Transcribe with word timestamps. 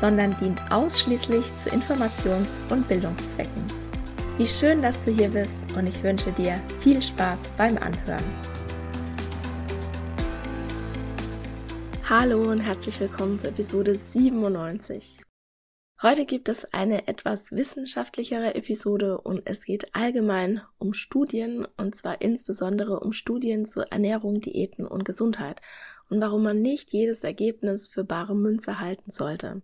sondern 0.00 0.36
dient 0.36 0.60
ausschließlich 0.70 1.44
zu 1.58 1.70
Informations- 1.70 2.58
und 2.70 2.86
Bildungszwecken. 2.88 3.64
Wie 4.38 4.46
schön, 4.46 4.82
dass 4.82 5.04
du 5.04 5.10
hier 5.10 5.28
bist 5.28 5.56
und 5.76 5.86
ich 5.86 6.02
wünsche 6.02 6.32
dir 6.32 6.60
viel 6.80 7.00
Spaß 7.00 7.52
beim 7.56 7.78
Anhören. 7.78 8.24
Hallo 12.08 12.50
und 12.50 12.60
herzlich 12.60 13.00
willkommen 13.00 13.40
zur 13.40 13.48
Episode 13.48 13.94
97. 13.94 15.22
Heute 16.02 16.26
gibt 16.26 16.50
es 16.50 16.70
eine 16.74 17.08
etwas 17.08 17.50
wissenschaftlichere 17.52 18.54
Episode 18.54 19.18
und 19.18 19.42
es 19.46 19.64
geht 19.64 19.94
allgemein 19.94 20.60
um 20.78 20.92
Studien 20.92 21.66
und 21.78 21.96
zwar 21.96 22.20
insbesondere 22.20 23.00
um 23.00 23.14
Studien 23.14 23.64
zur 23.64 23.90
Ernährung, 23.90 24.42
Diäten 24.42 24.86
und 24.86 25.06
Gesundheit 25.06 25.62
und 26.10 26.20
warum 26.20 26.42
man 26.42 26.60
nicht 26.60 26.92
jedes 26.92 27.24
Ergebnis 27.24 27.88
für 27.88 28.04
bare 28.04 28.36
Münze 28.36 28.78
halten 28.78 29.10
sollte. 29.10 29.62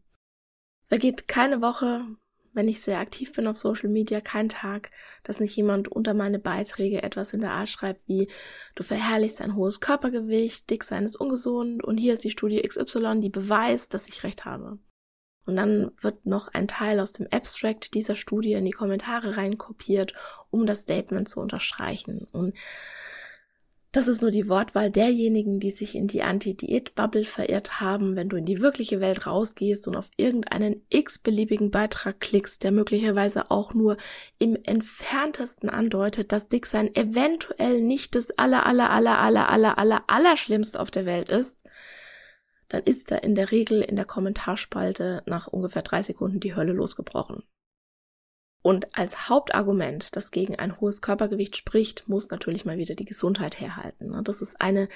Vergeht 0.93 1.27
keine 1.27 1.63
Woche, 1.63 2.05
wenn 2.53 2.69
ich 2.69 2.83
sehr 2.83 2.99
aktiv 2.99 3.33
bin 3.33 3.47
auf 3.47 3.57
Social 3.57 3.89
Media, 3.89 4.21
kein 4.21 4.51
Tag, 4.51 4.91
dass 5.23 5.41
nicht 5.41 5.57
jemand 5.57 5.89
unter 5.89 6.13
meine 6.13 6.39
Beiträge 6.39 7.03
etwas 7.03 7.33
in 7.33 7.41
der 7.41 7.53
Art 7.53 7.71
schreibt 7.71 8.07
wie 8.09 8.29
du 8.75 8.83
verherrlichst 8.83 9.41
ein 9.41 9.57
hohes 9.57 9.81
Körpergewicht, 9.81 10.69
dick 10.69 10.85
sein 10.85 11.07
ist 11.07 11.17
ungesund 11.17 11.83
und 11.83 11.97
hier 11.97 12.13
ist 12.13 12.25
die 12.25 12.31
Studie 12.31 12.61
XY, 12.61 13.21
die 13.21 13.31
beweist, 13.31 13.95
dass 13.95 14.07
ich 14.07 14.23
recht 14.23 14.45
habe. 14.45 14.81
Und 15.47 15.57
dann 15.57 15.93
wird 16.03 16.27
noch 16.27 16.49
ein 16.49 16.69
Teil 16.69 17.01
aus 17.01 17.15
dem 17.15 17.27
Abstract 17.31 17.95
dieser 17.95 18.15
Studie 18.15 18.53
in 18.53 18.67
die 18.67 18.71
Kommentare 18.71 19.39
reinkopiert, 19.39 20.13
um 20.51 20.67
das 20.67 20.83
Statement 20.83 21.27
zu 21.27 21.41
unterstreichen. 21.41 22.27
Und 22.33 22.55
das 23.93 24.09
ist 24.09 24.23
nur 24.23 24.31
die 24.31 24.49
Wortwahl 24.49 24.91
derjenigen, 24.91 25.61
die 25.61 25.71
sich 25.71 25.95
in 25.95 26.09
die 26.09 26.23
Anti-Diät-Bubble 26.23 27.25
verirrt 27.25 27.79
haben. 27.79 28.17
Wenn 28.17 28.31
du 28.31 28.37
in 28.37 28.47
die 28.47 28.63
wirkliche 28.63 29.01
Welt 29.01 29.27
rausgehst 29.27 29.87
und 29.87 29.97
auf 29.97 30.09
irgendeinen 30.17 30.83
x-beliebigen 30.89 31.71
Beitrag 31.71 32.19
klickst, 32.19 32.65
der 32.65 32.73
möglicherweise 32.73 33.51
auch 33.51 33.75
nur 33.75 33.99
im 34.39 34.57
entferntesten 34.65 35.69
andeutet, 35.69 36.33
dass 36.33 36.49
Dicksein 36.49 36.95
eventuell 36.95 37.83
nicht 37.83 38.15
das 38.15 38.31
aller, 38.31 38.65
aller, 38.65 38.89
aller, 38.89 39.19
aller, 39.19 39.51
aller, 39.51 39.77
aller, 39.77 40.05
aller 40.07 40.37
Schlimmste 40.39 40.81
auf 40.81 40.91
der 40.91 41.05
Welt 41.05 41.29
ist, 41.29 41.63
dann 42.69 42.83
ist 42.85 43.11
da 43.11 43.17
in 43.17 43.35
der 43.35 43.51
Regel 43.51 43.83
in 43.83 43.97
der 43.97 44.07
Kommentarspalte 44.07 45.23
nach 45.27 45.49
ungefähr 45.49 45.83
drei 45.83 46.01
Sekunden 46.01 46.41
die 46.41 46.57
Hölle 46.57 46.73
losgebrochen. 46.73 47.43
Und 48.63 48.97
als 48.97 49.29
Hauptargument, 49.29 50.15
das 50.15 50.31
gegen 50.31 50.57
ein 50.57 50.81
hohes 50.81 51.03
Körpergewicht 51.03 51.57
spricht, 51.57 52.09
muss 52.09 52.31
natürlich 52.31 52.65
mal 52.65 52.79
wieder 52.79 52.95
die 52.95 53.05
Gesundheit 53.05 53.61
herhalten. 53.61 54.11
Ne? 54.11 54.23
Das 54.23 54.41
ist 54.41 54.61
eine 54.61 54.87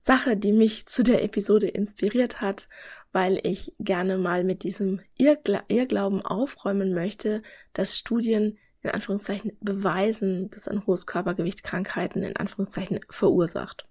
Sache, 0.00 0.36
die 0.36 0.52
mich 0.52 0.86
zu 0.86 1.02
der 1.02 1.22
Episode 1.22 1.66
inspiriert 1.66 2.40
hat, 2.40 2.68
weil 3.12 3.40
ich 3.42 3.74
gerne 3.80 4.16
mal 4.16 4.44
mit 4.44 4.62
diesem 4.62 5.00
Irrgla 5.18 5.64
Irrglauben 5.66 6.24
aufräumen 6.24 6.94
möchte, 6.94 7.42
dass 7.72 7.98
Studien 7.98 8.58
in 8.82 8.90
Anführungszeichen 8.90 9.52
beweisen, 9.60 10.48
dass 10.50 10.68
ein 10.68 10.86
hohes 10.86 11.06
Körpergewicht 11.06 11.62
Krankheiten 11.62 12.22
in 12.22 12.36
Anführungszeichen 12.36 13.00
verursacht. 13.10 13.89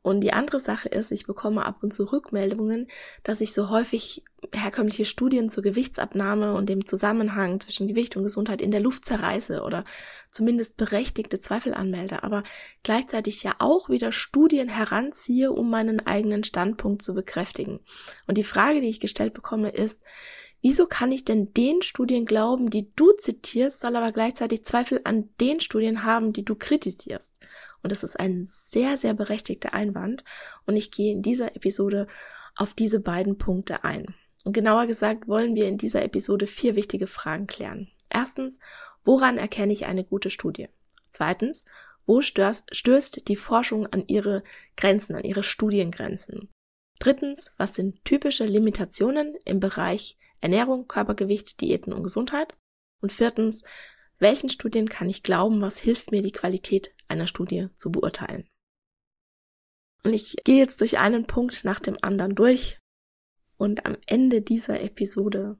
Und 0.00 0.20
die 0.20 0.32
andere 0.32 0.60
Sache 0.60 0.88
ist, 0.88 1.10
ich 1.10 1.26
bekomme 1.26 1.66
ab 1.66 1.82
und 1.82 1.92
zu 1.92 2.04
Rückmeldungen, 2.04 2.86
dass 3.24 3.40
ich 3.40 3.52
so 3.52 3.68
häufig 3.68 4.22
herkömmliche 4.54 5.04
Studien 5.04 5.50
zur 5.50 5.64
Gewichtsabnahme 5.64 6.54
und 6.54 6.68
dem 6.68 6.86
Zusammenhang 6.86 7.58
zwischen 7.58 7.88
Gewicht 7.88 8.16
und 8.16 8.22
Gesundheit 8.22 8.60
in 8.60 8.70
der 8.70 8.80
Luft 8.80 9.04
zerreiße 9.04 9.62
oder 9.62 9.84
zumindest 10.30 10.76
berechtigte 10.76 11.40
Zweifel 11.40 11.74
anmelde, 11.74 12.22
aber 12.22 12.44
gleichzeitig 12.84 13.42
ja 13.42 13.56
auch 13.58 13.88
wieder 13.88 14.12
Studien 14.12 14.68
heranziehe, 14.68 15.50
um 15.50 15.68
meinen 15.68 16.06
eigenen 16.06 16.44
Standpunkt 16.44 17.02
zu 17.02 17.14
bekräftigen. 17.14 17.80
Und 18.28 18.38
die 18.38 18.44
Frage, 18.44 18.80
die 18.80 18.88
ich 18.88 19.00
gestellt 19.00 19.34
bekomme, 19.34 19.70
ist, 19.70 20.00
wieso 20.62 20.86
kann 20.86 21.10
ich 21.10 21.24
denn 21.24 21.52
den 21.54 21.82
Studien 21.82 22.24
glauben, 22.24 22.70
die 22.70 22.92
du 22.94 23.12
zitierst, 23.12 23.80
soll 23.80 23.96
aber 23.96 24.12
gleichzeitig 24.12 24.64
Zweifel 24.64 25.00
an 25.02 25.28
den 25.40 25.60
Studien 25.60 26.04
haben, 26.04 26.32
die 26.32 26.44
du 26.44 26.54
kritisierst? 26.54 27.34
Und 27.82 27.92
das 27.92 28.02
ist 28.02 28.18
ein 28.18 28.44
sehr, 28.44 28.96
sehr 28.96 29.14
berechtigter 29.14 29.74
Einwand. 29.74 30.24
Und 30.66 30.76
ich 30.76 30.90
gehe 30.90 31.12
in 31.12 31.22
dieser 31.22 31.54
Episode 31.56 32.06
auf 32.56 32.74
diese 32.74 33.00
beiden 33.00 33.38
Punkte 33.38 33.84
ein. 33.84 34.14
Und 34.44 34.52
genauer 34.52 34.86
gesagt 34.86 35.28
wollen 35.28 35.54
wir 35.54 35.68
in 35.68 35.78
dieser 35.78 36.02
Episode 36.02 36.46
vier 36.46 36.76
wichtige 36.76 37.06
Fragen 37.06 37.46
klären. 37.46 37.88
Erstens, 38.08 38.60
woran 39.04 39.38
erkenne 39.38 39.72
ich 39.72 39.86
eine 39.86 40.04
gute 40.04 40.30
Studie? 40.30 40.68
Zweitens, 41.10 41.64
wo 42.06 42.22
stößt, 42.22 42.74
stößt 42.74 43.28
die 43.28 43.36
Forschung 43.36 43.86
an 43.86 44.04
ihre 44.06 44.42
Grenzen, 44.76 45.14
an 45.14 45.24
ihre 45.24 45.42
Studiengrenzen? 45.42 46.48
Drittens, 46.98 47.52
was 47.58 47.74
sind 47.74 48.04
typische 48.04 48.44
Limitationen 48.44 49.36
im 49.44 49.60
Bereich 49.60 50.16
Ernährung, 50.40 50.88
Körpergewicht, 50.88 51.60
Diäten 51.60 51.92
und 51.92 52.02
Gesundheit? 52.02 52.54
Und 53.00 53.12
viertens, 53.12 53.62
welchen 54.18 54.50
Studien 54.50 54.88
kann 54.88 55.08
ich 55.08 55.22
glauben, 55.22 55.60
was 55.60 55.78
hilft 55.78 56.10
mir, 56.10 56.22
die 56.22 56.32
Qualität 56.32 56.94
einer 57.08 57.26
Studie 57.26 57.68
zu 57.74 57.90
beurteilen? 57.92 58.48
Und 60.04 60.12
ich 60.12 60.36
gehe 60.44 60.58
jetzt 60.58 60.80
durch 60.80 60.98
einen 60.98 61.26
Punkt 61.26 61.64
nach 61.64 61.80
dem 61.80 61.98
anderen 62.02 62.34
durch 62.34 62.78
und 63.56 63.86
am 63.86 63.96
Ende 64.06 64.42
dieser 64.42 64.80
Episode 64.80 65.58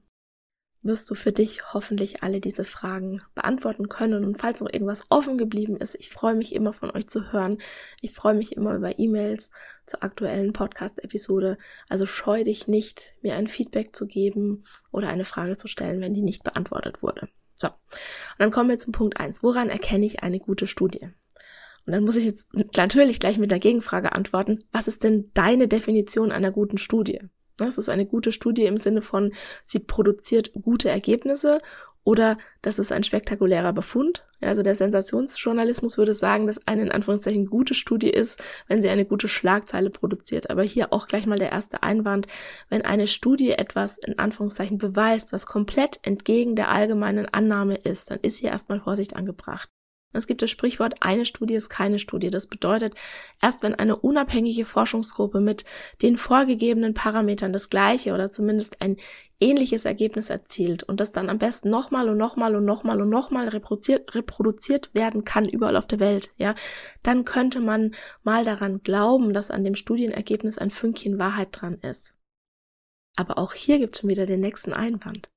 wirst 0.81 1.09
du 1.11 1.15
für 1.15 1.33
dich 1.33 1.73
hoffentlich 1.73 2.23
alle 2.23 2.39
diese 2.39 2.63
Fragen 2.63 3.21
beantworten 3.35 3.89
können. 3.89 4.23
Und 4.23 4.39
falls 4.39 4.61
noch 4.61 4.71
irgendwas 4.71 5.05
offen 5.09 5.37
geblieben 5.37 5.75
ist, 5.77 5.95
ich 5.95 6.09
freue 6.09 6.35
mich 6.35 6.55
immer 6.55 6.71
von 6.71 6.89
euch 6.91 7.07
zu 7.09 7.33
hören. 7.33 7.57
Ich 8.01 8.13
freue 8.13 8.33
mich 8.33 8.53
immer 8.53 8.75
über 8.75 8.97
E-Mails 8.97 9.51
zur 9.85 10.03
aktuellen 10.03 10.53
Podcast-Episode. 10.53 11.57
Also 11.89 12.05
scheu 12.05 12.45
dich 12.45 12.67
nicht, 12.67 13.13
mir 13.21 13.35
ein 13.35 13.47
Feedback 13.47 13.93
zu 13.93 14.07
geben 14.07 14.63
oder 14.91 15.09
eine 15.09 15.25
Frage 15.25 15.57
zu 15.57 15.67
stellen, 15.67 15.99
wenn 15.99 16.13
die 16.13 16.21
nicht 16.21 16.43
beantwortet 16.43 17.03
wurde. 17.03 17.27
So, 17.59 17.67
und 17.67 18.39
dann 18.39 18.51
kommen 18.51 18.69
wir 18.69 18.77
zum 18.77 18.93
Punkt 18.93 19.19
eins. 19.19 19.43
Woran 19.43 19.69
erkenne 19.69 20.05
ich 20.05 20.23
eine 20.23 20.39
gute 20.39 20.65
Studie? 20.65 21.09
Und 21.85 21.93
dann 21.93 22.03
muss 22.03 22.15
ich 22.15 22.25
jetzt 22.25 22.53
natürlich 22.53 23.19
gleich 23.19 23.37
mit 23.37 23.51
der 23.51 23.59
Gegenfrage 23.59 24.13
antworten, 24.13 24.63
was 24.71 24.87
ist 24.87 25.03
denn 25.03 25.31
deine 25.33 25.67
Definition 25.67 26.31
einer 26.31 26.51
guten 26.51 26.77
Studie? 26.77 27.19
Das 27.57 27.77
ist 27.77 27.89
eine 27.89 28.05
gute 28.05 28.31
Studie 28.31 28.65
im 28.65 28.77
Sinne 28.77 29.01
von, 29.01 29.33
sie 29.65 29.79
produziert 29.79 30.53
gute 30.53 30.89
Ergebnisse 30.89 31.59
oder 32.03 32.37
das 32.61 32.79
ist 32.79 32.91
ein 32.91 33.03
spektakulärer 33.03 33.73
Befund. 33.73 34.25
Also 34.41 34.63
der 34.63 34.75
Sensationsjournalismus 34.75 35.97
würde 35.97 36.13
sagen, 36.13 36.47
dass 36.47 36.65
eine 36.67 36.83
in 36.83 36.91
Anführungszeichen 36.91 37.47
gute 37.47 37.73
Studie 37.73 38.09
ist, 38.09 38.41
wenn 38.67 38.81
sie 38.81 38.89
eine 38.89 39.05
gute 39.05 39.27
Schlagzeile 39.27 39.89
produziert. 39.89 40.49
Aber 40.49 40.63
hier 40.63 40.93
auch 40.93 41.07
gleich 41.07 41.25
mal 41.25 41.39
der 41.39 41.51
erste 41.51 41.83
Einwand. 41.83 42.27
Wenn 42.69 42.83
eine 42.83 43.07
Studie 43.07 43.51
etwas 43.51 43.97
in 43.97 44.17
Anführungszeichen 44.17 44.77
beweist, 44.77 45.33
was 45.33 45.45
komplett 45.45 45.99
entgegen 46.03 46.55
der 46.55 46.69
allgemeinen 46.69 47.27
Annahme 47.27 47.75
ist, 47.75 48.11
dann 48.11 48.19
ist 48.21 48.37
hier 48.37 48.51
erstmal 48.51 48.79
Vorsicht 48.79 49.15
angebracht. 49.15 49.69
Es 50.11 50.25
gibt 50.25 50.41
das 50.41 50.49
Sprichwort, 50.49 50.95
eine 51.01 51.25
Studie 51.25 51.53
ist 51.53 51.69
keine 51.69 51.99
Studie. 51.99 52.31
Das 52.31 52.47
bedeutet, 52.47 52.95
erst 53.41 53.61
wenn 53.61 53.75
eine 53.75 53.95
unabhängige 53.95 54.65
Forschungsgruppe 54.65 55.39
mit 55.39 55.65
den 56.01 56.17
vorgegebenen 56.17 56.95
Parametern 56.95 57.53
das 57.53 57.69
gleiche 57.69 58.13
oder 58.13 58.31
zumindest 58.31 58.81
ein 58.81 58.97
ähnliches 59.39 59.85
Ergebnis 59.85 60.29
erzielt 60.29 60.83
und 60.83 60.99
das 60.99 61.11
dann 61.11 61.29
am 61.29 61.37
besten 61.37 61.69
nochmal 61.69 62.09
und 62.09 62.17
nochmal 62.17 62.55
und 62.55 62.65
nochmal 62.65 63.01
und 63.01 63.09
nochmal 63.09 63.47
reproduziert, 63.47 64.13
reproduziert 64.15 64.93
werden 64.93 65.23
kann 65.23 65.47
überall 65.47 65.77
auf 65.77 65.87
der 65.87 65.99
Welt, 65.99 66.33
ja, 66.37 66.55
dann 67.03 67.23
könnte 67.23 67.61
man 67.61 67.93
mal 68.23 68.43
daran 68.43 68.81
glauben, 68.83 69.33
dass 69.33 69.51
an 69.51 69.63
dem 69.63 69.75
Studienergebnis 69.75 70.57
ein 70.57 70.71
Fünkchen 70.71 71.19
Wahrheit 71.19 71.49
dran 71.51 71.75
ist. 71.75 72.15
Aber 73.15 73.37
auch 73.37 73.53
hier 73.53 73.79
gibt 73.79 73.95
es 73.95 74.01
schon 74.01 74.09
wieder 74.09 74.25
den 74.25 74.41
nächsten 74.41 74.73
Einwand. 74.73 75.29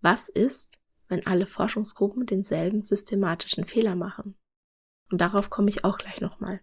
Was 0.00 0.28
ist, 0.28 0.79
wenn 1.10 1.26
alle 1.26 1.46
Forschungsgruppen 1.46 2.24
denselben 2.24 2.80
systematischen 2.80 3.66
Fehler 3.66 3.96
machen? 3.96 4.36
Und 5.10 5.20
darauf 5.20 5.50
komme 5.50 5.68
ich 5.68 5.84
auch 5.84 5.98
gleich 5.98 6.20
nochmal. 6.20 6.60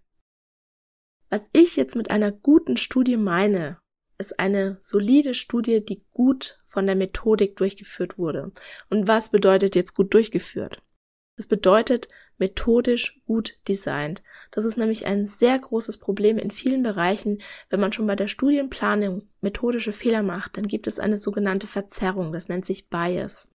Was 1.30 1.48
ich 1.54 1.76
jetzt 1.76 1.96
mit 1.96 2.10
einer 2.10 2.32
guten 2.32 2.78
Studie 2.78 3.18
meine, 3.18 3.80
ist 4.18 4.40
eine 4.40 4.78
solide 4.80 5.36
Studie, 5.36 5.84
die 5.84 6.06
gut 6.12 6.60
von 6.66 6.88
der 6.88 6.96
Methodik 6.96 7.56
durchgeführt 7.58 8.18
wurde. 8.18 8.52
Und 8.90 9.08
was 9.08 9.30
bedeutet 9.30 9.76
jetzt 9.76 9.94
gut 9.94 10.14
durchgeführt? 10.14 10.82
Das 11.36 11.46
bedeutet 11.46 12.08
methodisch 12.40 13.22
gut 13.26 13.60
designt. 13.68 14.24
Das 14.52 14.66
ist 14.66 14.78
nämlich 14.78 15.06
ein 15.06 15.26
sehr 15.26 15.58
großes 15.60 15.98
Problem 16.00 16.40
in 16.40 16.50
vielen 16.50 16.82
Bereichen. 16.82 17.40
Wenn 17.70 17.80
man 17.80 17.92
schon 17.92 18.08
bei 18.08 18.16
der 18.16 18.28
Studienplanung 18.28 19.30
methodische 19.42 19.94
Fehler 19.94 20.24
macht, 20.24 20.58
dann 20.58 20.68
gibt 20.68 20.88
es 20.88 20.98
eine 20.98 21.18
sogenannte 21.18 21.68
Verzerrung. 21.68 22.32
Das 22.32 22.48
nennt 22.48 22.66
sich 22.66 22.90
Bias. 22.90 23.50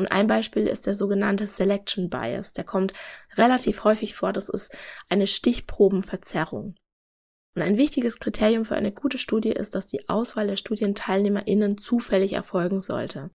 Und 0.00 0.06
ein 0.06 0.28
Beispiel 0.28 0.66
ist 0.66 0.86
der 0.86 0.94
sogenannte 0.94 1.46
Selection 1.46 2.08
Bias. 2.08 2.54
Der 2.54 2.64
kommt 2.64 2.94
relativ 3.36 3.84
häufig 3.84 4.14
vor. 4.14 4.32
Das 4.32 4.48
ist 4.48 4.74
eine 5.10 5.26
Stichprobenverzerrung. 5.26 6.74
Und 7.54 7.60
ein 7.60 7.76
wichtiges 7.76 8.18
Kriterium 8.18 8.64
für 8.64 8.76
eine 8.76 8.92
gute 8.92 9.18
Studie 9.18 9.50
ist, 9.50 9.74
dass 9.74 9.86
die 9.86 10.08
Auswahl 10.08 10.46
der 10.46 10.56
StudienteilnehmerInnen 10.56 11.76
zufällig 11.76 12.32
erfolgen 12.32 12.80
sollte. 12.80 13.30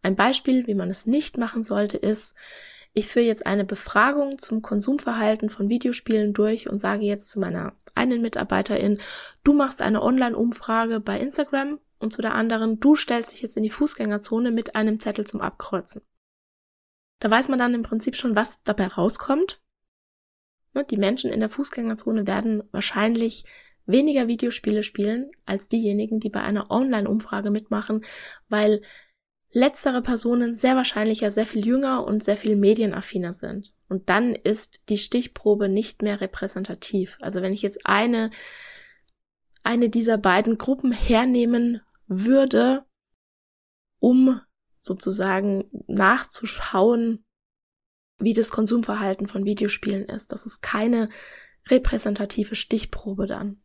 Ein 0.00 0.16
Beispiel, 0.16 0.66
wie 0.66 0.72
man 0.72 0.88
es 0.88 1.04
nicht 1.04 1.36
machen 1.36 1.62
sollte, 1.62 1.98
ist, 1.98 2.34
ich 2.94 3.06
führe 3.06 3.26
jetzt 3.26 3.44
eine 3.44 3.66
Befragung 3.66 4.38
zum 4.38 4.62
Konsumverhalten 4.62 5.50
von 5.50 5.68
Videospielen 5.68 6.32
durch 6.32 6.70
und 6.70 6.78
sage 6.78 7.04
jetzt 7.04 7.28
zu 7.28 7.38
meiner 7.38 7.74
einen 7.94 8.22
Mitarbeiterin, 8.22 8.98
du 9.44 9.52
machst 9.52 9.82
eine 9.82 10.02
Online-Umfrage 10.02 11.00
bei 11.00 11.20
Instagram 11.20 11.78
und 11.98 12.12
zu 12.12 12.22
der 12.22 12.34
anderen, 12.34 12.80
du 12.80 12.96
stellst 12.96 13.32
dich 13.32 13.42
jetzt 13.42 13.56
in 13.56 13.62
die 13.62 13.70
Fußgängerzone 13.70 14.50
mit 14.50 14.76
einem 14.76 15.00
Zettel 15.00 15.26
zum 15.26 15.40
Abkreuzen. 15.40 16.02
Da 17.20 17.30
weiß 17.30 17.48
man 17.48 17.58
dann 17.58 17.74
im 17.74 17.82
Prinzip 17.82 18.16
schon, 18.16 18.36
was 18.36 18.62
dabei 18.62 18.86
rauskommt. 18.86 19.60
Ne, 20.74 20.84
die 20.84 20.96
Menschen 20.96 21.32
in 21.32 21.40
der 21.40 21.48
Fußgängerzone 21.48 22.26
werden 22.26 22.62
wahrscheinlich 22.70 23.44
weniger 23.86 24.28
Videospiele 24.28 24.82
spielen 24.82 25.30
als 25.46 25.68
diejenigen, 25.68 26.20
die 26.20 26.28
bei 26.28 26.40
einer 26.40 26.70
Online-Umfrage 26.70 27.50
mitmachen, 27.50 28.04
weil 28.48 28.82
letztere 29.50 30.02
Personen 30.02 30.54
sehr 30.54 30.76
wahrscheinlich 30.76 31.20
ja 31.20 31.30
sehr 31.30 31.46
viel 31.46 31.66
jünger 31.66 32.04
und 32.04 32.22
sehr 32.22 32.36
viel 32.36 32.54
medienaffiner 32.54 33.32
sind. 33.32 33.74
Und 33.88 34.10
dann 34.10 34.34
ist 34.34 34.82
die 34.90 34.98
Stichprobe 34.98 35.68
nicht 35.68 36.02
mehr 36.02 36.20
repräsentativ. 36.20 37.16
Also 37.20 37.40
wenn 37.40 37.54
ich 37.54 37.62
jetzt 37.62 37.86
eine, 37.86 38.30
eine 39.62 39.88
dieser 39.88 40.18
beiden 40.18 40.58
Gruppen 40.58 40.92
hernehmen 40.92 41.80
würde, 42.08 42.84
um 44.00 44.40
sozusagen 44.80 45.64
nachzuschauen, 45.86 47.24
wie 48.18 48.34
das 48.34 48.50
Konsumverhalten 48.50 49.28
von 49.28 49.44
Videospielen 49.44 50.06
ist. 50.06 50.32
Das 50.32 50.44
ist 50.46 50.60
keine 50.60 51.08
repräsentative 51.68 52.56
Stichprobe 52.56 53.26
dann. 53.26 53.62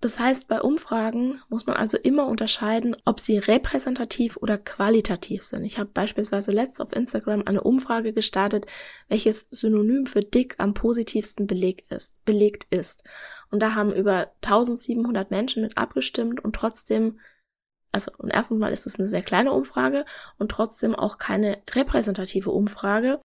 Das 0.00 0.18
heißt, 0.18 0.48
bei 0.48 0.62
Umfragen 0.62 1.42
muss 1.50 1.66
man 1.66 1.76
also 1.76 1.98
immer 1.98 2.26
unterscheiden, 2.26 2.96
ob 3.04 3.20
sie 3.20 3.36
repräsentativ 3.36 4.38
oder 4.38 4.56
qualitativ 4.56 5.42
sind. 5.42 5.64
Ich 5.64 5.78
habe 5.78 5.90
beispielsweise 5.92 6.52
letzt 6.52 6.80
auf 6.80 6.96
Instagram 6.96 7.42
eine 7.44 7.62
Umfrage 7.62 8.14
gestartet, 8.14 8.64
welches 9.08 9.48
Synonym 9.50 10.06
für 10.06 10.20
dick 10.20 10.54
am 10.56 10.72
positivsten 10.72 11.46
belegt 11.46 11.92
ist, 11.92 12.24
belegt 12.24 12.66
ist. 12.70 13.04
Und 13.50 13.60
da 13.60 13.74
haben 13.74 13.92
über 13.92 14.32
1700 14.42 15.30
Menschen 15.30 15.62
mit 15.62 15.76
abgestimmt 15.76 16.42
und 16.42 16.56
trotzdem 16.56 17.20
also 17.92 18.10
und 18.18 18.30
erstens 18.30 18.58
mal 18.58 18.72
ist 18.72 18.86
es 18.86 18.98
eine 18.98 19.08
sehr 19.08 19.22
kleine 19.22 19.52
Umfrage 19.52 20.04
und 20.38 20.50
trotzdem 20.50 20.94
auch 20.94 21.18
keine 21.18 21.58
repräsentative 21.72 22.50
Umfrage, 22.50 23.20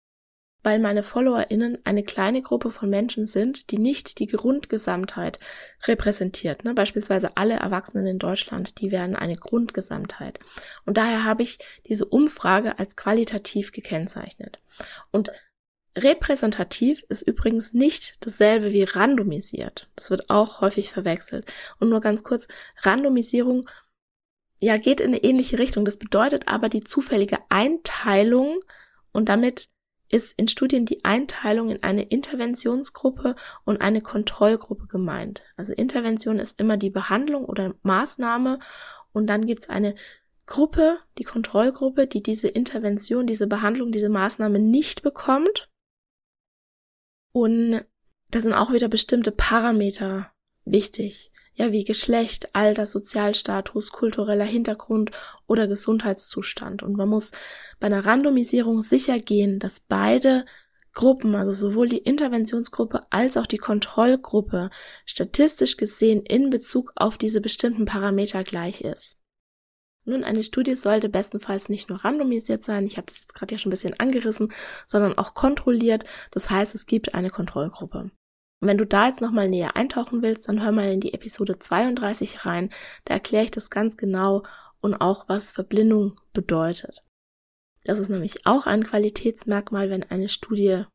weil 0.63 0.79
meine 0.79 1.03
FollowerInnen 1.03 1.77
eine 1.83 2.03
kleine 2.03 2.41
Gruppe 2.41 2.71
von 2.71 2.89
Menschen 2.89 3.27
sind, 3.27 3.69
die 3.69 3.77
nicht 3.77 4.17
die 4.17 4.25
Grundgesamtheit 4.25 5.39
repräsentiert. 5.85 6.65
Ne? 6.65 6.73
Beispielsweise 6.73 7.37
alle 7.37 7.53
Erwachsenen 7.53 8.07
in 8.07 8.17
Deutschland, 8.17 8.81
die 8.81 8.91
werden 8.91 9.15
eine 9.15 9.35
Grundgesamtheit. 9.35 10.39
Und 10.85 10.97
daher 10.97 11.23
habe 11.23 11.43
ich 11.43 11.59
diese 11.87 12.05
Umfrage 12.05 12.79
als 12.79 12.95
qualitativ 12.95 13.71
gekennzeichnet. 13.71 14.59
Und 15.11 15.31
Repräsentativ 15.97 17.05
ist 17.07 17.21
übrigens 17.21 17.71
nicht 17.73 18.17
dasselbe 18.19 18.73
wie 18.73 18.83
randomisiert. 18.83 19.87
Das 19.95 20.09
wird 20.09 20.29
auch 20.29 20.59
häufig 20.59 20.91
verwechselt. 20.91 21.45
Und 21.79 21.89
nur 21.89 22.01
ganz 22.01 22.23
kurz, 22.23 22.47
Randomisierung 22.81 23.69
ja 24.59 24.77
geht 24.77 24.99
in 24.99 25.07
eine 25.07 25.23
ähnliche 25.23 25.59
Richtung. 25.59 25.85
Das 25.85 25.97
bedeutet 25.97 26.47
aber 26.47 26.69
die 26.69 26.83
zufällige 26.83 27.39
Einteilung 27.49 28.59
und 29.11 29.29
damit 29.29 29.69
ist 30.09 30.33
in 30.37 30.47
Studien 30.47 30.85
die 30.85 31.03
Einteilung 31.03 31.71
in 31.71 31.83
eine 31.83 32.03
Interventionsgruppe 32.03 33.35
und 33.63 33.81
eine 33.81 34.01
Kontrollgruppe 34.01 34.87
gemeint. 34.87 35.43
Also 35.57 35.73
Intervention 35.73 36.39
ist 36.39 36.59
immer 36.59 36.77
die 36.77 36.91
Behandlung 36.91 37.45
oder 37.45 37.73
Maßnahme 37.81 38.59
und 39.11 39.27
dann 39.27 39.45
gibt 39.45 39.63
es 39.63 39.69
eine 39.69 39.95
Gruppe, 40.45 40.99
die 41.17 41.23
Kontrollgruppe, 41.23 42.05
die 42.05 42.21
diese 42.21 42.47
Intervention, 42.47 43.25
diese 43.25 43.47
Behandlung, 43.47 43.91
diese 43.91 44.09
Maßnahme 44.09 44.59
nicht 44.59 45.01
bekommt. 45.01 45.71
Und 47.31 47.83
da 48.29 48.41
sind 48.41 48.53
auch 48.53 48.71
wieder 48.71 48.87
bestimmte 48.87 49.31
Parameter 49.31 50.31
wichtig 50.63 51.31
ja 51.55 51.71
wie 51.71 51.83
Geschlecht, 51.83 52.53
Alter, 52.53 52.85
Sozialstatus, 52.85 53.91
kultureller 53.91 54.45
Hintergrund 54.45 55.11
oder 55.47 55.67
Gesundheitszustand. 55.67 56.83
Und 56.83 56.95
man 56.95 57.09
muss 57.09 57.31
bei 57.79 57.87
einer 57.87 58.05
Randomisierung 58.05 58.81
sicher 58.81 59.19
gehen, 59.19 59.59
dass 59.59 59.79
beide 59.79 60.45
Gruppen, 60.93 61.35
also 61.35 61.51
sowohl 61.51 61.89
die 61.89 61.97
Interventionsgruppe 61.97 63.01
als 63.09 63.37
auch 63.37 63.45
die 63.45 63.57
Kontrollgruppe, 63.57 64.69
statistisch 65.05 65.77
gesehen 65.77 66.21
in 66.21 66.49
Bezug 66.49 66.93
auf 66.95 67.17
diese 67.17 67.41
bestimmten 67.41 67.85
Parameter 67.85 68.43
gleich 68.43 68.81
ist. 68.81 69.17
Nun, 70.05 70.23
eine 70.23 70.43
Studie 70.43 70.75
sollte 70.75 71.09
bestenfalls 71.09 71.67
nicht 71.67 71.89
nur 71.89 72.05
randomisiert 72.05 72.63
sein, 72.63 72.85
ich 72.85 72.97
habe 72.97 73.07
das 73.07 73.21
jetzt 73.21 73.33
gerade 73.33 73.53
ja 73.53 73.57
schon 73.57 73.71
ein 73.71 73.75
bisschen 73.75 73.99
angerissen, 73.99 74.53
sondern 74.85 75.17
auch 75.17 75.33
kontrolliert. 75.33 76.05
Das 76.31 76.49
heißt, 76.49 76.75
es 76.75 76.85
gibt 76.85 77.15
eine 77.15 77.31
Kontrollgruppe. 77.31 78.11
Und 78.61 78.67
wenn 78.67 78.77
du 78.77 78.85
da 78.85 79.07
jetzt 79.07 79.21
nochmal 79.21 79.49
näher 79.49 79.75
eintauchen 79.75 80.21
willst, 80.21 80.47
dann 80.47 80.63
hör 80.63 80.71
mal 80.71 80.91
in 80.91 81.01
die 81.01 81.13
Episode 81.13 81.59
32 81.59 82.45
rein. 82.45 82.69
Da 83.05 83.13
erkläre 83.13 83.45
ich 83.45 83.51
das 83.51 83.69
ganz 83.69 83.97
genau 83.97 84.43
und 84.81 84.95
auch, 84.95 85.27
was 85.27 85.51
Verblindung 85.51 86.19
bedeutet. 86.33 87.03
Das 87.83 87.99
ist 87.99 88.09
nämlich 88.09 88.45
auch 88.45 88.65
ein 88.65 88.83
Qualitätsmerkmal, 88.83 89.89
wenn 89.89 90.03
eine 90.03 90.29
Studie 90.29 90.85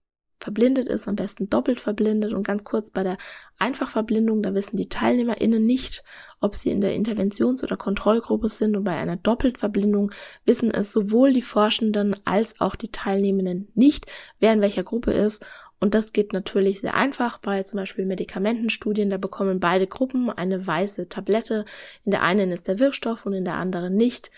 verblindet 0.40 0.88
ist, 0.88 1.06
am 1.06 1.16
besten 1.16 1.50
doppelt 1.50 1.80
verblindet. 1.80 2.32
Und 2.32 2.46
ganz 2.46 2.64
kurz 2.64 2.90
bei 2.90 3.02
der 3.04 3.18
Einfachverblindung, 3.58 4.42
da 4.42 4.54
wissen 4.54 4.76
die 4.76 4.88
TeilnehmerInnen 4.88 5.64
nicht, 5.64 6.02
ob 6.40 6.54
sie 6.54 6.70
in 6.70 6.80
der 6.80 6.94
Interventions- 6.94 7.62
oder 7.62 7.76
Kontrollgruppe 7.76 8.48
sind. 8.48 8.74
Und 8.76 8.84
bei 8.84 8.96
einer 8.96 9.16
Doppeltverblindung 9.16 10.10
wissen 10.44 10.72
es 10.72 10.92
sowohl 10.92 11.32
die 11.32 11.42
Forschenden 11.42 12.16
als 12.24 12.60
auch 12.60 12.74
die 12.74 12.90
Teilnehmenden 12.90 13.68
nicht, 13.74 14.06
wer 14.38 14.52
in 14.52 14.62
welcher 14.62 14.82
Gruppe 14.82 15.12
ist. 15.12 15.44
Und 15.82 15.94
das 15.94 16.12
geht 16.12 16.34
natürlich 16.34 16.80
sehr 16.80 16.94
einfach 16.94 17.38
bei 17.38 17.62
zum 17.62 17.78
Beispiel 17.78 18.04
Medikamentenstudien. 18.04 19.08
Da 19.08 19.16
bekommen 19.16 19.60
beide 19.60 19.86
Gruppen 19.86 20.28
eine 20.28 20.66
weiße 20.66 21.08
Tablette. 21.08 21.64
In 22.04 22.10
der 22.10 22.22
einen 22.22 22.52
ist 22.52 22.68
der 22.68 22.78
Wirkstoff 22.78 23.24
und 23.24 23.32
in 23.32 23.46
der 23.46 23.54
anderen 23.54 23.96
nicht. 23.96 24.30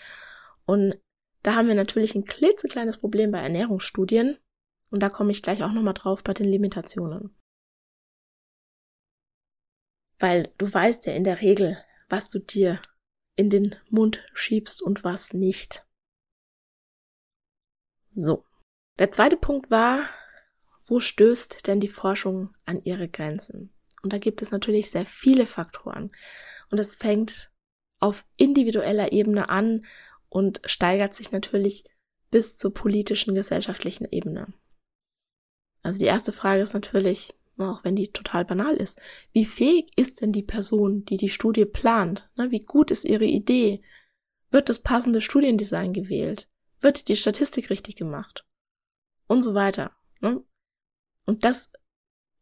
Und 0.65 0.97
da 1.43 1.55
haben 1.55 1.67
wir 1.67 1.75
natürlich 1.75 2.15
ein 2.15 2.23
klitzekleines 2.23 2.97
Problem 2.97 3.31
bei 3.31 3.39
Ernährungsstudien. 3.39 4.37
Und 4.89 5.03
da 5.03 5.09
komme 5.09 5.31
ich 5.31 5.43
gleich 5.43 5.63
auch 5.63 5.73
nochmal 5.73 5.93
drauf 5.93 6.23
bei 6.23 6.33
den 6.33 6.47
Limitationen. 6.47 7.35
Weil 10.19 10.53
du 10.57 10.73
weißt 10.73 11.05
ja 11.07 11.13
in 11.13 11.25
der 11.25 11.41
Regel, 11.41 11.83
was 12.07 12.29
du 12.29 12.39
dir 12.39 12.79
in 13.35 13.49
den 13.49 13.75
Mund 13.89 14.23
schiebst 14.33 14.81
und 14.81 15.03
was 15.03 15.33
nicht. 15.33 15.85
So. 18.09 18.45
Der 18.99 19.11
zweite 19.11 19.35
Punkt 19.35 19.71
war, 19.71 20.07
wo 20.87 20.99
stößt 20.99 21.67
denn 21.67 21.79
die 21.79 21.87
Forschung 21.87 22.53
an 22.65 22.81
ihre 22.83 23.07
Grenzen? 23.07 23.73
Und 24.01 24.13
da 24.13 24.17
gibt 24.17 24.41
es 24.41 24.51
natürlich 24.51 24.91
sehr 24.91 25.05
viele 25.05 25.45
Faktoren. 25.45 26.11
Und 26.69 26.77
es 26.77 26.95
fängt 26.95 27.51
auf 27.99 28.25
individueller 28.35 29.11
Ebene 29.13 29.49
an 29.49 29.85
und 30.29 30.61
steigert 30.65 31.15
sich 31.15 31.31
natürlich 31.31 31.85
bis 32.31 32.57
zur 32.57 32.73
politischen, 32.73 33.33
gesellschaftlichen 33.35 34.05
Ebene. 34.11 34.53
Also 35.83 35.99
die 35.99 36.05
erste 36.05 36.33
Frage 36.33 36.61
ist 36.61 36.73
natürlich, 36.73 37.33
auch 37.57 37.83
wenn 37.83 37.95
die 37.95 38.11
total 38.11 38.43
banal 38.43 38.75
ist, 38.75 38.99
wie 39.31 39.45
fähig 39.45 39.91
ist 39.95 40.21
denn 40.21 40.31
die 40.31 40.43
Person, 40.43 41.05
die 41.05 41.17
die 41.17 41.29
Studie 41.29 41.65
plant? 41.65 42.29
Wie 42.35 42.59
gut 42.59 42.89
ist 42.91 43.05
ihre 43.05 43.25
Idee? 43.25 43.83
Wird 44.49 44.69
das 44.69 44.79
passende 44.79 45.21
Studiendesign 45.21 45.93
gewählt? 45.93 46.49
Wird 46.81 47.07
die 47.07 47.15
Statistik 47.15 47.69
richtig 47.69 47.95
gemacht? 47.95 48.45
Und 49.27 49.43
so 49.43 49.53
weiter. 49.53 49.91
Und 51.25 51.43
das, 51.43 51.71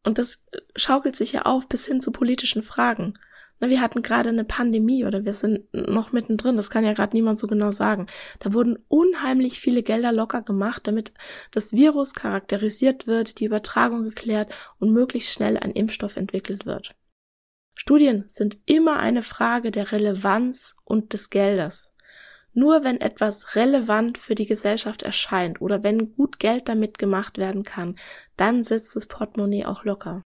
und 0.05 0.17
das 0.17 0.45
schaukelt 0.75 1.15
sich 1.15 1.33
ja 1.33 1.43
auf 1.43 1.67
bis 1.67 1.85
hin 1.85 2.01
zu 2.01 2.11
politischen 2.11 2.63
Fragen. 2.63 3.13
wir 3.59 3.81
hatten 3.81 4.01
gerade 4.01 4.29
eine 4.29 4.43
Pandemie 4.43 5.05
oder 5.05 5.23
wir 5.23 5.33
sind 5.33 5.71
noch 5.73 6.11
mittendrin, 6.11 6.57
das 6.57 6.71
kann 6.71 6.83
ja 6.83 6.93
gerade 6.93 7.15
niemand 7.15 7.37
so 7.37 7.47
genau 7.47 7.71
sagen. 7.71 8.07
Da 8.39 8.53
wurden 8.53 8.83
unheimlich 8.87 9.59
viele 9.59 9.83
Gelder 9.83 10.11
locker 10.11 10.41
gemacht, 10.41 10.87
damit 10.87 11.13
das 11.51 11.73
Virus 11.73 12.13
charakterisiert 12.13 13.05
wird, 13.05 13.39
die 13.39 13.45
Übertragung 13.45 14.03
geklärt 14.03 14.51
und 14.79 14.91
möglichst 14.91 15.31
schnell 15.31 15.57
ein 15.57 15.71
Impfstoff 15.71 16.17
entwickelt 16.17 16.65
wird. 16.65 16.95
Studien 17.75 18.25
sind 18.27 18.59
immer 18.65 18.99
eine 18.99 19.23
Frage 19.23 19.71
der 19.71 19.91
Relevanz 19.91 20.75
und 20.83 21.13
des 21.13 21.29
Geldes. 21.29 21.90
Nur 22.53 22.83
wenn 22.83 22.99
etwas 22.99 23.55
relevant 23.55 24.17
für 24.17 24.35
die 24.35 24.45
Gesellschaft 24.45 25.03
erscheint 25.03 25.61
oder 25.61 25.83
wenn 25.83 26.13
gut 26.13 26.39
Geld 26.39 26.67
damit 26.67 26.97
gemacht 26.97 27.37
werden 27.37 27.63
kann, 27.63 27.95
dann 28.35 28.63
sitzt 28.63 28.95
das 28.95 29.07
Portemonnaie 29.07 29.65
auch 29.65 29.83
locker. 29.83 30.21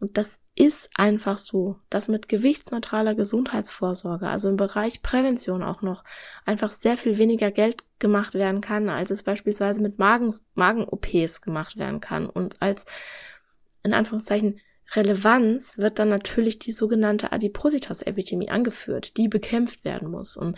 Und 0.00 0.16
das 0.16 0.38
ist 0.54 0.90
einfach 0.94 1.38
so, 1.38 1.80
dass 1.90 2.08
mit 2.08 2.28
gewichtsneutraler 2.28 3.16
Gesundheitsvorsorge, 3.16 4.28
also 4.28 4.48
im 4.48 4.56
Bereich 4.56 5.02
Prävention 5.02 5.62
auch 5.62 5.82
noch, 5.82 6.04
einfach 6.44 6.70
sehr 6.70 6.96
viel 6.96 7.18
weniger 7.18 7.50
Geld 7.50 7.82
gemacht 7.98 8.34
werden 8.34 8.60
kann, 8.60 8.88
als 8.88 9.10
es 9.10 9.24
beispielsweise 9.24 9.82
mit 9.82 9.98
Magen, 9.98 10.32
Magen-OPs 10.54 11.40
gemacht 11.40 11.76
werden 11.76 12.00
kann. 12.00 12.26
Und 12.26 12.62
als, 12.62 12.86
in 13.82 13.92
Anführungszeichen, 13.92 14.60
Relevanz 14.92 15.78
wird 15.78 15.98
dann 15.98 16.08
natürlich 16.08 16.58
die 16.58 16.72
sogenannte 16.72 17.32
Adipositas-Epidemie 17.32 18.50
angeführt, 18.50 19.16
die 19.16 19.28
bekämpft 19.28 19.84
werden 19.84 20.10
muss. 20.10 20.36
Und 20.36 20.56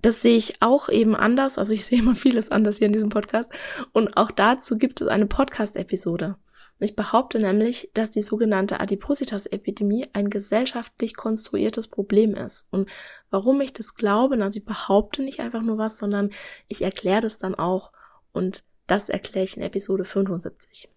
das 0.00 0.22
sehe 0.22 0.36
ich 0.36 0.62
auch 0.62 0.88
eben 0.88 1.16
anders. 1.16 1.58
Also 1.58 1.72
ich 1.72 1.84
sehe 1.86 1.98
immer 1.98 2.14
vieles 2.14 2.50
anders 2.50 2.78
hier 2.78 2.86
in 2.86 2.92
diesem 2.92 3.10
Podcast. 3.10 3.50
Und 3.92 4.16
auch 4.16 4.30
dazu 4.30 4.78
gibt 4.78 5.00
es 5.00 5.08
eine 5.08 5.26
Podcast-Episode. 5.26 6.36
Ich 6.80 6.94
behaupte 6.94 7.40
nämlich, 7.40 7.90
dass 7.94 8.12
die 8.12 8.22
sogenannte 8.22 8.78
Adipositas-Epidemie 8.78 10.06
ein 10.12 10.30
gesellschaftlich 10.30 11.16
konstruiertes 11.16 11.88
Problem 11.88 12.36
ist. 12.36 12.68
Und 12.70 12.88
warum 13.30 13.60
ich 13.60 13.72
das 13.72 13.94
glaube, 13.94 14.36
na, 14.36 14.52
sie 14.52 14.60
behaupte 14.60 15.22
nicht 15.22 15.40
einfach 15.40 15.62
nur 15.62 15.78
was, 15.78 15.98
sondern 15.98 16.30
ich 16.68 16.82
erkläre 16.82 17.22
das 17.22 17.38
dann 17.38 17.56
auch. 17.56 17.92
Und 18.32 18.62
das 18.86 19.08
erkläre 19.08 19.44
ich 19.44 19.56
in 19.56 19.62
Episode 19.64 20.04
75. 20.04 20.88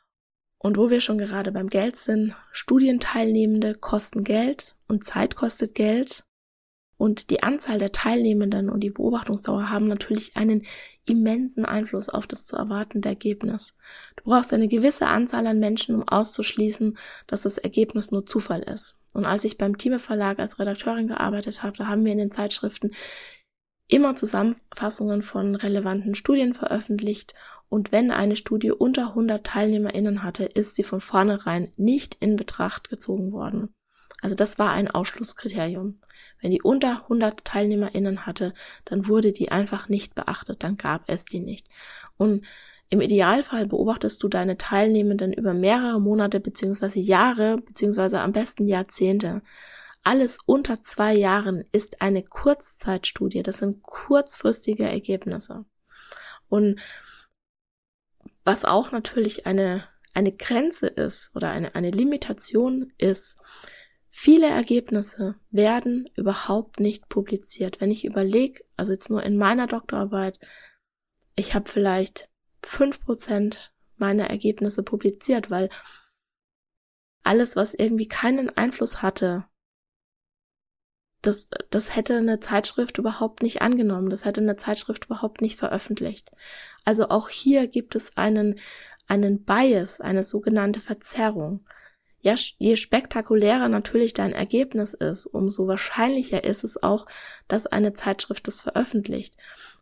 Und 0.59 0.77
wo 0.77 0.91
wir 0.91 1.01
schon 1.01 1.17
gerade 1.17 1.51
beim 1.51 1.67
Geld 1.67 1.95
sind, 1.95 2.35
Studienteilnehmende 2.51 3.73
kosten 3.73 4.23
Geld 4.23 4.75
und 4.87 5.03
Zeit 5.03 5.35
kostet 5.35 5.73
Geld. 5.73 6.23
Und 7.01 7.31
die 7.31 7.41
Anzahl 7.41 7.79
der 7.79 7.91
Teilnehmenden 7.91 8.69
und 8.69 8.81
die 8.81 8.91
Beobachtungsdauer 8.91 9.71
haben 9.71 9.87
natürlich 9.87 10.37
einen 10.37 10.67
immensen 11.03 11.65
Einfluss 11.65 12.09
auf 12.09 12.27
das 12.27 12.45
zu 12.45 12.55
erwartende 12.55 13.09
Ergebnis. 13.09 13.75
Du 14.17 14.25
brauchst 14.25 14.53
eine 14.53 14.67
gewisse 14.67 15.07
Anzahl 15.07 15.47
an 15.47 15.57
Menschen, 15.57 15.95
um 15.95 16.07
auszuschließen, 16.07 16.95
dass 17.25 17.41
das 17.41 17.57
Ergebnis 17.57 18.11
nur 18.11 18.27
Zufall 18.27 18.61
ist. 18.61 18.99
Und 19.15 19.25
als 19.25 19.45
ich 19.45 19.57
beim 19.57 19.79
Thieme 19.79 19.97
Verlag 19.97 20.37
als 20.37 20.59
Redakteurin 20.59 21.07
gearbeitet 21.07 21.63
habe, 21.63 21.75
da 21.75 21.87
haben 21.87 22.05
wir 22.05 22.11
in 22.11 22.19
den 22.19 22.29
Zeitschriften 22.29 22.91
immer 23.87 24.15
Zusammenfassungen 24.15 25.23
von 25.23 25.55
relevanten 25.55 26.13
Studien 26.13 26.53
veröffentlicht 26.53 27.33
und 27.67 27.91
wenn 27.91 28.11
eine 28.11 28.35
Studie 28.35 28.69
unter 28.69 29.07
100 29.07 29.43
TeilnehmerInnen 29.43 30.21
hatte, 30.21 30.45
ist 30.45 30.75
sie 30.75 30.83
von 30.83 31.01
vornherein 31.01 31.73
nicht 31.77 32.17
in 32.19 32.35
Betracht 32.35 32.91
gezogen 32.91 33.31
worden. 33.31 33.73
Also 34.21 34.35
das 34.35 34.59
war 34.59 34.71
ein 34.71 34.89
Ausschlusskriterium. 34.89 35.99
Wenn 36.39 36.51
die 36.51 36.61
unter 36.61 37.03
100 37.03 37.43
TeilnehmerInnen 37.43 38.25
hatte, 38.25 38.53
dann 38.85 39.07
wurde 39.07 39.31
die 39.31 39.51
einfach 39.51 39.89
nicht 39.89 40.15
beachtet, 40.15 40.63
dann 40.63 40.77
gab 40.77 41.03
es 41.07 41.25
die 41.25 41.39
nicht. 41.39 41.67
Und 42.17 42.45
im 42.89 42.99
Idealfall 42.99 43.67
beobachtest 43.67 44.21
du 44.21 44.27
deine 44.27 44.57
Teilnehmenden 44.57 45.31
über 45.31 45.53
mehrere 45.53 46.01
Monate 46.01 46.39
beziehungsweise 46.39 46.99
Jahre 46.99 47.57
beziehungsweise 47.57 48.19
am 48.19 48.33
besten 48.33 48.67
Jahrzehnte. 48.67 49.41
Alles 50.03 50.39
unter 50.45 50.81
zwei 50.81 51.13
Jahren 51.13 51.63
ist 51.71 52.01
eine 52.01 52.23
Kurzzeitstudie. 52.23 53.43
Das 53.43 53.59
sind 53.59 53.81
kurzfristige 53.83 54.83
Ergebnisse. 54.83 55.65
Und 56.49 56.81
was 58.43 58.65
auch 58.65 58.91
natürlich 58.91 59.45
eine, 59.45 59.85
eine 60.13 60.31
Grenze 60.31 60.87
ist 60.87 61.31
oder 61.35 61.51
eine, 61.51 61.75
eine 61.75 61.91
Limitation 61.91 62.91
ist, 62.97 63.37
Viele 64.13 64.47
Ergebnisse 64.47 65.35
werden 65.49 66.07
überhaupt 66.15 66.81
nicht 66.81 67.07
publiziert. 67.07 67.79
Wenn 67.79 67.91
ich 67.91 68.03
überlege, 68.03 68.63
also 68.75 68.91
jetzt 68.91 69.09
nur 69.09 69.23
in 69.23 69.37
meiner 69.37 69.67
Doktorarbeit, 69.67 70.37
ich 71.35 71.55
habe 71.55 71.69
vielleicht 71.69 72.29
fünf 72.61 73.01
Prozent 73.01 73.73
meiner 73.95 74.29
Ergebnisse 74.29 74.83
publiziert, 74.83 75.49
weil 75.49 75.69
alles, 77.23 77.55
was 77.55 77.73
irgendwie 77.73 78.07
keinen 78.07 78.55
Einfluss 78.55 79.01
hatte, 79.01 79.45
das, 81.21 81.49
das 81.69 81.95
hätte 81.95 82.17
eine 82.17 82.39
Zeitschrift 82.41 82.97
überhaupt 82.97 83.41
nicht 83.43 83.61
angenommen, 83.61 84.09
das 84.09 84.25
hätte 84.25 84.41
eine 84.41 84.57
Zeitschrift 84.57 85.05
überhaupt 85.05 85.41
nicht 85.41 85.57
veröffentlicht. 85.57 86.31
Also 86.83 87.09
auch 87.09 87.29
hier 87.29 87.67
gibt 87.67 87.95
es 87.95 88.17
einen, 88.17 88.59
einen 89.07 89.45
Bias, 89.45 90.01
eine 90.01 90.23
sogenannte 90.23 90.81
Verzerrung 90.81 91.65
ja, 92.21 92.35
je 92.57 92.75
spektakulärer 92.75 93.67
natürlich 93.67 94.13
dein 94.13 94.33
Ergebnis 94.33 94.93
ist, 94.93 95.25
umso 95.25 95.67
wahrscheinlicher 95.67 96.43
ist 96.43 96.63
es 96.63 96.81
auch, 96.81 97.07
dass 97.47 97.67
eine 97.67 97.93
Zeitschrift 97.93 98.47
das 98.47 98.61
veröffentlicht. 98.61 99.35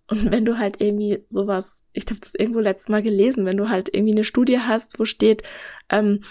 Und 0.07 0.31
wenn 0.31 0.45
du 0.45 0.57
halt 0.57 0.81
irgendwie 0.81 1.23
sowas, 1.29 1.83
ich 1.93 2.05
habe 2.09 2.19
das 2.19 2.33
irgendwo 2.33 2.59
letztes 2.59 2.89
Mal 2.89 3.03
gelesen, 3.03 3.45
wenn 3.45 3.57
du 3.57 3.69
halt 3.69 3.93
irgendwie 3.93 4.13
eine 4.13 4.23
Studie 4.23 4.59
hast, 4.59 4.99
wo 4.99 5.05
steht, 5.05 5.43
ähm, 5.89 6.23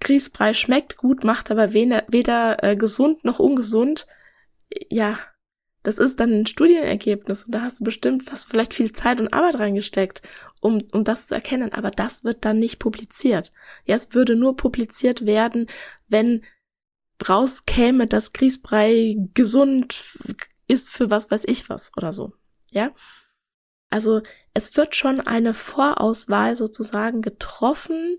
Grießbrei 0.00 0.54
schmeckt 0.54 0.96
gut, 0.96 1.24
macht 1.24 1.50
aber 1.50 1.72
weder, 1.72 2.04
weder 2.08 2.62
äh, 2.62 2.76
gesund 2.76 3.24
noch 3.24 3.38
ungesund, 3.38 4.06
ja, 4.88 5.18
das 5.86 5.98
ist 5.98 6.18
dann 6.18 6.32
ein 6.32 6.46
Studienergebnis 6.46 7.44
und 7.44 7.54
da 7.54 7.60
hast 7.60 7.78
du 7.78 7.84
bestimmt 7.84 8.24
fast 8.24 8.48
vielleicht 8.50 8.74
viel 8.74 8.90
Zeit 8.90 9.20
und 9.20 9.32
Arbeit 9.32 9.60
reingesteckt, 9.60 10.20
um, 10.60 10.82
um 10.90 11.04
das 11.04 11.28
zu 11.28 11.34
erkennen, 11.36 11.72
aber 11.72 11.92
das 11.92 12.24
wird 12.24 12.44
dann 12.44 12.58
nicht 12.58 12.80
publiziert. 12.80 13.52
Ja, 13.84 13.94
es 13.94 14.12
würde 14.12 14.34
nur 14.34 14.56
publiziert 14.56 15.26
werden, 15.26 15.68
wenn 16.08 16.44
rauskäme, 17.28 18.08
dass 18.08 18.32
Grießbrei 18.32 19.14
gesund 19.32 20.02
ist 20.66 20.88
für 20.88 21.08
was 21.08 21.30
weiß 21.30 21.44
ich 21.46 21.70
was 21.70 21.92
oder 21.96 22.10
so. 22.10 22.32
Ja? 22.72 22.92
Also 23.88 24.22
es 24.54 24.76
wird 24.76 24.96
schon 24.96 25.20
eine 25.20 25.54
Vorauswahl 25.54 26.56
sozusagen 26.56 27.22
getroffen, 27.22 28.18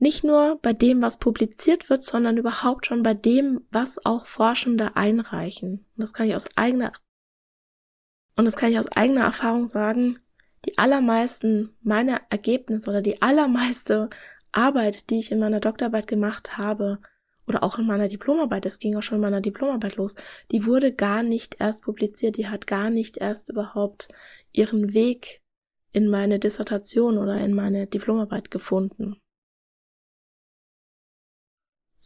nicht 0.00 0.24
nur 0.24 0.58
bei 0.62 0.72
dem, 0.72 1.02
was 1.02 1.18
publiziert 1.18 1.90
wird, 1.90 2.02
sondern 2.02 2.36
überhaupt 2.36 2.86
schon 2.86 3.02
bei 3.02 3.14
dem, 3.14 3.66
was 3.70 4.04
auch 4.04 4.26
Forschende 4.26 4.96
einreichen. 4.96 5.86
Und 5.96 6.00
das 6.00 6.12
kann 6.12 6.26
ich 6.26 6.34
aus 6.34 6.48
eigener, 6.56 6.92
und 8.36 8.46
das 8.46 8.56
kann 8.56 8.72
ich 8.72 8.78
aus 8.78 8.90
eigener 8.90 9.24
Erfahrung 9.24 9.68
sagen. 9.68 10.18
Die 10.64 10.78
allermeisten 10.78 11.76
meiner 11.82 12.20
Ergebnisse 12.30 12.90
oder 12.90 13.02
die 13.02 13.22
allermeiste 13.22 14.10
Arbeit, 14.52 15.10
die 15.10 15.18
ich 15.18 15.30
in 15.30 15.38
meiner 15.38 15.60
Doktorarbeit 15.60 16.06
gemacht 16.06 16.58
habe, 16.58 16.98
oder 17.46 17.62
auch 17.62 17.78
in 17.78 17.86
meiner 17.86 18.08
Diplomarbeit, 18.08 18.64
das 18.64 18.78
ging 18.78 18.96
auch 18.96 19.02
schon 19.02 19.16
in 19.16 19.22
meiner 19.22 19.40
Diplomarbeit 19.40 19.96
los, 19.96 20.14
die 20.52 20.64
wurde 20.66 20.92
gar 20.92 21.22
nicht 21.22 21.56
erst 21.58 21.82
publiziert, 21.82 22.36
die 22.36 22.48
hat 22.48 22.66
gar 22.66 22.90
nicht 22.90 23.18
erst 23.18 23.50
überhaupt 23.50 24.08
ihren 24.52 24.94
Weg 24.94 25.42
in 25.92 26.08
meine 26.08 26.38
Dissertation 26.38 27.18
oder 27.18 27.36
in 27.38 27.52
meine 27.52 27.88
Diplomarbeit 27.88 28.50
gefunden. 28.50 29.20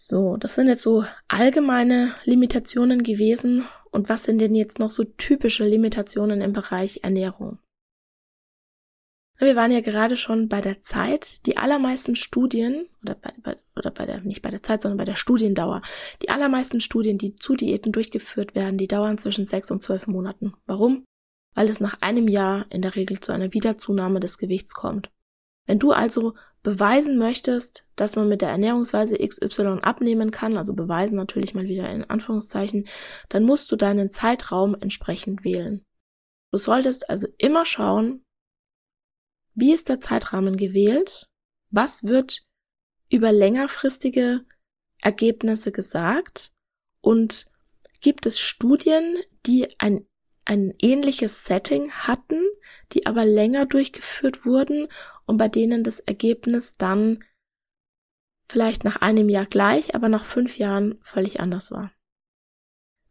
So, 0.06 0.36
das 0.36 0.54
sind 0.54 0.68
jetzt 0.68 0.82
so 0.82 1.06
allgemeine 1.28 2.14
Limitationen 2.24 3.02
gewesen. 3.02 3.64
Und 3.90 4.10
was 4.10 4.24
sind 4.24 4.38
denn 4.38 4.54
jetzt 4.54 4.78
noch 4.78 4.90
so 4.90 5.04
typische 5.04 5.66
Limitationen 5.66 6.42
im 6.42 6.52
Bereich 6.52 7.00
Ernährung? 7.02 7.58
Wir 9.38 9.56
waren 9.56 9.72
ja 9.72 9.80
gerade 9.80 10.18
schon 10.18 10.50
bei 10.50 10.60
der 10.60 10.82
Zeit. 10.82 11.46
Die 11.46 11.56
allermeisten 11.56 12.16
Studien, 12.16 12.86
oder 13.02 13.14
bei, 13.14 13.32
bei, 13.42 13.56
oder 13.76 13.90
bei 13.90 14.04
der, 14.04 14.20
nicht 14.20 14.42
bei 14.42 14.50
der 14.50 14.62
Zeit, 14.62 14.82
sondern 14.82 14.98
bei 14.98 15.06
der 15.06 15.16
Studiendauer. 15.16 15.80
Die 16.20 16.28
allermeisten 16.28 16.80
Studien, 16.80 17.16
die 17.16 17.34
zu 17.34 17.54
Diäten 17.54 17.90
durchgeführt 17.90 18.54
werden, 18.54 18.76
die 18.76 18.88
dauern 18.88 19.16
zwischen 19.16 19.46
sechs 19.46 19.70
und 19.70 19.82
zwölf 19.82 20.06
Monaten. 20.06 20.52
Warum? 20.66 21.06
Weil 21.54 21.70
es 21.70 21.80
nach 21.80 22.02
einem 22.02 22.28
Jahr 22.28 22.66
in 22.68 22.82
der 22.82 22.94
Regel 22.94 23.20
zu 23.20 23.32
einer 23.32 23.54
Wiederzunahme 23.54 24.20
des 24.20 24.36
Gewichts 24.36 24.74
kommt. 24.74 25.10
Wenn 25.66 25.78
du 25.78 25.92
also 25.92 26.34
beweisen 26.64 27.18
möchtest, 27.18 27.84
dass 27.94 28.16
man 28.16 28.28
mit 28.28 28.40
der 28.40 28.48
Ernährungsweise 28.48 29.16
XY 29.18 29.80
abnehmen 29.82 30.30
kann, 30.32 30.56
also 30.56 30.74
beweisen 30.74 31.14
natürlich 31.14 31.54
mal 31.54 31.64
wieder 31.64 31.88
in 31.90 32.02
Anführungszeichen, 32.04 32.88
dann 33.28 33.44
musst 33.44 33.70
du 33.70 33.76
deinen 33.76 34.10
Zeitraum 34.10 34.74
entsprechend 34.74 35.44
wählen. 35.44 35.84
Du 36.50 36.58
solltest 36.58 37.08
also 37.10 37.28
immer 37.38 37.66
schauen, 37.66 38.24
wie 39.54 39.72
ist 39.72 39.88
der 39.88 40.00
Zeitrahmen 40.00 40.56
gewählt, 40.56 41.28
was 41.70 42.04
wird 42.04 42.42
über 43.10 43.30
längerfristige 43.30 44.44
Ergebnisse 45.00 45.70
gesagt 45.70 46.50
und 47.02 47.46
gibt 48.00 48.24
es 48.24 48.40
Studien, 48.40 49.18
die 49.44 49.78
ein, 49.78 50.06
ein 50.46 50.72
ähnliches 50.80 51.44
Setting 51.44 51.90
hatten, 51.90 52.42
die 52.94 53.06
aber 53.06 53.24
länger 53.24 53.66
durchgeführt 53.66 54.46
wurden 54.46 54.88
und 55.26 55.36
bei 55.36 55.48
denen 55.48 55.84
das 55.84 56.00
Ergebnis 56.00 56.76
dann 56.76 57.22
vielleicht 58.48 58.84
nach 58.84 58.96
einem 58.96 59.28
Jahr 59.28 59.46
gleich, 59.46 59.94
aber 59.94 60.08
nach 60.08 60.24
fünf 60.24 60.58
Jahren 60.58 60.98
völlig 61.02 61.40
anders 61.40 61.70
war. 61.70 61.92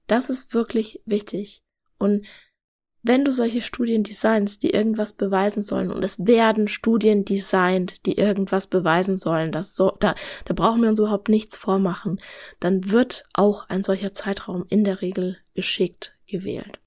Das 0.08 0.30
ist 0.30 0.54
wirklich 0.54 1.02
wichtig. 1.06 1.64
Und 1.98 2.26
wenn 3.02 3.26
du 3.26 3.34
solche 3.34 3.62
Studien 3.62 4.04
designst, 4.04 4.64
die 4.64 4.70
irgendwas 4.70 5.14
beweisen 5.14 5.62
sollen, 5.62 5.92
und 5.92 6.04
es 6.04 6.26
werden 6.26 6.70
Studien 6.70 7.26
designt, 7.26 8.06
die 8.06 8.18
irgendwas 8.18 8.68
beweisen 8.68 9.18
sollen, 9.18 9.52
das 9.52 9.76
so, 9.76 9.92
da, 10.00 10.16
da 10.46 10.54
brauchen 10.54 10.82
wir 10.82 10.90
uns 10.90 11.00
überhaupt 11.00 11.28
nichts 11.28 11.58
vormachen, 11.58 12.22
dann 12.62 12.92
wird 12.92 13.26
auch 13.34 13.68
ein 13.70 13.84
solcher 13.84 14.14
Zeitraum 14.14 14.66
in 14.70 14.86
der 14.86 15.02
Regel 15.02 15.38
geschickt 15.54 16.16
gewählt. 16.28 16.80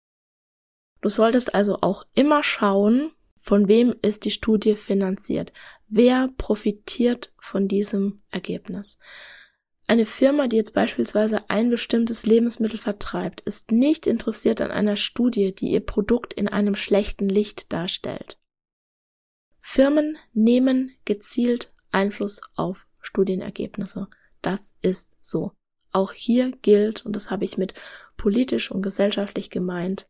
Du 1.00 1.08
solltest 1.08 1.54
also 1.54 1.78
auch 1.82 2.04
immer 2.14 2.42
schauen, 2.42 3.12
von 3.36 3.68
wem 3.68 3.94
ist 4.02 4.24
die 4.24 4.30
Studie 4.30 4.74
finanziert? 4.74 5.52
Wer 5.88 6.30
profitiert 6.36 7.32
von 7.38 7.68
diesem 7.68 8.22
Ergebnis? 8.30 8.98
Eine 9.86 10.04
Firma, 10.04 10.48
die 10.48 10.56
jetzt 10.56 10.74
beispielsweise 10.74 11.48
ein 11.48 11.70
bestimmtes 11.70 12.26
Lebensmittel 12.26 12.78
vertreibt, 12.78 13.40
ist 13.42 13.70
nicht 13.70 14.08
interessiert 14.08 14.60
an 14.60 14.72
einer 14.72 14.96
Studie, 14.96 15.54
die 15.54 15.68
ihr 15.68 15.80
Produkt 15.80 16.32
in 16.32 16.48
einem 16.48 16.74
schlechten 16.74 17.28
Licht 17.28 17.72
darstellt. 17.72 18.36
Firmen 19.60 20.18
nehmen 20.32 20.92
gezielt 21.04 21.72
Einfluss 21.92 22.40
auf 22.56 22.86
Studienergebnisse. 23.00 24.08
Das 24.42 24.74
ist 24.82 25.16
so. 25.20 25.52
Auch 25.92 26.12
hier 26.12 26.50
gilt, 26.62 27.06
und 27.06 27.14
das 27.14 27.30
habe 27.30 27.44
ich 27.44 27.56
mit 27.56 27.74
politisch 28.16 28.72
und 28.72 28.82
gesellschaftlich 28.82 29.50
gemeint, 29.50 30.08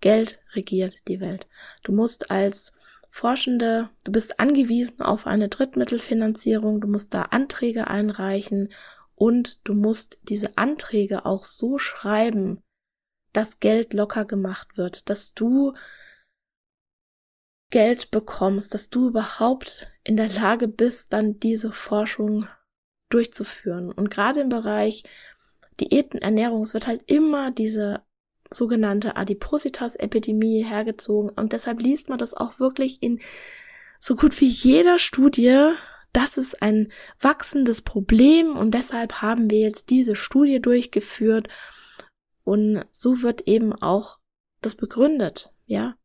Geld 0.00 0.40
regiert 0.54 0.96
die 1.08 1.20
Welt. 1.20 1.46
Du 1.82 1.92
musst 1.92 2.30
als 2.30 2.72
Forschende, 3.10 3.90
du 4.02 4.12
bist 4.12 4.40
angewiesen 4.40 5.00
auf 5.00 5.26
eine 5.26 5.48
Drittmittelfinanzierung, 5.48 6.80
du 6.80 6.88
musst 6.88 7.14
da 7.14 7.22
Anträge 7.22 7.86
einreichen 7.86 8.72
und 9.14 9.60
du 9.64 9.74
musst 9.74 10.18
diese 10.22 10.58
Anträge 10.58 11.24
auch 11.24 11.44
so 11.44 11.78
schreiben, 11.78 12.62
dass 13.32 13.60
Geld 13.60 13.92
locker 13.92 14.24
gemacht 14.24 14.76
wird, 14.76 15.08
dass 15.08 15.34
du 15.34 15.74
Geld 17.70 18.10
bekommst, 18.10 18.74
dass 18.74 18.88
du 18.90 19.08
überhaupt 19.08 19.88
in 20.04 20.16
der 20.16 20.28
Lage 20.28 20.68
bist, 20.68 21.12
dann 21.12 21.40
diese 21.40 21.72
Forschung 21.72 22.46
durchzuführen. 23.10 23.90
Und 23.90 24.10
gerade 24.10 24.40
im 24.40 24.48
Bereich 24.48 25.04
Diätenernährung, 25.80 26.62
es 26.62 26.74
wird 26.74 26.86
halt 26.86 27.02
immer 27.06 27.50
diese 27.50 28.02
sogenannte 28.54 29.16
Adipositas-Epidemie 29.16 30.64
hergezogen 30.64 31.30
und 31.30 31.52
deshalb 31.52 31.80
liest 31.80 32.08
man 32.08 32.18
das 32.18 32.34
auch 32.34 32.58
wirklich 32.58 33.02
in 33.02 33.20
so 33.98 34.16
gut 34.16 34.40
wie 34.40 34.46
jeder 34.46 34.98
Studie, 34.98 35.72
das 36.12 36.36
ist 36.36 36.62
ein 36.62 36.92
wachsendes 37.20 37.82
Problem 37.82 38.56
und 38.56 38.72
deshalb 38.72 39.22
haben 39.22 39.50
wir 39.50 39.60
jetzt 39.60 39.90
diese 39.90 40.16
Studie 40.16 40.60
durchgeführt 40.60 41.48
und 42.44 42.84
so 42.92 43.22
wird 43.22 43.48
eben 43.48 43.72
auch 43.72 44.18
das 44.60 44.74
begründet, 44.74 45.52
ja, 45.66 45.96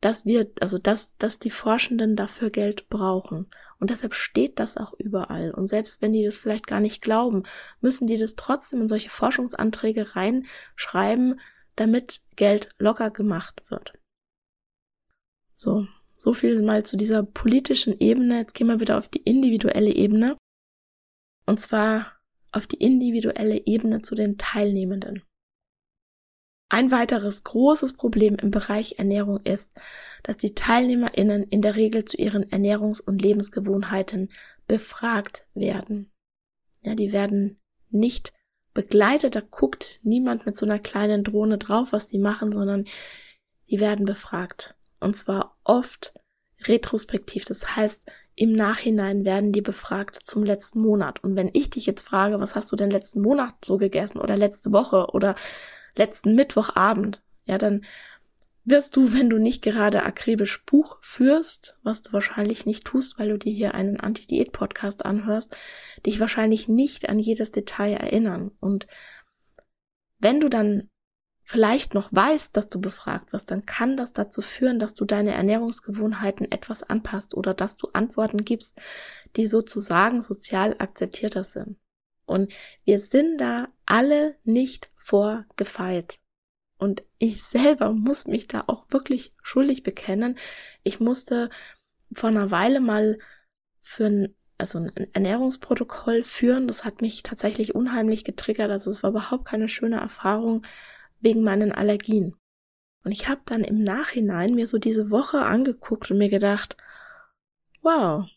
dass 0.00 0.24
wir, 0.24 0.50
also 0.60 0.78
dass, 0.78 1.16
dass 1.18 1.38
die 1.38 1.50
Forschenden 1.50 2.16
dafür 2.16 2.50
Geld 2.50 2.88
brauchen. 2.88 3.50
Und 3.78 3.90
deshalb 3.90 4.14
steht 4.14 4.58
das 4.58 4.76
auch 4.76 4.94
überall. 4.94 5.52
Und 5.52 5.66
selbst 5.66 6.00
wenn 6.02 6.12
die 6.12 6.24
das 6.24 6.38
vielleicht 6.38 6.66
gar 6.66 6.80
nicht 6.80 7.02
glauben, 7.02 7.44
müssen 7.80 8.06
die 8.06 8.18
das 8.18 8.34
trotzdem 8.34 8.82
in 8.82 8.88
solche 8.88 9.10
Forschungsanträge 9.10 10.16
reinschreiben, 10.16 11.40
damit 11.80 12.20
Geld 12.36 12.68
locker 12.78 13.10
gemacht 13.10 13.62
wird. 13.70 13.98
So, 15.54 15.86
so 16.18 16.34
viel 16.34 16.60
mal 16.60 16.84
zu 16.84 16.98
dieser 16.98 17.22
politischen 17.22 17.98
Ebene. 17.98 18.40
Jetzt 18.40 18.52
gehen 18.52 18.66
wir 18.66 18.80
wieder 18.80 18.98
auf 18.98 19.08
die 19.08 19.22
individuelle 19.22 19.90
Ebene. 19.90 20.36
Und 21.46 21.58
zwar 21.58 22.20
auf 22.52 22.66
die 22.66 22.76
individuelle 22.76 23.66
Ebene 23.66 24.02
zu 24.02 24.14
den 24.14 24.36
Teilnehmenden. 24.36 25.22
Ein 26.68 26.90
weiteres 26.90 27.44
großes 27.44 27.94
Problem 27.94 28.36
im 28.36 28.50
Bereich 28.50 28.98
Ernährung 28.98 29.40
ist, 29.44 29.74
dass 30.22 30.36
die 30.36 30.54
TeilnehmerInnen 30.54 31.44
in 31.44 31.62
der 31.62 31.76
Regel 31.76 32.04
zu 32.04 32.18
ihren 32.18 32.44
Ernährungs- 32.44 33.00
und 33.00 33.22
Lebensgewohnheiten 33.22 34.28
befragt 34.68 35.46
werden. 35.54 36.12
Ja, 36.82 36.94
die 36.94 37.10
werden 37.12 37.58
nicht 37.88 38.34
begleitet, 38.74 39.34
da 39.34 39.40
guckt 39.40 39.98
niemand 40.02 40.46
mit 40.46 40.56
so 40.56 40.66
einer 40.66 40.78
kleinen 40.78 41.24
Drohne 41.24 41.58
drauf, 41.58 41.92
was 41.92 42.06
die 42.06 42.18
machen, 42.18 42.52
sondern 42.52 42.86
die 43.68 43.80
werden 43.80 44.04
befragt. 44.04 44.76
Und 45.00 45.16
zwar 45.16 45.56
oft 45.64 46.14
retrospektiv. 46.64 47.44
Das 47.44 47.76
heißt, 47.76 48.10
im 48.34 48.52
Nachhinein 48.52 49.24
werden 49.24 49.52
die 49.52 49.60
befragt 49.60 50.20
zum 50.24 50.44
letzten 50.44 50.80
Monat. 50.80 51.22
Und 51.22 51.36
wenn 51.36 51.50
ich 51.52 51.70
dich 51.70 51.86
jetzt 51.86 52.02
frage, 52.02 52.40
was 52.40 52.54
hast 52.54 52.70
du 52.72 52.76
denn 52.76 52.90
letzten 52.90 53.20
Monat 53.20 53.54
so 53.64 53.76
gegessen 53.76 54.18
oder 54.18 54.36
letzte 54.36 54.72
Woche 54.72 55.08
oder 55.12 55.34
letzten 55.96 56.34
Mittwochabend, 56.34 57.22
ja, 57.46 57.58
dann 57.58 57.84
wirst 58.64 58.96
du, 58.96 59.12
wenn 59.12 59.30
du 59.30 59.38
nicht 59.38 59.62
gerade 59.62 60.02
akribisch 60.02 60.64
Buch 60.64 60.98
führst, 61.00 61.78
was 61.82 62.02
du 62.02 62.12
wahrscheinlich 62.12 62.66
nicht 62.66 62.84
tust, 62.84 63.18
weil 63.18 63.30
du 63.30 63.38
dir 63.38 63.52
hier 63.52 63.74
einen 63.74 63.98
Anti-Diät-Podcast 63.98 65.04
anhörst, 65.04 65.56
dich 66.06 66.20
wahrscheinlich 66.20 66.68
nicht 66.68 67.08
an 67.08 67.18
jedes 67.18 67.50
Detail 67.50 67.94
erinnern. 67.94 68.50
Und 68.60 68.86
wenn 70.18 70.40
du 70.40 70.48
dann 70.48 70.88
vielleicht 71.42 71.94
noch 71.94 72.12
weißt, 72.12 72.56
dass 72.56 72.68
du 72.68 72.80
befragt 72.80 73.32
wirst, 73.32 73.50
dann 73.50 73.66
kann 73.66 73.96
das 73.96 74.12
dazu 74.12 74.40
führen, 74.40 74.78
dass 74.78 74.94
du 74.94 75.04
deine 75.04 75.32
Ernährungsgewohnheiten 75.32 76.50
etwas 76.52 76.84
anpasst 76.84 77.34
oder 77.34 77.54
dass 77.54 77.76
du 77.76 77.88
Antworten 77.92 78.44
gibst, 78.44 78.78
die 79.36 79.48
sozusagen 79.48 80.22
sozial 80.22 80.76
akzeptierter 80.78 81.42
sind. 81.42 81.76
Und 82.24 82.52
wir 82.84 83.00
sind 83.00 83.38
da 83.38 83.68
alle 83.84 84.36
nicht 84.44 84.90
vorgefeilt. 84.94 86.19
Und 86.80 87.04
ich 87.18 87.42
selber 87.44 87.92
muss 87.92 88.26
mich 88.26 88.48
da 88.48 88.64
auch 88.66 88.86
wirklich 88.90 89.34
schuldig 89.42 89.82
bekennen. 89.82 90.36
Ich 90.82 90.98
musste 90.98 91.50
vor 92.12 92.30
einer 92.30 92.50
Weile 92.50 92.80
mal 92.80 93.18
für 93.80 94.06
ein, 94.06 94.34
also 94.58 94.78
ein 94.78 94.92
Ernährungsprotokoll 95.12 96.24
führen. 96.24 96.66
Das 96.66 96.84
hat 96.84 97.02
mich 97.02 97.22
tatsächlich 97.22 97.74
unheimlich 97.74 98.24
getriggert. 98.24 98.70
Also 98.70 98.90
es 98.90 99.02
war 99.02 99.10
überhaupt 99.10 99.44
keine 99.44 99.68
schöne 99.68 100.00
Erfahrung, 100.00 100.66
wegen 101.20 101.42
meinen 101.42 101.70
Allergien. 101.70 102.34
Und 103.04 103.12
ich 103.12 103.28
habe 103.28 103.42
dann 103.46 103.64
im 103.64 103.82
Nachhinein 103.82 104.54
mir 104.54 104.66
so 104.66 104.78
diese 104.78 105.10
Woche 105.10 105.42
angeguckt 105.42 106.10
und 106.10 106.18
mir 106.18 106.28
gedacht, 106.28 106.76
wow, 107.82 108.28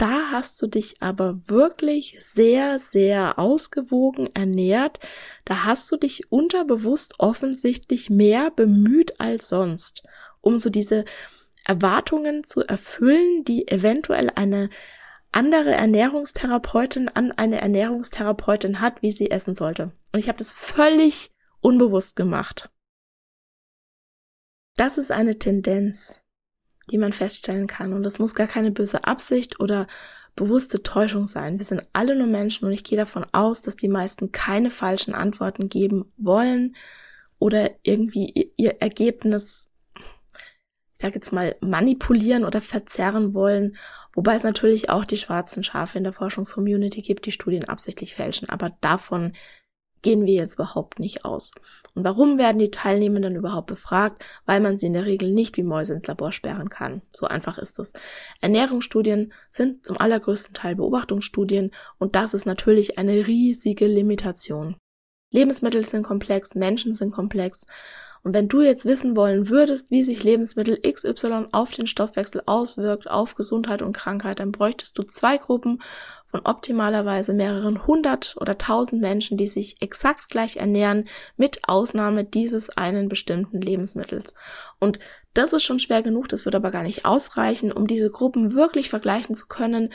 da 0.00 0.30
hast 0.30 0.60
du 0.62 0.66
dich 0.66 1.02
aber 1.02 1.46
wirklich 1.46 2.18
sehr, 2.32 2.78
sehr 2.78 3.38
ausgewogen 3.38 4.30
ernährt. 4.34 4.98
Da 5.44 5.64
hast 5.64 5.92
du 5.92 5.96
dich 5.98 6.32
unterbewusst 6.32 7.16
offensichtlich 7.18 8.08
mehr 8.08 8.50
bemüht 8.50 9.20
als 9.20 9.50
sonst, 9.50 10.02
um 10.40 10.58
so 10.58 10.70
diese 10.70 11.04
Erwartungen 11.66 12.44
zu 12.44 12.66
erfüllen, 12.66 13.44
die 13.44 13.68
eventuell 13.68 14.30
eine 14.34 14.70
andere 15.32 15.72
Ernährungstherapeutin 15.72 17.10
an 17.10 17.30
eine 17.32 17.60
Ernährungstherapeutin 17.60 18.80
hat, 18.80 19.02
wie 19.02 19.12
sie 19.12 19.30
essen 19.30 19.54
sollte. 19.54 19.92
Und 20.12 20.18
ich 20.18 20.28
habe 20.28 20.38
das 20.38 20.54
völlig 20.54 21.30
unbewusst 21.60 22.16
gemacht. 22.16 22.70
Das 24.76 24.96
ist 24.96 25.10
eine 25.10 25.38
Tendenz, 25.38 26.22
die 26.90 26.98
man 26.98 27.12
feststellen 27.12 27.66
kann. 27.66 27.92
Und 27.92 28.02
das 28.02 28.18
muss 28.18 28.34
gar 28.34 28.46
keine 28.46 28.70
böse 28.70 29.04
Absicht 29.04 29.60
oder 29.60 29.86
bewusste 30.36 30.82
Täuschung 30.82 31.26
sein. 31.26 31.58
Wir 31.58 31.66
sind 31.66 31.82
alle 31.92 32.16
nur 32.16 32.26
Menschen 32.26 32.66
und 32.66 32.72
ich 32.72 32.84
gehe 32.84 32.98
davon 32.98 33.26
aus, 33.32 33.62
dass 33.62 33.76
die 33.76 33.88
meisten 33.88 34.32
keine 34.32 34.70
falschen 34.70 35.14
Antworten 35.14 35.68
geben 35.68 36.12
wollen 36.16 36.76
oder 37.38 37.70
irgendwie 37.82 38.52
ihr 38.56 38.80
Ergebnis, 38.80 39.70
ich 39.96 41.00
sage 41.00 41.14
jetzt 41.14 41.32
mal, 41.32 41.56
manipulieren 41.60 42.44
oder 42.44 42.60
verzerren 42.60 43.34
wollen. 43.34 43.76
Wobei 44.14 44.34
es 44.34 44.42
natürlich 44.42 44.90
auch 44.90 45.04
die 45.04 45.16
schwarzen 45.16 45.64
Schafe 45.64 45.98
in 45.98 46.04
der 46.04 46.12
Forschungscommunity 46.12 47.02
gibt, 47.02 47.26
die 47.26 47.32
Studien 47.32 47.64
absichtlich 47.64 48.14
fälschen. 48.14 48.48
Aber 48.48 48.76
davon 48.80 49.32
gehen 50.02 50.26
wir 50.26 50.34
jetzt 50.34 50.54
überhaupt 50.54 50.98
nicht 50.98 51.24
aus. 51.24 51.52
Und 51.94 52.04
warum 52.04 52.38
werden 52.38 52.58
die 52.58 52.70
Teilnehmenden 52.70 53.36
überhaupt 53.36 53.66
befragt? 53.66 54.24
Weil 54.46 54.60
man 54.60 54.78
sie 54.78 54.86
in 54.86 54.92
der 54.92 55.06
Regel 55.06 55.30
nicht 55.30 55.56
wie 55.56 55.62
Mäuse 55.62 55.94
ins 55.94 56.06
Labor 56.06 56.32
sperren 56.32 56.68
kann. 56.68 57.02
So 57.12 57.26
einfach 57.26 57.58
ist 57.58 57.78
es. 57.78 57.92
Ernährungsstudien 58.40 59.32
sind 59.50 59.84
zum 59.84 59.98
allergrößten 59.98 60.54
Teil 60.54 60.76
Beobachtungsstudien 60.76 61.70
und 61.98 62.14
das 62.14 62.34
ist 62.34 62.46
natürlich 62.46 62.98
eine 62.98 63.26
riesige 63.26 63.86
Limitation. 63.86 64.76
Lebensmittel 65.32 65.84
sind 65.84 66.02
komplex, 66.02 66.54
Menschen 66.54 66.92
sind 66.94 67.12
komplex 67.12 67.64
und 68.22 68.34
wenn 68.34 68.48
du 68.48 68.60
jetzt 68.60 68.84
wissen 68.84 69.16
wollen 69.16 69.48
würdest, 69.48 69.90
wie 69.90 70.02
sich 70.02 70.22
Lebensmittel 70.22 70.78
XY 70.80 71.46
auf 71.52 71.70
den 71.70 71.86
Stoffwechsel 71.86 72.42
auswirkt, 72.44 73.08
auf 73.08 73.34
Gesundheit 73.34 73.80
und 73.80 73.94
Krankheit, 73.94 74.40
dann 74.40 74.52
bräuchtest 74.52 74.98
du 74.98 75.04
zwei 75.04 75.38
Gruppen 75.38 75.80
von 76.30 76.40
optimalerweise 76.44 77.32
mehreren 77.32 77.86
hundert 77.86 78.36
oder 78.38 78.58
tausend 78.58 79.00
Menschen, 79.00 79.38
die 79.38 79.48
sich 79.48 79.80
exakt 79.80 80.28
gleich 80.28 80.56
ernähren, 80.56 81.08
mit 81.36 81.60
Ausnahme 81.66 82.24
dieses 82.24 82.68
einen 82.70 83.08
bestimmten 83.08 83.60
Lebensmittels. 83.60 84.34
Und 84.78 84.98
das 85.32 85.52
ist 85.54 85.62
schon 85.62 85.78
schwer 85.78 86.02
genug, 86.02 86.28
das 86.28 86.44
wird 86.44 86.54
aber 86.54 86.70
gar 86.70 86.82
nicht 86.82 87.06
ausreichen, 87.06 87.72
um 87.72 87.86
diese 87.86 88.10
Gruppen 88.10 88.54
wirklich 88.54 88.90
vergleichen 88.90 89.34
zu 89.34 89.46
können, 89.46 89.92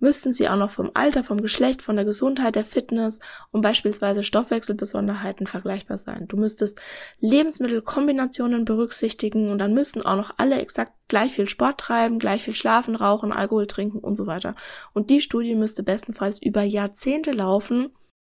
müssten 0.00 0.32
sie 0.32 0.48
auch 0.48 0.56
noch 0.56 0.70
vom 0.70 0.90
Alter, 0.94 1.22
vom 1.22 1.42
Geschlecht, 1.42 1.82
von 1.82 1.96
der 1.96 2.04
Gesundheit, 2.04 2.56
der 2.56 2.64
Fitness 2.64 3.20
und 3.50 3.60
beispielsweise 3.60 4.22
Stoffwechselbesonderheiten 4.22 5.46
vergleichbar 5.46 5.98
sein. 5.98 6.26
Du 6.26 6.36
müsstest 6.36 6.80
Lebensmittelkombinationen 7.20 8.64
berücksichtigen 8.64 9.50
und 9.50 9.58
dann 9.58 9.74
müssten 9.74 10.02
auch 10.02 10.16
noch 10.16 10.34
alle 10.38 10.60
exakt 10.60 10.92
gleich 11.08 11.34
viel 11.34 11.48
Sport 11.48 11.78
treiben, 11.78 12.18
gleich 12.18 12.42
viel 12.42 12.54
schlafen, 12.54 12.96
rauchen, 12.96 13.32
Alkohol 13.32 13.66
trinken 13.66 13.98
und 13.98 14.16
so 14.16 14.26
weiter. 14.26 14.56
Und 14.92 15.10
die 15.10 15.20
Studie 15.20 15.54
müsste 15.54 15.82
bestenfalls 15.82 16.40
über 16.42 16.62
Jahrzehnte 16.62 17.32
laufen, 17.32 17.90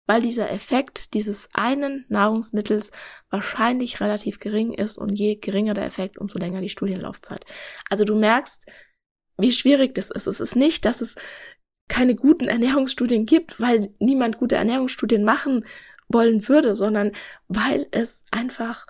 weil 0.07 0.21
dieser 0.21 0.49
Effekt 0.49 1.13
dieses 1.13 1.47
einen 1.53 2.05
Nahrungsmittels 2.09 2.91
wahrscheinlich 3.29 4.01
relativ 4.01 4.39
gering 4.39 4.73
ist 4.73 4.97
und 4.97 5.15
je 5.15 5.35
geringer 5.35 5.73
der 5.73 5.85
Effekt, 5.85 6.17
umso 6.17 6.39
länger 6.39 6.61
die 6.61 6.69
Studienlaufzeit. 6.69 7.45
Also 7.89 8.03
du 8.03 8.17
merkst, 8.17 8.65
wie 9.37 9.51
schwierig 9.51 9.95
das 9.95 10.11
ist. 10.11 10.27
Es 10.27 10.39
ist 10.39 10.55
nicht, 10.55 10.85
dass 10.85 11.01
es 11.01 11.15
keine 11.91 12.15
guten 12.15 12.47
Ernährungsstudien 12.47 13.25
gibt, 13.25 13.59
weil 13.59 13.93
niemand 13.99 14.37
gute 14.37 14.55
Ernährungsstudien 14.55 15.25
machen 15.25 15.65
wollen 16.07 16.47
würde, 16.47 16.73
sondern 16.73 17.11
weil 17.49 17.85
es 17.91 18.23
einfach 18.31 18.87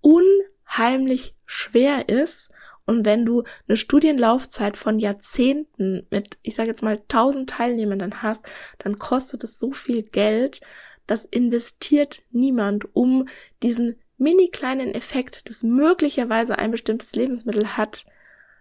unheimlich 0.00 1.36
schwer 1.44 2.08
ist. 2.08 2.50
Und 2.86 3.04
wenn 3.04 3.26
du 3.26 3.44
eine 3.68 3.76
Studienlaufzeit 3.76 4.78
von 4.78 4.98
Jahrzehnten 4.98 6.06
mit, 6.10 6.38
ich 6.40 6.54
sage 6.54 6.70
jetzt 6.70 6.82
mal, 6.82 7.02
tausend 7.08 7.50
Teilnehmenden 7.50 8.22
hast, 8.22 8.46
dann 8.78 8.98
kostet 8.98 9.44
es 9.44 9.58
so 9.58 9.72
viel 9.72 10.02
Geld, 10.02 10.62
das 11.06 11.26
investiert 11.26 12.22
niemand, 12.30 12.96
um 12.96 13.28
diesen 13.62 13.96
mini 14.16 14.48
kleinen 14.48 14.94
Effekt, 14.94 15.50
das 15.50 15.62
möglicherweise 15.62 16.58
ein 16.58 16.70
bestimmtes 16.70 17.12
Lebensmittel 17.12 17.76
hat, 17.76 18.06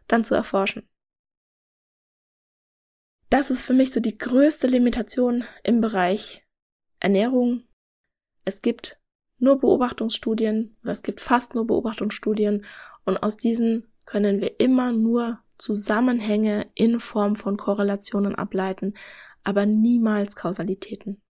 dann 0.09 0.25
zu 0.25 0.35
erforschen 0.35 0.83
das 3.29 3.51
ist 3.51 3.63
für 3.63 3.73
mich 3.73 3.91
so 3.91 3.99
die 3.99 4.17
größte 4.17 4.67
Limitation 4.67 5.43
im 5.63 5.81
Bereich 5.81 6.45
Ernährung. 6.99 7.63
Es 8.45 8.61
gibt 8.61 8.99
nur 9.37 9.59
Beobachtungsstudien 9.59 10.77
oder 10.81 10.91
es 10.91 11.03
gibt 11.03 11.21
fast 11.21 11.53
nur 11.53 11.67
Beobachtungsstudien 11.67 12.65
und 13.05 13.17
aus 13.17 13.37
diesen 13.37 13.87
können 14.05 14.41
wir 14.41 14.59
immer 14.59 14.91
nur 14.93 15.39
Zusammenhänge 15.57 16.67
in 16.75 16.99
Form 16.99 17.35
von 17.35 17.57
Korrelationen 17.57 18.35
ableiten, 18.35 18.93
aber 19.43 19.65
niemals 19.65 20.35
Kausalitäten. 20.35 21.21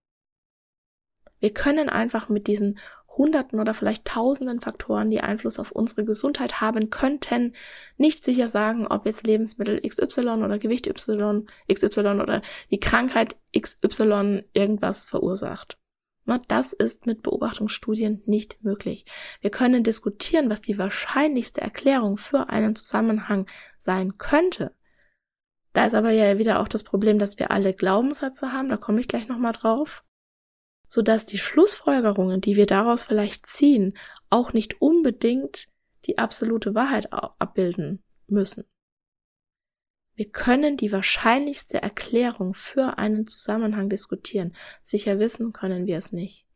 Wir 1.39 1.53
können 1.53 1.89
einfach 1.89 2.29
mit 2.29 2.47
diesen 2.47 2.79
Hunderten 3.17 3.59
oder 3.59 3.73
vielleicht 3.73 4.05
Tausenden 4.05 4.61
Faktoren, 4.61 5.09
die 5.09 5.21
Einfluss 5.21 5.59
auf 5.59 5.71
unsere 5.71 6.05
Gesundheit 6.05 6.61
haben 6.61 6.89
könnten, 6.89 7.53
nicht 7.97 8.23
sicher 8.23 8.47
sagen, 8.47 8.87
ob 8.87 9.05
jetzt 9.05 9.25
Lebensmittel 9.25 9.81
XY 9.81 10.43
oder 10.43 10.59
Gewicht 10.59 10.87
Y, 10.87 11.47
XY 11.71 11.99
oder 12.21 12.41
die 12.71 12.79
Krankheit 12.79 13.35
XY 13.57 14.43
irgendwas 14.53 15.05
verursacht. 15.05 15.77
Das 16.47 16.73
ist 16.73 17.05
mit 17.05 17.23
Beobachtungsstudien 17.23 18.21
nicht 18.25 18.61
möglich. 18.61 19.05
Wir 19.39 19.49
können 19.49 19.83
diskutieren, 19.83 20.49
was 20.49 20.61
die 20.61 20.77
wahrscheinlichste 20.77 21.61
Erklärung 21.61 22.17
für 22.17 22.49
einen 22.49 22.75
Zusammenhang 22.75 23.47
sein 23.77 24.17
könnte. 24.17 24.75
Da 25.71 25.85
ist 25.85 25.93
aber 25.93 26.11
ja 26.11 26.37
wieder 26.37 26.59
auch 26.59 26.67
das 26.67 26.83
Problem, 26.83 27.17
dass 27.17 27.39
wir 27.39 27.51
alle 27.51 27.73
Glaubenssätze 27.73 28.51
haben, 28.51 28.67
da 28.67 28.77
komme 28.77 28.99
ich 28.99 29.07
gleich 29.07 29.27
nochmal 29.27 29.53
drauf 29.53 30.03
so 30.87 31.01
dass 31.01 31.25
die 31.25 31.37
Schlussfolgerungen, 31.37 32.41
die 32.41 32.55
wir 32.55 32.65
daraus 32.65 33.03
vielleicht 33.03 33.45
ziehen, 33.45 33.97
auch 34.29 34.53
nicht 34.53 34.81
unbedingt 34.81 35.67
die 36.05 36.17
absolute 36.17 36.75
Wahrheit 36.75 37.11
abbilden 37.11 38.03
müssen. 38.27 38.65
Wir 40.15 40.29
können 40.29 40.77
die 40.77 40.91
wahrscheinlichste 40.91 41.81
Erklärung 41.81 42.55
für 42.55 42.97
einen 42.97 43.27
Zusammenhang 43.27 43.87
diskutieren. 43.89 44.55
Sicher 44.81 45.19
wissen 45.19 45.53
können 45.53 45.85
wir 45.85 45.97
es 45.97 46.11
nicht. 46.11 46.47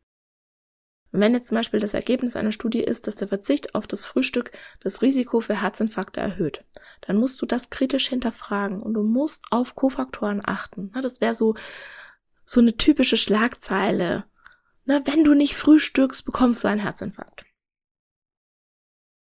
Wenn 1.12 1.34
jetzt 1.34 1.48
zum 1.48 1.58
Beispiel 1.58 1.78
das 1.78 1.92
Ergebnis 1.92 2.36
einer 2.36 2.52
Studie 2.52 2.82
ist, 2.82 3.06
dass 3.06 3.16
der 3.16 3.28
Verzicht 3.28 3.74
auf 3.74 3.86
das 3.86 4.06
Frühstück 4.06 4.50
das 4.80 5.02
Risiko 5.02 5.40
für 5.40 5.60
Herzinfarkte 5.60 6.20
erhöht, 6.20 6.64
dann 7.02 7.18
musst 7.18 7.40
du 7.42 7.46
das 7.46 7.68
kritisch 7.68 8.08
hinterfragen 8.08 8.82
und 8.82 8.94
du 8.94 9.02
musst 9.02 9.44
auf 9.50 9.74
Kofaktoren 9.74 10.40
achten. 10.42 10.90
Das 11.02 11.20
wäre 11.20 11.34
so 11.34 11.54
so 12.44 12.60
eine 12.60 12.76
typische 12.76 13.16
Schlagzeile. 13.16 14.24
Na, 14.84 15.06
wenn 15.06 15.24
du 15.24 15.34
nicht 15.34 15.54
frühstückst, 15.54 16.24
bekommst 16.24 16.64
du 16.64 16.68
einen 16.68 16.80
Herzinfarkt. 16.80 17.44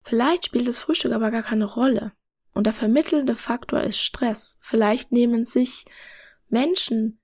Vielleicht 0.04 0.46
spielt 0.46 0.68
das 0.68 0.78
Frühstück 0.78 1.12
aber 1.12 1.30
gar 1.30 1.42
keine 1.42 1.66
Rolle. 1.66 2.12
Und 2.52 2.64
der 2.64 2.72
vermittelnde 2.72 3.34
Faktor 3.34 3.82
ist 3.82 3.98
Stress. 3.98 4.56
Vielleicht 4.60 5.12
nehmen 5.12 5.44
sich 5.44 5.84
Menschen, 6.48 7.20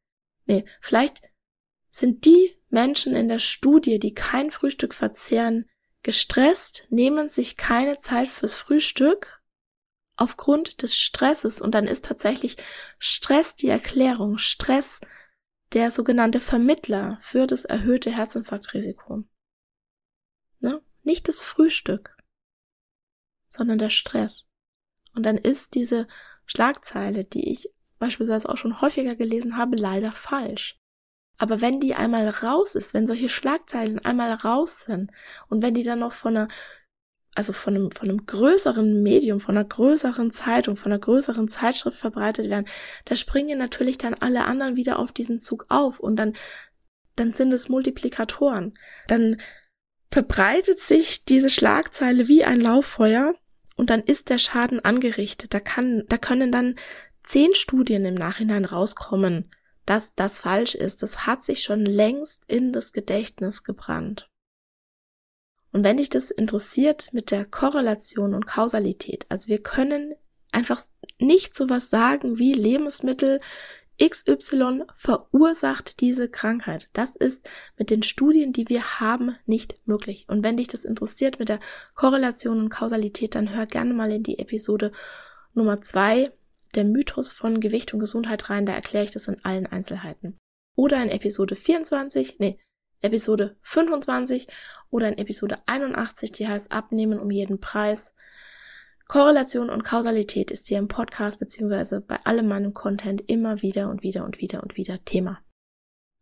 nee, 0.46 0.64
vielleicht 0.80 1.22
sind 1.90 2.24
die 2.24 2.56
Menschen 2.68 3.16
in 3.16 3.28
der 3.28 3.38
Studie, 3.38 3.98
die 3.98 4.14
kein 4.14 4.50
Frühstück 4.50 4.94
verzehren, 4.94 5.66
gestresst, 6.02 6.84
nehmen 6.90 7.28
sich 7.28 7.56
keine 7.56 7.98
Zeit 7.98 8.28
fürs 8.28 8.54
Frühstück 8.54 9.42
aufgrund 10.16 10.82
des 10.82 10.98
Stresses. 10.98 11.60
Und 11.60 11.74
dann 11.74 11.86
ist 11.86 12.04
tatsächlich 12.04 12.56
Stress 12.98 13.54
die 13.54 13.68
Erklärung. 13.68 14.38
Stress 14.38 15.00
der 15.74 15.90
sogenannte 15.90 16.40
Vermittler 16.40 17.18
für 17.20 17.46
das 17.46 17.64
erhöhte 17.64 18.10
Herzinfarktrisiko. 18.10 19.24
Ne? 20.60 20.80
Nicht 21.02 21.28
das 21.28 21.40
Frühstück, 21.40 22.16
sondern 23.48 23.78
der 23.78 23.90
Stress. 23.90 24.46
Und 25.14 25.24
dann 25.24 25.36
ist 25.36 25.74
diese 25.74 26.06
Schlagzeile, 26.46 27.24
die 27.24 27.50
ich 27.50 27.70
beispielsweise 27.98 28.48
auch 28.48 28.56
schon 28.56 28.80
häufiger 28.80 29.14
gelesen 29.14 29.56
habe, 29.56 29.76
leider 29.76 30.12
falsch. 30.12 30.78
Aber 31.36 31.60
wenn 31.60 31.80
die 31.80 31.94
einmal 31.94 32.28
raus 32.28 32.74
ist, 32.74 32.94
wenn 32.94 33.06
solche 33.06 33.28
Schlagzeilen 33.28 33.98
einmal 33.98 34.32
raus 34.32 34.84
sind 34.84 35.10
und 35.48 35.62
wenn 35.62 35.74
die 35.74 35.82
dann 35.82 35.98
noch 35.98 36.12
von 36.12 36.36
einer 36.36 36.48
also 37.34 37.52
von 37.52 37.74
einem, 37.74 37.90
von 37.90 38.08
einem 38.08 38.26
größeren 38.26 39.02
Medium, 39.02 39.40
von 39.40 39.56
einer 39.56 39.66
größeren 39.66 40.30
Zeitung, 40.30 40.76
von 40.76 40.92
einer 40.92 41.00
größeren 41.00 41.48
Zeitschrift 41.48 41.98
verbreitet 41.98 42.48
werden, 42.48 42.66
da 43.04 43.16
springen 43.16 43.58
natürlich 43.58 43.98
dann 43.98 44.14
alle 44.14 44.44
anderen 44.44 44.76
wieder 44.76 44.98
auf 44.98 45.12
diesen 45.12 45.38
Zug 45.38 45.66
auf 45.68 45.98
und 45.98 46.16
dann, 46.16 46.34
dann 47.16 47.34
sind 47.34 47.52
es 47.52 47.68
Multiplikatoren. 47.68 48.78
Dann 49.08 49.40
verbreitet 50.10 50.78
sich 50.78 51.24
diese 51.24 51.50
Schlagzeile 51.50 52.28
wie 52.28 52.44
ein 52.44 52.60
Lauffeuer 52.60 53.34
und 53.76 53.90
dann 53.90 54.00
ist 54.00 54.30
der 54.30 54.38
Schaden 54.38 54.84
angerichtet. 54.84 55.52
Da 55.52 55.60
kann, 55.60 56.04
da 56.08 56.18
können 56.18 56.52
dann 56.52 56.76
zehn 57.24 57.54
Studien 57.54 58.04
im 58.04 58.14
Nachhinein 58.14 58.64
rauskommen, 58.64 59.50
dass 59.86 60.14
das 60.14 60.38
falsch 60.38 60.76
ist. 60.76 61.02
Das 61.02 61.26
hat 61.26 61.42
sich 61.42 61.62
schon 61.62 61.84
längst 61.84 62.44
in 62.46 62.72
das 62.72 62.92
Gedächtnis 62.92 63.64
gebrannt. 63.64 64.30
Und 65.74 65.82
wenn 65.82 65.96
dich 65.96 66.08
das 66.08 66.30
interessiert 66.30 67.08
mit 67.12 67.32
der 67.32 67.44
Korrelation 67.44 68.32
und 68.32 68.46
Kausalität, 68.46 69.26
also 69.28 69.48
wir 69.48 69.60
können 69.60 70.14
einfach 70.52 70.80
nicht 71.18 71.56
sowas 71.56 71.90
sagen 71.90 72.38
wie 72.38 72.52
Lebensmittel 72.52 73.40
XY 74.00 74.84
verursacht 74.94 76.00
diese 76.00 76.28
Krankheit. 76.28 76.90
Das 76.92 77.16
ist 77.16 77.50
mit 77.76 77.90
den 77.90 78.04
Studien, 78.04 78.52
die 78.52 78.68
wir 78.68 79.00
haben, 79.00 79.34
nicht 79.46 79.76
möglich. 79.84 80.26
Und 80.28 80.44
wenn 80.44 80.58
dich 80.58 80.68
das 80.68 80.84
interessiert 80.84 81.40
mit 81.40 81.48
der 81.48 81.58
Korrelation 81.96 82.60
und 82.60 82.68
Kausalität, 82.68 83.34
dann 83.34 83.52
hör 83.52 83.66
gerne 83.66 83.94
mal 83.94 84.12
in 84.12 84.22
die 84.22 84.38
Episode 84.38 84.92
Nummer 85.54 85.82
zwei, 85.82 86.30
der 86.76 86.84
Mythos 86.84 87.32
von 87.32 87.58
Gewicht 87.58 87.92
und 87.92 87.98
Gesundheit 87.98 88.48
rein. 88.48 88.64
Da 88.64 88.74
erkläre 88.74 89.06
ich 89.06 89.10
das 89.10 89.26
in 89.26 89.44
allen 89.44 89.66
Einzelheiten. 89.66 90.38
Oder 90.76 91.02
in 91.02 91.10
Episode 91.10 91.56
24, 91.56 92.38
nee, 92.38 92.58
Episode 93.04 93.56
25 93.62 94.48
oder 94.94 95.08
in 95.08 95.18
Episode 95.18 95.58
81, 95.66 96.30
die 96.30 96.46
heißt 96.46 96.70
Abnehmen 96.70 97.18
um 97.18 97.32
jeden 97.32 97.58
Preis. 97.58 98.14
Korrelation 99.08 99.68
und 99.68 99.82
Kausalität 99.82 100.52
ist 100.52 100.68
hier 100.68 100.78
im 100.78 100.86
Podcast 100.86 101.40
beziehungsweise 101.40 102.00
bei 102.00 102.24
allem 102.24 102.46
meinem 102.46 102.74
Content 102.74 103.28
immer 103.28 103.60
wieder 103.60 103.90
und 103.90 104.04
wieder 104.04 104.24
und 104.24 104.38
wieder 104.38 104.62
und 104.62 104.76
wieder 104.76 105.04
Thema. 105.04 105.40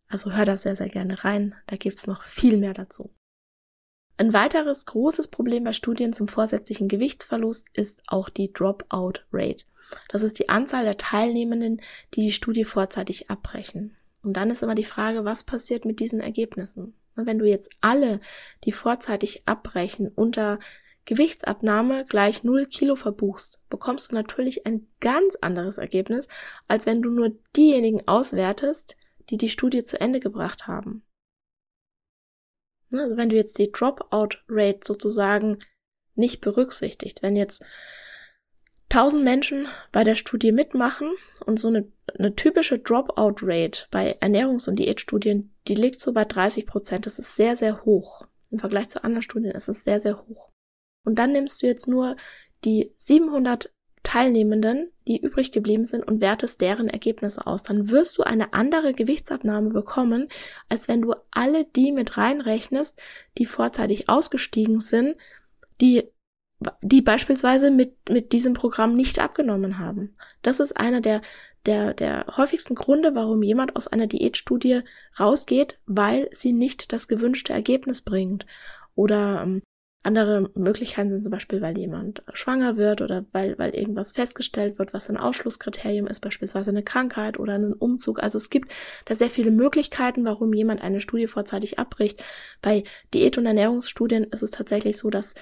Also 0.08 0.32
hör 0.32 0.46
da 0.46 0.56
sehr, 0.56 0.74
sehr 0.74 0.88
gerne 0.88 1.22
rein, 1.22 1.54
da 1.66 1.76
gibt's 1.76 2.06
noch 2.06 2.24
viel 2.24 2.56
mehr 2.56 2.72
dazu. 2.72 3.14
Ein 4.16 4.32
weiteres 4.32 4.87
großes 4.87 5.28
Problem 5.28 5.64
bei 5.64 5.74
Studien 5.74 6.14
zum 6.14 6.26
vorsätzlichen 6.26 6.88
Gewichtsverlust 6.88 7.68
ist 7.74 8.02
auch 8.06 8.30
die 8.30 8.54
Dropout 8.54 9.20
Rate. 9.35 9.66
Das 10.08 10.22
ist 10.22 10.38
die 10.38 10.48
Anzahl 10.48 10.85
der 10.85 10.96
Teilnehmenden, 10.96 11.82
die 12.14 12.22
die 12.22 12.32
Studie 12.32 12.64
vorzeitig 12.64 13.28
abbrechen. 13.28 13.98
Und 14.22 14.38
dann 14.38 14.48
ist 14.48 14.62
immer 14.62 14.74
die 14.74 14.85
Frage, 14.85 15.26
was 15.26 15.44
passiert 15.44 15.85
mit 15.85 16.00
diesen 16.00 16.20
Ergebnissen? 16.20 16.94
Wenn 17.14 17.38
du 17.38 17.46
jetzt 17.46 17.70
alle, 17.81 18.20
die 18.64 18.72
vorzeitig 18.72 19.42
abbrechen, 19.46 20.09
unter 20.09 20.59
Gewichtsabnahme 21.05 22.05
gleich 22.07 22.44
0 22.44 22.66
Kilo 22.66 22.94
verbuchst, 22.96 23.61
bekommst 23.68 24.11
du 24.11 24.14
natürlich 24.14 24.66
ein 24.66 24.88
ganz 25.01 25.37
anderes 25.40 25.79
Ergebnis, 25.79 26.29
als 26.68 26.87
wenn 26.87 27.03
du 27.03 27.11
nur 27.11 27.31
diejenigen 27.57 28.07
auswertest, 28.07 28.96
die 29.31 29.37
die 29.37 29.48
Studie 29.48 29.85
zu 29.85 30.01
Ende 30.01 30.20
gebracht 30.20 30.66
haben. 30.66 31.05
Also 32.92 33.16
wenn 33.16 33.31
du 33.31 33.37
jetzt 33.37 33.59
die 33.59 33.72
Dropout 33.72 34.38
Rate 34.48 34.81
sozusagen 34.85 35.59
nicht 36.14 36.40
berücksichtigt, 36.40 37.22
wenn 37.22 37.37
jetzt 37.37 37.64
1000 38.92 39.24
Menschen 39.24 39.68
bei 39.90 40.05
der 40.05 40.16
Studie 40.16 40.52
mitmachen 40.52 41.11
und 41.46 41.59
so 41.59 41.68
eine, 41.68 41.90
eine 42.18 42.37
typische 42.37 42.78
Dropout-Rate 42.78 43.87
bei 43.90 44.18
Ernährungs- 44.20 44.68
und 44.68 44.76
Diätstudien, 44.76 45.50
die 45.66 45.74
liegt 45.74 45.98
so 45.98 46.12
bei 46.12 46.26
30 46.26 46.66
Prozent. 46.66 47.07
Das 47.07 47.18
ist 47.18 47.35
sehr, 47.35 47.57
sehr 47.57 47.87
hoch. 47.87 48.26
Im 48.50 48.59
Vergleich 48.59 48.90
zu 48.90 49.02
anderen 49.02 49.22
Studien 49.22 49.52
ist 49.52 49.68
es 49.68 49.85
sehr, 49.85 49.98
sehr 49.98 50.18
hoch. 50.18 50.50
Und 51.07 51.18
dann 51.18 51.33
nimmst 51.33 51.62
du 51.62 51.66
jetzt 51.66 51.88
nur 51.88 52.16
die 52.64 52.92
700 52.98 53.72
Teilnehmenden, 54.02 54.90
die 55.09 55.18
übrig 55.18 55.52
geblieben 55.52 55.87
sind 55.87 56.07
und 56.07 56.20
wertest 56.20 56.61
deren 56.61 56.88
Ergebnisse 56.88 57.46
aus. 57.46 57.62
Dann 57.62 57.88
wirst 57.88 58.18
du 58.18 58.24
eine 58.24 58.52
andere 58.52 58.92
Gewichtsabnahme 58.92 59.70
bekommen, 59.70 60.28
als 60.68 60.87
wenn 60.88 61.00
du 61.00 61.14
alle 61.31 61.64
die 61.64 61.92
mit 61.92 62.18
reinrechnest, 62.18 63.00
die 63.38 63.46
vorzeitig 63.46 64.11
ausgestiegen 64.11 64.81
sind, 64.81 65.16
die 65.81 66.12
die 66.83 67.03
beispielsweise 67.03 67.70
mit, 67.70 67.96
mit 68.09 68.33
diesem 68.33 68.55
Programm 68.55 68.94
nicht 68.96 69.18
abgenommen 69.18 69.79
haben. 69.79 70.16
Das 70.42 70.61
ist 70.61 70.77
einer 70.77 71.01
der, 71.01 71.22
der, 71.66 71.94
der 71.94 72.27
häufigsten 72.37 72.75
Gründe, 72.75 73.14
warum 73.14 73.42
jemand 73.42 73.77
aus 73.77 73.88
einer 73.88 74.07
Diätstudie 74.07 74.81
rausgeht, 75.18 75.79
weil 75.87 76.29
sie 76.33 76.53
nicht 76.53 76.92
das 76.92 77.09
gewünschte 77.09 77.53
Ergebnis 77.53 78.03
bringt. 78.03 78.46
Oder 78.94 79.42
ähm, 79.42 79.62
andere 80.05 80.51
Möglichkeiten 80.55 81.11
sind 81.11 81.22
zum 81.22 81.31
Beispiel, 81.31 81.61
weil 81.61 81.79
jemand 81.79 82.25
schwanger 82.35 82.77
wird 82.77 83.01
oder 83.03 83.25
weil, 83.31 83.57
weil 83.59 83.75
irgendwas 83.75 84.12
festgestellt 84.12 84.79
wird, 84.79 84.92
was 84.92 85.09
ein 85.09 85.16
Ausschlusskriterium 85.16 86.09
ist, 86.09 86.20
beispielsweise 86.20 86.70
eine 86.70 86.83
Krankheit 86.83 87.38
oder 87.38 87.55
einen 87.55 87.72
Umzug. 87.72 88.20
Also 88.20 88.38
es 88.38 88.51
gibt 88.51 88.72
da 89.05 89.14
sehr 89.14 89.31
viele 89.31 89.53
Möglichkeiten, 89.53 90.25
warum 90.25 90.53
jemand 90.53 90.83
eine 90.83 91.01
Studie 91.01 91.29
vorzeitig 91.29 91.79
abbricht. 91.79 92.25
Bei 92.61 92.83
Diät- 93.14 93.38
und 93.38 93.46
Ernährungsstudien 93.46 94.25
ist 94.25 94.42
es 94.42 94.51
tatsächlich 94.51 94.96
so, 94.96 95.09
dass 95.09 95.35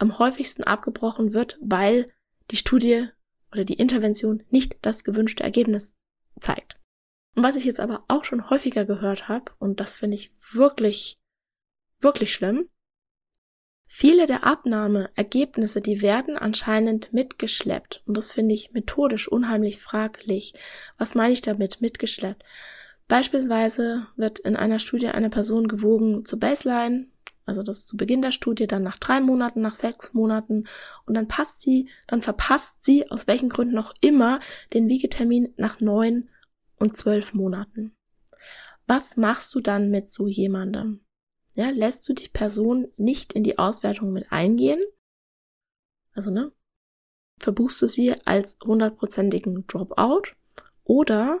am 0.00 0.18
häufigsten 0.18 0.64
abgebrochen 0.64 1.32
wird, 1.32 1.58
weil 1.60 2.06
die 2.50 2.56
Studie 2.56 3.08
oder 3.52 3.64
die 3.64 3.74
Intervention 3.74 4.42
nicht 4.50 4.76
das 4.82 5.04
gewünschte 5.04 5.42
Ergebnis 5.42 5.94
zeigt. 6.40 6.78
Und 7.36 7.42
was 7.44 7.56
ich 7.56 7.64
jetzt 7.64 7.80
aber 7.80 8.04
auch 8.08 8.24
schon 8.24 8.50
häufiger 8.50 8.84
gehört 8.84 9.28
habe, 9.28 9.52
und 9.58 9.80
das 9.80 9.94
finde 9.94 10.16
ich 10.16 10.32
wirklich, 10.52 11.20
wirklich 12.00 12.32
schlimm, 12.32 12.68
Viele 13.92 14.26
der 14.26 14.46
Abnahmeergebnisse, 14.46 15.80
die 15.80 16.00
werden 16.00 16.38
anscheinend 16.38 17.12
mitgeschleppt. 17.12 18.04
Und 18.06 18.16
das 18.16 18.30
finde 18.30 18.54
ich 18.54 18.70
methodisch 18.70 19.26
unheimlich 19.26 19.80
fraglich. 19.80 20.54
Was 20.96 21.16
meine 21.16 21.32
ich 21.32 21.40
damit 21.40 21.80
mitgeschleppt? 21.80 22.44
Beispielsweise 23.08 24.06
wird 24.14 24.38
in 24.38 24.54
einer 24.54 24.78
Studie 24.78 25.08
eine 25.08 25.28
Person 25.28 25.66
gewogen 25.66 26.24
zur 26.24 26.38
Baseline, 26.38 27.08
also 27.46 27.62
das 27.62 27.86
zu 27.86 27.96
Beginn 27.96 28.22
der 28.22 28.32
Studie, 28.32 28.66
dann 28.66 28.82
nach 28.82 28.98
drei 28.98 29.20
Monaten, 29.20 29.60
nach 29.60 29.74
sechs 29.74 30.12
Monaten 30.12 30.66
und 31.06 31.14
dann 31.14 31.28
passt 31.28 31.62
sie, 31.62 31.88
dann 32.06 32.22
verpasst 32.22 32.84
sie 32.84 33.10
aus 33.10 33.26
welchen 33.26 33.48
Gründen 33.48 33.74
noch 33.74 33.94
immer 34.00 34.40
den 34.72 34.88
Wiegetermin 34.88 35.54
nach 35.56 35.80
neun 35.80 36.28
und 36.76 36.96
zwölf 36.96 37.34
Monaten. 37.34 37.96
Was 38.86 39.16
machst 39.16 39.54
du 39.54 39.60
dann 39.60 39.90
mit 39.90 40.10
so 40.10 40.26
jemandem? 40.26 41.04
Ja, 41.54 41.70
lässt 41.70 42.08
du 42.08 42.12
die 42.12 42.28
Person 42.28 42.88
nicht 42.96 43.32
in 43.32 43.44
die 43.44 43.58
Auswertung 43.58 44.12
mit 44.12 44.30
eingehen? 44.30 44.82
Also, 46.12 46.30
ne? 46.30 46.52
Verbuchst 47.38 47.80
du 47.82 47.86
sie 47.86 48.14
als 48.26 48.56
hundertprozentigen 48.62 49.66
Dropout? 49.66 50.34
Oder 50.84 51.40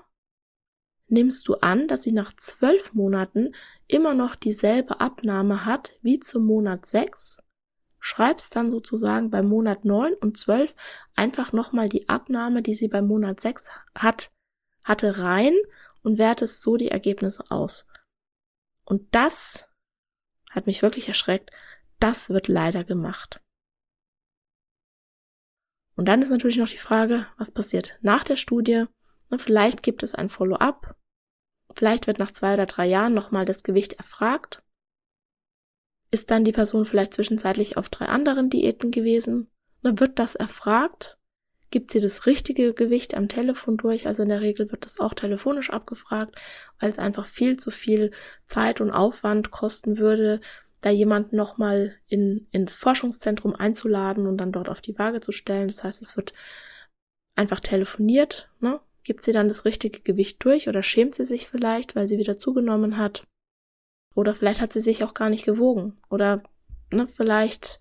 nimmst 1.08 1.46
du 1.48 1.56
an, 1.56 1.88
dass 1.88 2.02
sie 2.02 2.12
nach 2.12 2.34
zwölf 2.36 2.94
Monaten 2.94 3.54
immer 3.90 4.14
noch 4.14 4.34
dieselbe 4.34 5.00
Abnahme 5.00 5.64
hat 5.64 5.98
wie 6.02 6.18
zum 6.18 6.46
Monat 6.46 6.86
sechs? 6.86 7.42
Schreibst 7.98 8.56
dann 8.56 8.70
sozusagen 8.70 9.30
bei 9.30 9.42
Monat 9.42 9.84
neun 9.84 10.14
und 10.14 10.38
zwölf 10.38 10.74
einfach 11.14 11.52
nochmal 11.52 11.88
die 11.88 12.08
Abnahme, 12.08 12.62
die 12.62 12.74
sie 12.74 12.88
bei 12.88 13.02
Monat 13.02 13.40
sechs 13.40 13.68
hat, 13.94 14.32
hatte 14.82 15.18
rein 15.18 15.54
und 16.02 16.16
wertest 16.16 16.62
so 16.62 16.76
die 16.76 16.90
Ergebnisse 16.90 17.44
aus. 17.50 17.86
Und 18.84 19.14
das 19.14 19.68
hat 20.50 20.66
mich 20.66 20.82
wirklich 20.82 21.08
erschreckt. 21.08 21.50
Das 21.98 22.30
wird 22.30 22.48
leider 22.48 22.84
gemacht. 22.84 23.40
Und 25.94 26.06
dann 26.06 26.22
ist 26.22 26.30
natürlich 26.30 26.56
noch 26.56 26.68
die 26.68 26.78
Frage, 26.78 27.26
was 27.36 27.52
passiert 27.52 27.98
nach 28.00 28.24
der 28.24 28.36
Studie? 28.36 28.86
Vielleicht 29.36 29.82
gibt 29.82 30.02
es 30.02 30.14
ein 30.14 30.30
Follow-up. 30.30 30.96
Vielleicht 31.80 32.06
wird 32.06 32.18
nach 32.18 32.30
zwei 32.30 32.52
oder 32.52 32.66
drei 32.66 32.86
Jahren 32.86 33.14
nochmal 33.14 33.46
das 33.46 33.62
Gewicht 33.62 33.94
erfragt. 33.94 34.62
Ist 36.10 36.30
dann 36.30 36.44
die 36.44 36.52
Person 36.52 36.84
vielleicht 36.84 37.14
zwischenzeitlich 37.14 37.78
auf 37.78 37.88
drei 37.88 38.04
anderen 38.04 38.50
Diäten 38.50 38.90
gewesen? 38.90 39.50
Dann 39.80 39.98
wird 39.98 40.18
das 40.18 40.34
erfragt 40.34 41.18
gibt 41.70 41.92
sie 41.92 42.00
das 42.00 42.26
richtige 42.26 42.74
Gewicht 42.74 43.14
am 43.14 43.28
Telefon 43.28 43.76
durch. 43.76 44.06
Also 44.06 44.22
in 44.22 44.28
der 44.28 44.40
Regel 44.40 44.70
wird 44.70 44.84
das 44.84 45.00
auch 45.00 45.14
telefonisch 45.14 45.70
abgefragt, 45.70 46.36
weil 46.78 46.90
es 46.90 46.98
einfach 46.98 47.26
viel 47.26 47.58
zu 47.58 47.70
viel 47.70 48.10
Zeit 48.46 48.80
und 48.80 48.90
Aufwand 48.90 49.50
kosten 49.50 49.98
würde, 49.98 50.40
da 50.80 50.90
jemanden 50.90 51.36
nochmal 51.36 51.96
in, 52.08 52.48
ins 52.50 52.76
Forschungszentrum 52.76 53.54
einzuladen 53.54 54.26
und 54.26 54.38
dann 54.38 54.52
dort 54.52 54.68
auf 54.68 54.80
die 54.80 54.98
Waage 54.98 55.20
zu 55.20 55.30
stellen. 55.30 55.68
Das 55.68 55.84
heißt, 55.84 56.02
es 56.02 56.16
wird 56.16 56.32
einfach 57.36 57.60
telefoniert, 57.60 58.50
ne? 58.60 58.80
Gibt 59.10 59.24
sie 59.24 59.32
dann 59.32 59.48
das 59.48 59.64
richtige 59.64 60.02
Gewicht 60.02 60.44
durch 60.44 60.68
oder 60.68 60.84
schämt 60.84 61.16
sie 61.16 61.24
sich 61.24 61.48
vielleicht, 61.48 61.96
weil 61.96 62.06
sie 62.06 62.18
wieder 62.18 62.36
zugenommen 62.36 62.96
hat? 62.96 63.26
Oder 64.14 64.36
vielleicht 64.36 64.60
hat 64.60 64.72
sie 64.72 64.78
sich 64.78 65.02
auch 65.02 65.14
gar 65.14 65.30
nicht 65.30 65.44
gewogen. 65.44 66.00
Oder 66.10 66.44
ne, 66.92 67.08
vielleicht 67.08 67.80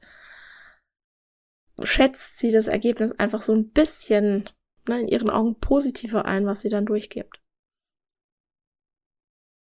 schätzt 1.84 2.40
sie 2.40 2.50
das 2.50 2.66
Ergebnis 2.66 3.12
einfach 3.20 3.44
so 3.44 3.54
ein 3.54 3.70
bisschen 3.70 4.50
ne, 4.88 5.02
in 5.02 5.08
ihren 5.08 5.30
Augen 5.30 5.60
positiver 5.60 6.26
ein, 6.26 6.48
was 6.48 6.62
sie 6.62 6.70
dann 6.70 6.88
durchgibt. 6.88 7.40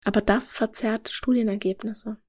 Aber 0.04 0.22
das 0.22 0.54
verzerrt 0.56 1.08
Studienergebnisse. 1.08 2.20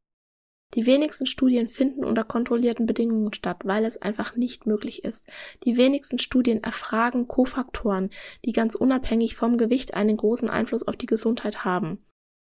Die 0.75 0.85
wenigsten 0.85 1.25
Studien 1.25 1.69
finden 1.69 2.03
unter 2.03 2.23
kontrollierten 2.23 2.85
Bedingungen 2.85 3.33
statt, 3.33 3.61
weil 3.63 3.85
es 3.85 4.01
einfach 4.01 4.35
nicht 4.35 4.67
möglich 4.67 5.03
ist. 5.03 5.25
Die 5.63 5.77
wenigsten 5.77 6.19
Studien 6.19 6.61
erfragen 6.63 7.27
Kofaktoren, 7.27 8.09
die 8.43 8.51
ganz 8.51 8.75
unabhängig 8.75 9.35
vom 9.35 9.57
Gewicht 9.57 9.93
einen 9.93 10.17
großen 10.17 10.49
Einfluss 10.49 10.87
auf 10.87 10.97
die 10.97 11.05
Gesundheit 11.05 11.63
haben. 11.63 12.05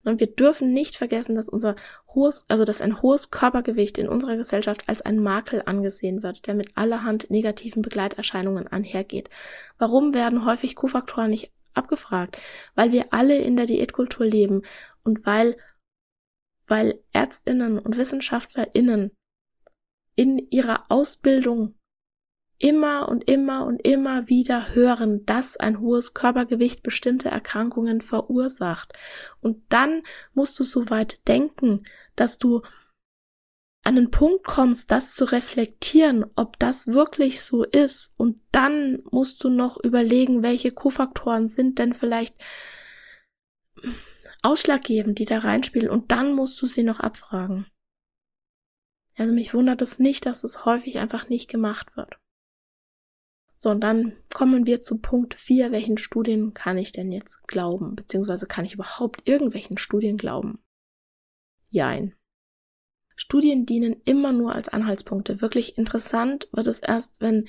Und 0.06 0.20
wir 0.20 0.28
dürfen 0.28 0.72
nicht 0.72 0.96
vergessen, 0.96 1.36
dass 1.36 1.50
unser 1.50 1.76
hohes, 2.14 2.46
also 2.48 2.64
dass 2.64 2.80
ein 2.80 3.02
hohes 3.02 3.32
Körpergewicht 3.32 3.98
in 3.98 4.08
unserer 4.08 4.38
Gesellschaft 4.38 4.88
als 4.88 5.02
ein 5.02 5.20
Makel 5.20 5.64
angesehen 5.66 6.22
wird, 6.22 6.46
der 6.48 6.54
mit 6.54 6.78
allerhand 6.78 7.32
negativen 7.32 7.82
Begleiterscheinungen 7.82 8.68
einhergeht. 8.68 9.30
Warum 9.80 10.14
werden 10.14 10.46
häufig 10.46 10.76
Kofaktoren 10.76 11.32
nicht 11.32 11.52
abgefragt? 11.74 12.38
Weil 12.76 12.92
wir 12.92 13.08
alle 13.14 13.38
in 13.40 13.58
der 13.58 13.66
Diätkultur 13.66 14.28
leben 14.28 14.62
und 15.04 15.26
weil, 15.26 15.58
weil 16.68 17.00
Ärztinnen 17.14 17.80
und 17.80 17.98
Wissenschaftlerinnen 17.98 19.12
in 20.16 20.40
ihrer 20.50 20.86
Ausbildung 20.90 21.76
immer 22.58 23.10
und 23.10 23.30
immer 23.30 23.66
und 23.66 23.82
immer 23.82 24.30
wieder 24.30 24.74
hören, 24.74 25.26
dass 25.26 25.58
ein 25.58 25.80
hohes 25.80 26.14
Körpergewicht 26.14 26.84
bestimmte 26.84 27.30
Erkrankungen 27.30 28.02
verursacht. 28.02 28.94
Und 29.42 29.62
dann 29.70 30.02
musst 30.34 30.58
du 30.60 30.64
so 30.64 30.90
weit 30.90 31.28
denken, 31.28 31.86
dass 32.16 32.38
du 32.38 32.62
an 33.84 33.96
den 33.96 34.10
Punkt 34.10 34.46
kommst, 34.46 34.90
das 34.90 35.14
zu 35.14 35.26
reflektieren, 35.26 36.26
ob 36.36 36.58
das 36.58 36.88
wirklich 36.88 37.44
so 37.44 37.64
ist. 37.64 38.14
Und 38.18 38.42
dann 38.52 38.98
musst 39.12 39.44
du 39.44 39.50
noch 39.50 39.78
überlegen, 39.84 40.42
welche 40.42 40.72
Kofaktoren 40.72 41.50
sind 41.50 41.78
denn 41.78 41.94
vielleicht 41.94 42.36
ausschlaggebend, 44.46 45.20
die 45.20 45.26
da 45.26 45.40
reinspielen. 45.40 45.90
Und 45.90 46.12
dann 46.12 46.34
musst 46.34 46.62
du 46.62 46.68
sie 46.68 46.84
noch 46.84 47.00
abfragen. 47.00 47.66
Also 49.18 49.34
mich 49.34 49.54
wundert 49.54 49.82
es 49.82 50.00
nicht, 50.00 50.26
dass 50.26 50.44
es 50.44 50.66
häufig 50.66 51.00
einfach 51.00 51.30
nicht 51.30 51.50
gemacht 51.50 51.96
wird. 51.96 52.20
So, 53.58 53.70
und 53.72 53.82
dann 53.82 54.14
kommen 54.34 54.66
wir 54.66 54.82
zu 54.82 55.00
Punkt 55.00 55.34
4. 55.34 55.72
Welchen 55.72 55.98
Studien 55.98 56.54
kann 56.54 56.78
ich 56.78 56.92
denn 56.92 57.12
jetzt 57.12 57.48
glauben? 57.48 57.96
Beziehungsweise 57.96 58.46
kann 58.46 58.66
ich 58.66 58.74
überhaupt 58.74 59.28
irgendwelchen 59.28 59.78
Studien 59.78 60.18
glauben? 60.18 60.60
Jein. 61.70 62.14
Studien 63.16 63.66
dienen 63.66 64.02
immer 64.04 64.34
nur 64.34 64.54
als 64.54 64.70
Anhaltspunkte. 64.70 65.42
Wirklich 65.42 65.78
interessant 65.78 66.50
wird 66.52 66.68
es 66.68 66.80
erst, 66.80 67.22
wenn 67.22 67.48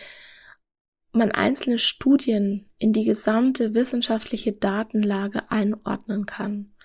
man 1.12 1.32
einzelne 1.32 1.78
Studien 1.78 2.70
in 2.78 2.92
die 2.92 3.04
gesamte 3.04 3.74
wissenschaftliche 3.74 4.52
Datenlage 4.52 5.50
einordnen 5.50 6.24
kann. 6.26 6.75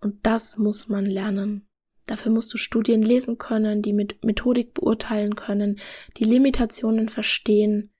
Und 0.00 0.24
das 0.26 0.58
muss 0.58 0.88
man 0.88 1.06
lernen. 1.06 1.66
Dafür 2.06 2.32
musst 2.32 2.52
du 2.54 2.56
Studien 2.56 3.02
lesen 3.02 3.36
können, 3.36 3.82
die 3.82 3.92
mit 3.92 4.24
Methodik 4.24 4.72
beurteilen 4.74 5.36
können, 5.36 5.78
die 6.16 6.24
Limitationen 6.24 7.08
verstehen, 7.08 7.92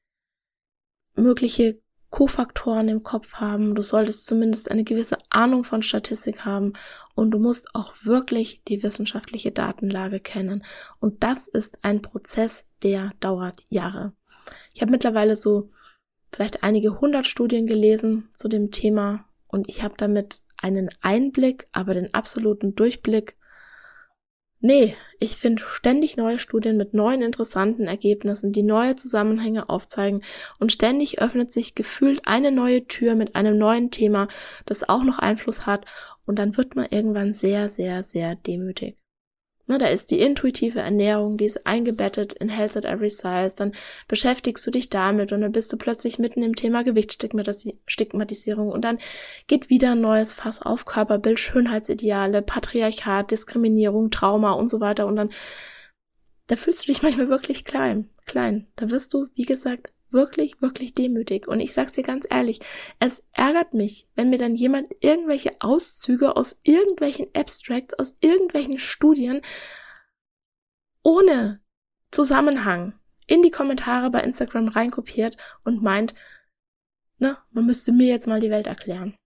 mögliche 1.14 1.80
Kofaktoren 2.10 2.88
im 2.88 3.02
Kopf 3.02 3.34
haben. 3.34 3.74
Du 3.74 3.82
solltest 3.82 4.24
zumindest 4.24 4.70
eine 4.70 4.84
gewisse 4.84 5.18
Ahnung 5.28 5.62
von 5.62 5.82
Statistik 5.82 6.44
haben 6.44 6.72
und 7.14 7.32
du 7.32 7.38
musst 7.38 7.74
auch 7.74 7.92
wirklich 8.04 8.62
die 8.66 8.82
wissenschaftliche 8.82 9.52
Datenlage 9.52 10.20
kennen. 10.20 10.64
Und 11.00 11.22
das 11.22 11.46
ist 11.46 11.78
ein 11.82 12.00
Prozess, 12.00 12.64
der 12.82 13.12
dauert 13.20 13.62
Jahre. 13.68 14.14
Ich 14.72 14.80
habe 14.80 14.90
mittlerweile 14.90 15.36
so 15.36 15.70
vielleicht 16.30 16.62
einige 16.62 16.98
hundert 17.00 17.26
Studien 17.26 17.66
gelesen 17.66 18.30
zu 18.32 18.48
dem 18.48 18.70
Thema 18.70 19.26
und 19.48 19.68
ich 19.68 19.82
habe 19.82 19.94
damit 19.98 20.42
einen 20.62 20.90
Einblick, 21.00 21.68
aber 21.72 21.94
den 21.94 22.14
absoluten 22.14 22.74
Durchblick. 22.74 23.36
Nee, 24.60 24.96
ich 25.20 25.36
finde 25.36 25.62
ständig 25.62 26.16
neue 26.16 26.40
Studien 26.40 26.76
mit 26.76 26.92
neuen 26.92 27.22
interessanten 27.22 27.86
Ergebnissen, 27.86 28.52
die 28.52 28.64
neue 28.64 28.96
Zusammenhänge 28.96 29.68
aufzeigen 29.68 30.22
und 30.58 30.72
ständig 30.72 31.20
öffnet 31.20 31.52
sich 31.52 31.76
gefühlt 31.76 32.26
eine 32.26 32.50
neue 32.50 32.86
Tür 32.86 33.14
mit 33.14 33.36
einem 33.36 33.56
neuen 33.56 33.92
Thema, 33.92 34.26
das 34.66 34.88
auch 34.88 35.04
noch 35.04 35.20
Einfluss 35.20 35.64
hat 35.64 35.86
und 36.26 36.40
dann 36.40 36.56
wird 36.56 36.74
man 36.74 36.86
irgendwann 36.90 37.32
sehr, 37.32 37.68
sehr, 37.68 38.02
sehr 38.02 38.34
demütig. 38.34 38.96
Ne, 39.68 39.76
da 39.76 39.86
ist 39.86 40.10
die 40.10 40.18
intuitive 40.18 40.80
Ernährung, 40.80 41.36
die 41.36 41.44
ist 41.44 41.66
eingebettet 41.66 42.32
in 42.32 42.48
Health 42.48 42.76
at 42.78 42.86
Every 42.86 43.10
Size, 43.10 43.52
dann 43.54 43.72
beschäftigst 44.08 44.66
du 44.66 44.70
dich 44.70 44.88
damit 44.88 45.30
und 45.30 45.42
dann 45.42 45.52
bist 45.52 45.70
du 45.72 45.76
plötzlich 45.76 46.18
mitten 46.18 46.42
im 46.42 46.54
Thema 46.54 46.82
Gewichtsstigmatisierung 46.82 48.70
und 48.70 48.82
dann 48.82 48.98
geht 49.46 49.68
wieder 49.68 49.92
ein 49.92 50.00
neues 50.00 50.32
Fass 50.32 50.62
auf 50.62 50.86
Körperbild, 50.86 51.38
Schönheitsideale, 51.38 52.40
Patriarchat, 52.40 53.30
Diskriminierung, 53.30 54.10
Trauma 54.10 54.52
und 54.52 54.70
so 54.70 54.80
weiter. 54.80 55.06
Und 55.06 55.16
dann 55.16 55.30
da 56.46 56.56
fühlst 56.56 56.82
du 56.82 56.86
dich 56.92 57.02
manchmal 57.02 57.28
wirklich 57.28 57.64
klein, 57.64 58.08
klein. 58.26 58.66
Da 58.76 58.90
wirst 58.90 59.14
du, 59.14 59.28
wie 59.34 59.44
gesagt, 59.44 59.92
wirklich, 60.10 60.60
wirklich 60.60 60.94
demütig. 60.94 61.46
Und 61.48 61.60
ich 61.60 61.72
sag's 61.72 61.92
dir 61.92 62.02
ganz 62.02 62.26
ehrlich, 62.28 62.60
es 62.98 63.22
ärgert 63.32 63.74
mich, 63.74 64.08
wenn 64.14 64.30
mir 64.30 64.38
dann 64.38 64.54
jemand 64.54 64.88
irgendwelche 65.00 65.56
Auszüge 65.60 66.36
aus 66.36 66.58
irgendwelchen 66.62 67.26
Abstracts, 67.34 67.94
aus 67.94 68.16
irgendwelchen 68.20 68.78
Studien 68.78 69.40
ohne 71.02 71.60
Zusammenhang 72.10 72.98
in 73.26 73.42
die 73.42 73.50
Kommentare 73.50 74.10
bei 74.10 74.20
Instagram 74.20 74.68
reinkopiert 74.68 75.36
und 75.64 75.82
meint, 75.82 76.14
na, 77.18 77.44
man 77.50 77.66
müsste 77.66 77.92
mir 77.92 78.08
jetzt 78.08 78.26
mal 78.26 78.40
die 78.40 78.50
Welt 78.50 78.66
erklären. 78.66 79.16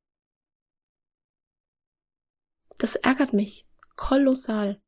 Das 2.78 2.96
ärgert 2.96 3.32
mich 3.32 3.68
kolossal. 3.96 4.80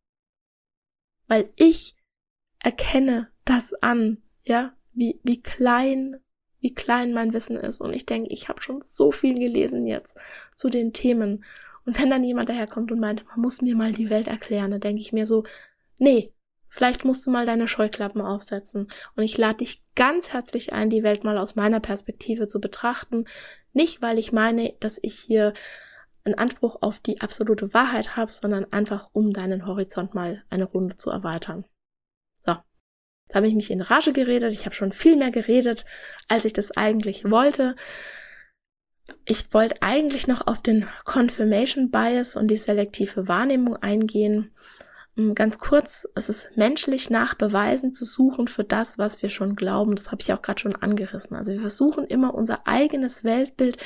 Weil 1.28 1.52
ich 1.57 1.96
erkenne 2.59 3.33
das 3.44 3.72
an, 3.74 4.22
ja, 4.42 4.76
wie, 4.94 5.20
wie 5.22 5.42
klein, 5.42 6.16
wie 6.61 6.74
klein 6.74 7.12
mein 7.12 7.33
Wissen 7.33 7.57
ist. 7.57 7.80
Und 7.80 7.94
ich 7.94 8.07
denke, 8.07 8.30
ich 8.33 8.48
habe 8.48 8.62
schon 8.62 8.80
so 8.83 9.12
viel 9.12 9.38
gelesen 9.38 9.87
jetzt 9.87 10.18
zu 10.57 10.70
den 10.70 10.92
Themen. 10.92 11.44
Und 11.85 12.00
wenn 12.00 12.11
dann 12.11 12.24
jemand 12.24 12.48
daherkommt 12.48 12.90
und 12.92 13.00
meint, 13.00 13.26
man 13.26 13.40
muss 13.40 13.61
mir 13.61 13.76
mal 13.76 13.92
die 13.92 14.11
Welt 14.11 14.28
erklären, 14.28 14.70
dann 14.70 14.80
denke 14.80 15.02
ich 15.02 15.12
mir 15.12 15.26
so, 15.26 15.44
nee, 15.98 16.33
vielleicht 16.68 17.04
musst 17.04 17.26
du 17.26 17.30
mal 17.30 17.46
deine 17.46 17.68
Scheuklappen 17.68 18.20
aufsetzen. 18.20 18.88
Und 19.16 19.22
ich 19.22 19.37
lade 19.37 19.59
dich 19.59 19.83
ganz 19.94 20.33
herzlich 20.33 20.72
ein, 20.72 20.90
die 20.90 21.02
Welt 21.02 21.24
mal 21.24 21.38
aus 21.38 21.57
meiner 21.57 21.80
Perspektive 21.80 22.48
zu 22.48 22.61
betrachten. 22.61 23.26
Nicht, 23.72 24.02
weil 24.02 24.18
ich 24.18 24.33
meine, 24.33 24.74
dass 24.80 24.98
ich 25.02 25.18
hier 25.18 25.52
einen 26.24 26.37
Anspruch 26.37 26.78
auf 26.80 27.00
die 27.00 27.20
absolute 27.20 27.74
Wahrheit 27.74 28.16
habe, 28.16 28.33
sondern 28.33 28.72
einfach, 28.72 29.11
um 29.12 29.33
deinen 29.33 29.66
Horizont 29.66 30.14
mal 30.14 30.42
eine 30.48 30.64
Runde 30.64 30.96
zu 30.96 31.11
erweitern. 31.11 31.64
Jetzt 33.26 33.34
habe 33.34 33.48
ich 33.48 33.54
mich 33.54 33.70
in 33.70 33.80
Rage 33.80 34.12
geredet. 34.12 34.52
Ich 34.52 34.66
habe 34.66 34.74
schon 34.74 34.92
viel 34.92 35.16
mehr 35.16 35.30
geredet, 35.30 35.84
als 36.28 36.44
ich 36.44 36.52
das 36.52 36.70
eigentlich 36.72 37.30
wollte. 37.30 37.74
Ich 39.24 39.52
wollte 39.52 39.82
eigentlich 39.82 40.26
noch 40.26 40.46
auf 40.46 40.62
den 40.62 40.87
Confirmation 41.04 41.90
Bias 41.90 42.37
und 42.37 42.48
die 42.48 42.56
selektive 42.56 43.28
Wahrnehmung 43.28 43.76
eingehen. 43.76 44.54
Ganz 45.34 45.58
kurz, 45.60 46.08
es 46.16 46.28
ist 46.28 46.56
menschlich 46.56 47.08
nach 47.08 47.34
Beweisen 47.34 47.92
zu 47.92 48.04
suchen 48.04 48.48
für 48.48 48.64
das, 48.64 48.98
was 48.98 49.22
wir 49.22 49.30
schon 49.30 49.54
glauben. 49.54 49.94
Das 49.94 50.10
habe 50.10 50.20
ich 50.20 50.32
auch 50.32 50.42
gerade 50.42 50.60
schon 50.60 50.74
angerissen. 50.74 51.37
Also 51.37 51.52
wir 51.52 51.60
versuchen 51.60 52.04
immer 52.04 52.34
unser 52.34 52.66
eigenes 52.66 53.22
Weltbild, 53.22 53.78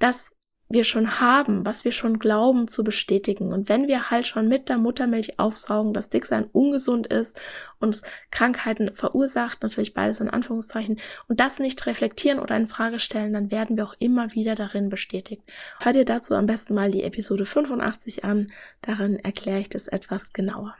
das 0.00 0.32
wir 0.72 0.84
schon 0.84 1.20
haben, 1.20 1.64
was 1.66 1.84
wir 1.84 1.92
schon 1.92 2.18
glauben, 2.18 2.68
zu 2.68 2.84
bestätigen. 2.84 3.52
Und 3.52 3.68
wenn 3.68 3.88
wir 3.88 4.10
halt 4.10 4.26
schon 4.26 4.48
mit 4.48 4.68
der 4.68 4.78
Muttermilch 4.78 5.38
aufsaugen, 5.38 5.92
dass 5.92 6.08
Dicksein 6.08 6.44
ungesund 6.52 7.06
ist 7.06 7.40
und 7.78 8.02
Krankheiten 8.30 8.94
verursacht, 8.94 9.62
natürlich 9.62 9.94
beides 9.94 10.20
in 10.20 10.30
Anführungszeichen, 10.30 10.98
und 11.28 11.40
das 11.40 11.58
nicht 11.58 11.86
reflektieren 11.86 12.38
oder 12.38 12.56
in 12.56 12.68
Frage 12.68 12.98
stellen, 12.98 13.32
dann 13.32 13.50
werden 13.50 13.76
wir 13.76 13.84
auch 13.84 13.94
immer 13.98 14.32
wieder 14.32 14.54
darin 14.54 14.88
bestätigt. 14.88 15.42
Hör 15.80 15.92
dir 15.92 16.04
dazu 16.04 16.34
am 16.34 16.46
besten 16.46 16.74
mal 16.74 16.90
die 16.90 17.02
Episode 17.02 17.46
85 17.46 18.24
an, 18.24 18.52
darin 18.80 19.18
erkläre 19.18 19.60
ich 19.60 19.68
das 19.68 19.88
etwas 19.88 20.32
genauer. 20.32 20.74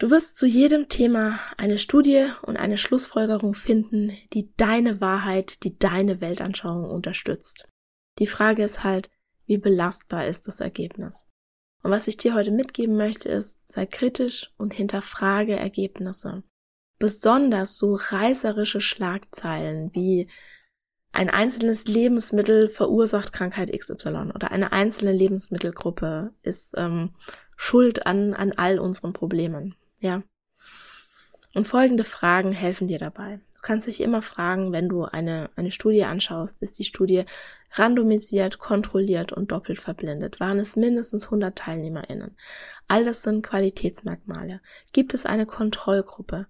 Du 0.00 0.10
wirst 0.10 0.38
zu 0.38 0.46
jedem 0.46 0.88
Thema 0.88 1.38
eine 1.58 1.76
Studie 1.76 2.28
und 2.40 2.56
eine 2.56 2.78
Schlussfolgerung 2.78 3.52
finden, 3.52 4.16
die 4.32 4.50
deine 4.56 5.02
Wahrheit, 5.02 5.62
die 5.62 5.78
deine 5.78 6.22
Weltanschauung 6.22 6.88
unterstützt. 6.88 7.68
Die 8.20 8.26
Frage 8.26 8.62
ist 8.62 8.84
halt, 8.84 9.10
wie 9.46 9.58
belastbar 9.58 10.26
ist 10.26 10.46
das 10.46 10.60
Ergebnis? 10.60 11.26
Und 11.82 11.90
was 11.90 12.06
ich 12.06 12.16
dir 12.16 12.34
heute 12.34 12.50
mitgeben 12.50 12.96
möchte, 12.96 13.28
ist, 13.28 13.58
sei 13.64 13.86
kritisch 13.86 14.52
und 14.58 14.74
hinterfrage 14.74 15.56
Ergebnisse. 15.56 16.44
Besonders 16.98 17.78
so 17.78 17.94
reißerische 17.94 18.82
Schlagzeilen 18.82 19.90
wie 19.94 20.28
ein 21.12 21.30
einzelnes 21.30 21.86
Lebensmittel 21.86 22.68
verursacht 22.68 23.32
Krankheit 23.32 23.72
XY 23.76 24.32
oder 24.34 24.52
eine 24.52 24.72
einzelne 24.72 25.12
Lebensmittelgruppe 25.12 26.32
ist 26.42 26.74
ähm, 26.76 27.14
schuld 27.56 28.06
an, 28.06 28.34
an 28.34 28.52
all 28.52 28.78
unseren 28.78 29.12
Problemen. 29.12 29.74
Ja. 29.98 30.22
Und 31.54 31.66
folgende 31.66 32.04
Fragen 32.04 32.52
helfen 32.52 32.86
dir 32.86 32.98
dabei. 32.98 33.40
Du 33.60 33.66
kannst 33.66 33.86
dich 33.86 34.00
immer 34.00 34.22
fragen, 34.22 34.72
wenn 34.72 34.88
du 34.88 35.04
eine, 35.04 35.50
eine 35.54 35.70
Studie 35.70 36.04
anschaust, 36.04 36.62
ist 36.62 36.78
die 36.78 36.84
Studie 36.84 37.24
randomisiert, 37.72 38.58
kontrolliert 38.58 39.32
und 39.32 39.52
doppelt 39.52 39.80
verblindet? 39.80 40.40
Waren 40.40 40.58
es 40.58 40.76
mindestens 40.76 41.26
100 41.26 41.56
TeilnehmerInnen? 41.56 42.38
All 42.88 43.04
das 43.04 43.22
sind 43.22 43.42
Qualitätsmerkmale. 43.42 44.62
Gibt 44.94 45.12
es 45.12 45.26
eine 45.26 45.44
Kontrollgruppe? 45.44 46.46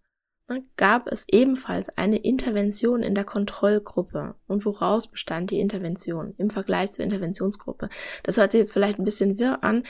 Ne, 0.49 0.63
gab 0.77 1.09
es 1.11 1.25
ebenfalls 1.29 1.89
eine 1.91 2.19
Intervention 2.19 3.03
in 3.03 3.17
der 3.17 3.25
Kontrollgruppe 3.25 4.37
und 4.47 4.65
woraus 4.65 5.11
bestand 5.11 5.51
die 5.51 5.59
Intervention 5.59 6.35
im 6.39 6.51
Vergleich 6.51 6.93
zur 6.93 7.05
Interventionsgruppe? 7.05 7.89
Das 8.23 8.37
hört 8.37 8.53
sich 8.53 8.61
jetzt 8.61 8.73
vielleicht 8.73 9.01
ein 9.01 9.05
bisschen 9.05 9.37
wirr 9.37 9.65
an, 9.65 9.83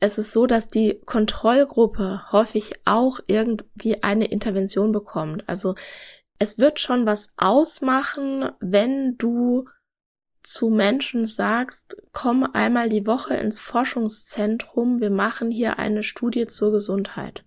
es 0.00 0.18
ist 0.18 0.32
so, 0.32 0.46
dass 0.46 0.68
die 0.68 1.00
Kontrollgruppe 1.06 2.30
häufig 2.30 2.74
auch 2.84 3.20
irgendwie 3.26 4.02
eine 4.02 4.26
Intervention 4.26 4.92
bekommt. 4.92 5.48
Also 5.48 5.74
es 6.38 6.58
wird 6.58 6.80
schon 6.80 7.06
was 7.06 7.32
ausmachen, 7.36 8.50
wenn 8.60 9.16
du 9.16 9.68
zu 10.42 10.68
Menschen 10.68 11.26
sagst, 11.26 11.96
komm 12.12 12.44
einmal 12.44 12.88
die 12.88 13.06
Woche 13.06 13.34
ins 13.34 13.58
Forschungszentrum, 13.58 15.00
wir 15.00 15.10
machen 15.10 15.50
hier 15.50 15.78
eine 15.78 16.02
Studie 16.02 16.46
zur 16.46 16.70
Gesundheit. 16.72 17.44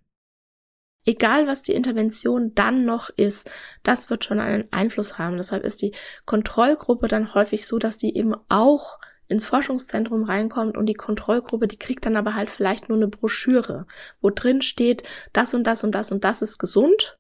Egal 1.06 1.48
was 1.48 1.62
die 1.62 1.74
Intervention 1.74 2.54
dann 2.56 2.84
noch 2.84 3.10
ist, 3.10 3.50
das 3.84 4.10
wird 4.10 4.26
schon 4.26 4.40
einen 4.40 4.72
Einfluss 4.74 5.18
haben. 5.18 5.38
Deshalb 5.38 5.64
ist 5.64 5.82
die 5.82 5.96
Kontrollgruppe 6.26 7.08
dann 7.08 7.34
häufig 7.34 7.66
so, 7.66 7.80
dass 7.80 7.96
die 7.96 8.18
eben 8.18 8.36
auch 8.50 9.00
ins 9.30 9.46
Forschungszentrum 9.46 10.24
reinkommt 10.24 10.76
und 10.76 10.88
die 10.88 10.96
Kontrollgruppe, 10.96 11.68
die 11.68 11.78
kriegt 11.78 12.06
dann 12.06 12.18
aber 12.18 12.34
halt 12.34 12.50
vielleicht 12.50 12.89
nur 12.89 12.98
eine 12.98 13.08
Broschüre, 13.08 13.86
wo 14.22 14.32
drin 14.32 14.62
steht, 14.62 15.04
das 15.34 15.54
und 15.54 15.65
das 15.65 15.84
und 15.84 15.94
das 15.94 16.12
und 16.12 16.24
das 16.24 16.42
ist 16.42 16.58
gesund. 16.58 17.15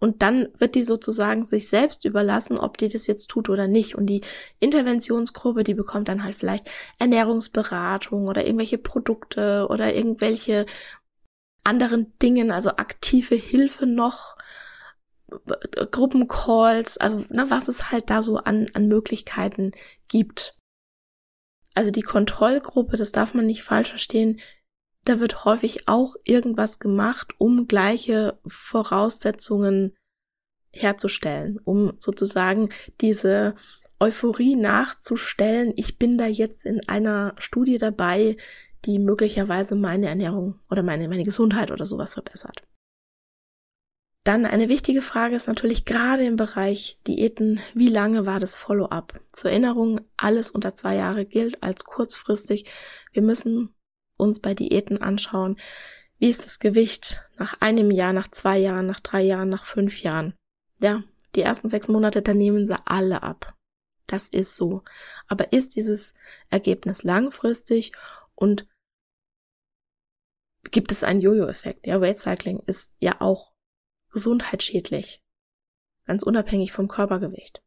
Und 0.00 0.22
dann 0.22 0.48
wird 0.58 0.74
die 0.74 0.82
sozusagen 0.82 1.44
sich 1.44 1.68
selbst 1.68 2.04
überlassen, 2.04 2.58
ob 2.58 2.76
die 2.78 2.88
das 2.88 3.06
jetzt 3.06 3.28
tut 3.28 3.48
oder 3.48 3.68
nicht. 3.68 3.94
Und 3.94 4.06
die 4.06 4.22
Interventionsgruppe, 4.58 5.64
die 5.64 5.74
bekommt 5.74 6.08
dann 6.08 6.24
halt 6.24 6.36
vielleicht 6.36 6.68
Ernährungsberatung 6.98 8.26
oder 8.26 8.44
irgendwelche 8.44 8.78
Produkte 8.78 9.66
oder 9.70 9.94
irgendwelche 9.94 10.66
anderen 11.62 12.12
Dingen, 12.20 12.50
also 12.50 12.70
aktive 12.70 13.34
Hilfe 13.34 13.86
noch, 13.86 14.36
Gruppencalls, 15.90 16.98
also 16.98 17.24
ne, 17.28 17.46
was 17.48 17.68
es 17.68 17.90
halt 17.90 18.10
da 18.10 18.22
so 18.22 18.38
an, 18.38 18.68
an 18.74 18.86
Möglichkeiten 18.86 19.72
gibt 20.08 20.56
also 21.74 21.90
die 21.90 22.02
Kontrollgruppe, 22.02 22.96
das 22.96 23.12
darf 23.12 23.34
man 23.34 23.46
nicht 23.46 23.62
falsch 23.62 23.90
verstehen, 23.90 24.40
da 25.04 25.20
wird 25.20 25.44
häufig 25.44 25.86
auch 25.86 26.16
irgendwas 26.24 26.78
gemacht, 26.78 27.34
um 27.38 27.68
gleiche 27.68 28.38
Voraussetzungen 28.46 29.94
herzustellen, 30.72 31.58
um 31.62 31.92
sozusagen 31.98 32.70
diese 33.00 33.54
Euphorie 34.00 34.56
nachzustellen. 34.56 35.72
Ich 35.76 35.98
bin 35.98 36.18
da 36.18 36.26
jetzt 36.26 36.64
in 36.64 36.80
einer 36.88 37.34
Studie 37.38 37.78
dabei, 37.78 38.36
die 38.84 38.98
möglicherweise 38.98 39.76
meine 39.76 40.08
Ernährung 40.08 40.60
oder 40.70 40.82
meine, 40.82 41.08
meine 41.08 41.24
Gesundheit 41.24 41.70
oder 41.70 41.86
sowas 41.86 42.14
verbessert. 42.14 42.62
Dann 44.24 44.46
eine 44.46 44.70
wichtige 44.70 45.02
Frage 45.02 45.36
ist 45.36 45.48
natürlich 45.48 45.84
gerade 45.84 46.24
im 46.24 46.36
Bereich 46.36 46.98
Diäten, 47.06 47.60
wie 47.74 47.90
lange 47.90 48.24
war 48.24 48.40
das 48.40 48.56
Follow-up? 48.56 49.20
Zur 49.32 49.50
Erinnerung, 49.50 50.00
alles 50.16 50.50
unter 50.50 50.74
zwei 50.74 50.96
Jahre 50.96 51.26
gilt 51.26 51.62
als 51.62 51.84
kurzfristig. 51.84 52.70
Wir 53.12 53.20
müssen 53.20 53.74
uns 54.16 54.40
bei 54.40 54.54
Diäten 54.54 55.02
anschauen, 55.02 55.58
wie 56.18 56.30
ist 56.30 56.46
das 56.46 56.58
Gewicht 56.58 57.22
nach 57.36 57.60
einem 57.60 57.90
Jahr, 57.90 58.14
nach 58.14 58.28
zwei 58.30 58.56
Jahren, 58.56 58.86
nach 58.86 59.00
drei 59.00 59.20
Jahren, 59.20 59.50
nach 59.50 59.66
fünf 59.66 60.02
Jahren. 60.02 60.34
Ja, 60.80 61.02
die 61.34 61.42
ersten 61.42 61.68
sechs 61.68 61.88
Monate, 61.88 62.22
dann 62.22 62.38
nehmen 62.38 62.66
sie 62.66 62.78
alle 62.86 63.22
ab. 63.22 63.54
Das 64.06 64.28
ist 64.28 64.56
so. 64.56 64.82
Aber 65.28 65.52
ist 65.52 65.76
dieses 65.76 66.14
Ergebnis 66.48 67.02
langfristig 67.02 67.92
und 68.34 68.66
gibt 70.70 70.92
es 70.92 71.04
einen 71.04 71.20
Jojo-Effekt? 71.20 71.86
Ja, 71.86 72.00
Weight 72.00 72.20
Cycling 72.20 72.60
ist 72.66 72.90
ja 73.00 73.20
auch 73.20 73.53
gesundheitsschädlich. 74.14 75.22
Ganz 76.06 76.22
unabhängig 76.22 76.72
vom 76.72 76.88
Körpergewicht. 76.88 77.62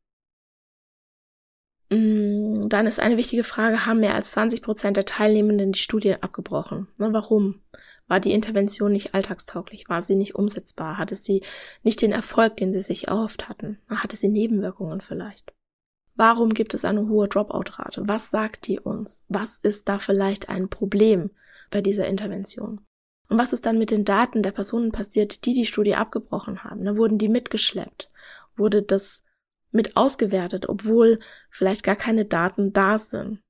Mm, 1.90 2.68
dann 2.70 2.88
ist 2.88 3.00
eine 3.00 3.18
wichtige 3.18 3.44
Frage, 3.44 3.86
haben 3.86 4.00
mehr 4.00 4.16
als 4.16 4.32
20 4.32 4.62
Prozent 4.62 4.98
der 4.98 5.06
Teilnehmenden 5.06 5.72
die 5.72 5.80
Studie 5.80 6.16
abgebrochen? 6.16 6.88
Na, 6.98 7.14
warum? 7.14 7.62
War 8.08 8.20
die 8.22 8.32
Intervention 8.32 8.94
nicht 8.94 9.14
alltagstauglich? 9.14 9.90
War 9.90 10.02
sie 10.02 10.16
nicht 10.16 10.36
umsetzbar? 10.36 10.98
Hatte 10.98 11.16
sie 11.16 11.44
nicht 11.84 12.02
den 12.02 12.14
Erfolg, 12.14 12.56
den 12.58 12.72
sie 12.72 12.82
sich 12.82 13.10
erhofft 13.10 13.50
hatten? 13.50 13.80
Hatte 13.90 14.16
sie 14.16 14.30
Nebenwirkungen 14.30 15.02
vielleicht? 15.02 15.54
Warum 16.16 16.54
gibt 16.54 16.74
es 16.74 16.86
eine 16.86 17.08
hohe 17.08 17.28
Dropout-Rate? 17.28 18.08
Was 18.08 18.32
sagt 18.32 18.68
die 18.68 18.80
uns? 18.80 19.24
Was 19.28 19.60
ist 19.62 19.88
da 19.90 20.00
vielleicht 20.00 20.50
ein 20.50 20.70
Problem 20.70 21.32
bei 21.70 21.82
dieser 21.82 22.08
Intervention? 22.08 22.87
Und 23.30 23.38
was 23.38 23.54
ist 23.54 23.66
dann 23.66 23.78
mit 23.78 23.92
den 23.92 24.06
Daten 24.06 24.42
der 24.42 24.52
Personen 24.52 24.92
passiert, 24.92 25.46
die 25.46 25.54
die 25.54 25.66
Studie 25.66 25.96
abgebrochen 25.96 26.64
haben? 26.64 26.86
Da 26.86 26.96
wurden 26.96 27.18
die 27.18 27.30
mitgeschleppt? 27.30 28.10
Wurde 28.56 28.82
das 28.82 29.24
mit 29.72 29.98
ausgewertet, 29.98 30.70
obwohl 30.70 31.20
vielleicht 31.50 31.84
gar 31.84 31.96
keine 31.96 32.26
Daten 32.26 32.72
da 32.72 32.98
sind? 32.98 33.42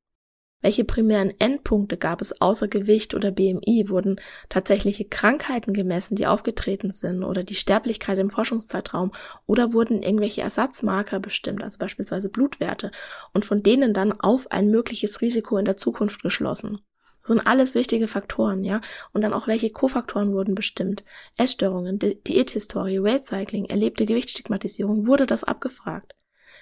Welche 0.61 0.83
primären 0.83 1.31
Endpunkte 1.39 1.97
gab 1.97 2.19
es 2.19 2.41
außer 2.41 2.67
Gewicht 2.67 3.13
oder 3.13 3.29
BMI? 3.29 3.85
Wurden 3.89 4.19
tatsächliche 4.49 5.05
Krankheiten 5.05 5.71
gemessen, 5.71 6.15
die 6.15 6.25
aufgetreten 6.25 6.91
sind 6.91 7.23
oder 7.23 7.43
die 7.43 7.53
Sterblichkeit 7.53 8.17
im 8.17 8.31
Forschungszeitraum? 8.31 9.11
Oder 9.45 9.73
wurden 9.73 10.01
irgendwelche 10.01 10.41
Ersatzmarker 10.41 11.19
bestimmt, 11.19 11.61
also 11.61 11.77
beispielsweise 11.77 12.29
Blutwerte, 12.29 12.91
und 13.33 13.45
von 13.45 13.61
denen 13.61 13.93
dann 13.93 14.19
auf 14.19 14.49
ein 14.49 14.71
mögliches 14.71 15.21
Risiko 15.21 15.57
in 15.57 15.65
der 15.65 15.77
Zukunft 15.77 16.23
geschlossen? 16.23 16.81
Das 17.27 17.35
sind 17.35 17.45
alles 17.45 17.75
wichtige 17.75 18.07
Faktoren, 18.07 18.63
ja. 18.63 18.79
Und 19.11 19.21
dann 19.21 19.33
auch 19.33 19.47
welche 19.47 19.69
Kofaktoren 19.69 20.31
wurden 20.31 20.55
bestimmt. 20.55 21.03
Essstörungen, 21.35 21.99
Di 21.99 22.15
Diäthistorie, 22.15 23.03
Weight 23.03 23.25
Cycling, 23.25 23.65
erlebte 23.65 24.05
Gewichtsstigmatisierung, 24.05 25.07
wurde 25.07 25.25
das 25.25 25.43
abgefragt. 25.43 26.15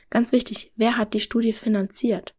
Ganz 0.10 0.32
wichtig, 0.32 0.74
wer 0.76 0.98
hat 0.98 1.14
die 1.14 1.20
Studie 1.20 1.54
finanziert? 1.54 2.36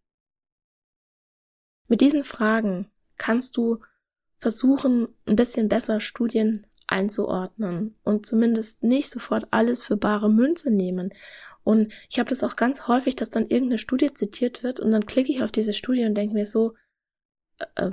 Mit 1.87 2.01
diesen 2.01 2.25
Fragen 2.25 2.91
kannst 3.17 3.57
du 3.57 3.79
versuchen, 4.39 5.07
ein 5.27 5.37
bisschen 5.37 5.69
besser 5.69 6.01
Studien 6.01 6.67
einzuordnen 6.89 7.95
und 8.03 8.27
zumindest 8.27 8.83
nicht 8.83 9.09
sofort 9.09 9.47
alles 9.53 9.85
für 9.85 9.97
bare 9.97 10.29
Münze 10.29 10.73
nehmen. 10.73 11.15
Und 11.63 11.93
ich 12.11 12.19
habe 12.19 12.31
das 12.31 12.43
auch 12.43 12.57
ganz 12.57 12.89
häufig, 12.89 13.15
dass 13.15 13.31
dann 13.31 13.47
irgendeine 13.47 13.79
Studie 13.79 14.13
zitiert 14.13 14.65
wird 14.65 14.81
und 14.81 14.91
dann 14.91 15.07
klicke 15.07 15.31
ich 15.31 15.45
auf 15.45 15.53
diese 15.53 15.75
Studie 15.75 16.05
und 16.05 16.17
denke 16.17 16.35
mir 16.35 16.47
so, 16.47 16.75
äh, 17.77 17.91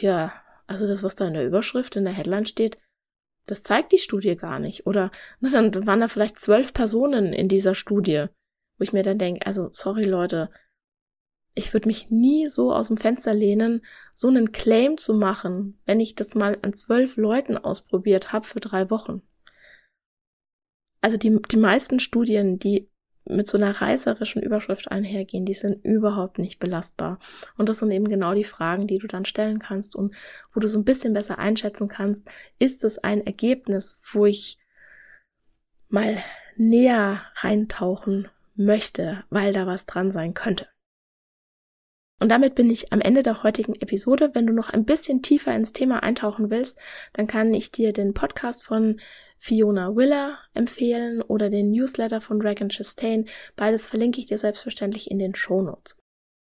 ja, 0.00 0.32
also 0.66 0.86
das, 0.86 1.02
was 1.02 1.14
da 1.14 1.26
in 1.26 1.34
der 1.34 1.46
Überschrift, 1.46 1.96
in 1.96 2.04
der 2.04 2.12
Headline 2.12 2.46
steht, 2.46 2.78
das 3.46 3.62
zeigt 3.62 3.92
die 3.92 3.98
Studie 3.98 4.36
gar 4.36 4.58
nicht. 4.58 4.86
Oder 4.86 5.10
dann 5.40 5.86
waren 5.86 6.00
da 6.00 6.08
vielleicht 6.08 6.38
zwölf 6.38 6.72
Personen 6.72 7.32
in 7.32 7.48
dieser 7.48 7.74
Studie, 7.74 8.26
wo 8.78 8.84
ich 8.84 8.92
mir 8.92 9.02
dann 9.02 9.18
denke, 9.18 9.46
also 9.46 9.68
sorry 9.72 10.04
Leute, 10.04 10.50
ich 11.54 11.72
würde 11.72 11.88
mich 11.88 12.08
nie 12.08 12.46
so 12.46 12.72
aus 12.72 12.86
dem 12.86 12.96
Fenster 12.96 13.34
lehnen, 13.34 13.84
so 14.14 14.28
einen 14.28 14.52
Claim 14.52 14.96
zu 14.96 15.14
machen, 15.14 15.80
wenn 15.86 15.98
ich 15.98 16.14
das 16.14 16.36
mal 16.36 16.56
an 16.62 16.72
zwölf 16.72 17.16
Leuten 17.16 17.58
ausprobiert 17.58 18.32
habe 18.32 18.44
für 18.44 18.60
drei 18.60 18.90
Wochen. 18.90 19.22
Also 21.00 21.16
die, 21.16 21.40
die 21.50 21.56
meisten 21.56 21.98
Studien, 21.98 22.58
die 22.58 22.88
mit 23.28 23.48
so 23.48 23.58
einer 23.58 23.80
reißerischen 23.80 24.42
Überschrift 24.42 24.90
einhergehen, 24.90 25.44
die 25.44 25.54
sind 25.54 25.84
überhaupt 25.84 26.38
nicht 26.38 26.58
belastbar. 26.58 27.18
Und 27.56 27.68
das 27.68 27.78
sind 27.78 27.90
eben 27.90 28.08
genau 28.08 28.34
die 28.34 28.44
Fragen, 28.44 28.86
die 28.86 28.98
du 28.98 29.06
dann 29.06 29.24
stellen 29.24 29.58
kannst 29.58 29.94
und 29.94 30.14
wo 30.52 30.60
du 30.60 30.66
so 30.66 30.78
ein 30.78 30.84
bisschen 30.84 31.12
besser 31.12 31.38
einschätzen 31.38 31.88
kannst, 31.88 32.28
ist 32.58 32.84
es 32.84 32.98
ein 32.98 33.24
Ergebnis, 33.26 33.98
wo 34.12 34.26
ich 34.26 34.58
mal 35.88 36.18
näher 36.56 37.22
reintauchen 37.36 38.28
möchte, 38.54 39.24
weil 39.30 39.52
da 39.52 39.66
was 39.66 39.86
dran 39.86 40.12
sein 40.12 40.34
könnte. 40.34 40.66
Und 42.20 42.30
damit 42.30 42.56
bin 42.56 42.68
ich 42.68 42.92
am 42.92 43.00
Ende 43.00 43.22
der 43.22 43.44
heutigen 43.44 43.74
Episode. 43.76 44.30
Wenn 44.34 44.46
du 44.46 44.52
noch 44.52 44.70
ein 44.70 44.84
bisschen 44.84 45.22
tiefer 45.22 45.54
ins 45.54 45.72
Thema 45.72 46.02
eintauchen 46.02 46.50
willst, 46.50 46.78
dann 47.12 47.28
kann 47.28 47.54
ich 47.54 47.70
dir 47.70 47.92
den 47.92 48.12
Podcast 48.12 48.64
von 48.64 48.98
Fiona 49.38 49.94
Willer 49.94 50.38
empfehlen 50.54 51.22
oder 51.22 51.50
den 51.50 51.70
Newsletter 51.70 52.20
von 52.20 52.40
Dragon 52.40 52.68
Chastain. 52.68 53.28
Beides 53.56 53.86
verlinke 53.86 54.20
ich 54.20 54.26
dir 54.26 54.38
selbstverständlich 54.38 55.10
in 55.10 55.18
den 55.18 55.34
Shownotes. 55.34 55.96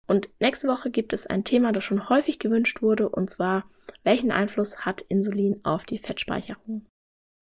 Und 0.07 0.29
nächste 0.39 0.67
Woche 0.67 0.91
gibt 0.91 1.13
es 1.13 1.27
ein 1.27 1.43
Thema, 1.43 1.71
das 1.71 1.83
schon 1.83 2.09
häufig 2.09 2.39
gewünscht 2.39 2.81
wurde, 2.81 3.09
und 3.09 3.31
zwar, 3.31 3.65
welchen 4.03 4.31
Einfluss 4.31 4.85
hat 4.85 5.01
Insulin 5.01 5.61
auf 5.63 5.85
die 5.85 5.97
Fettspeicherung? 5.97 6.85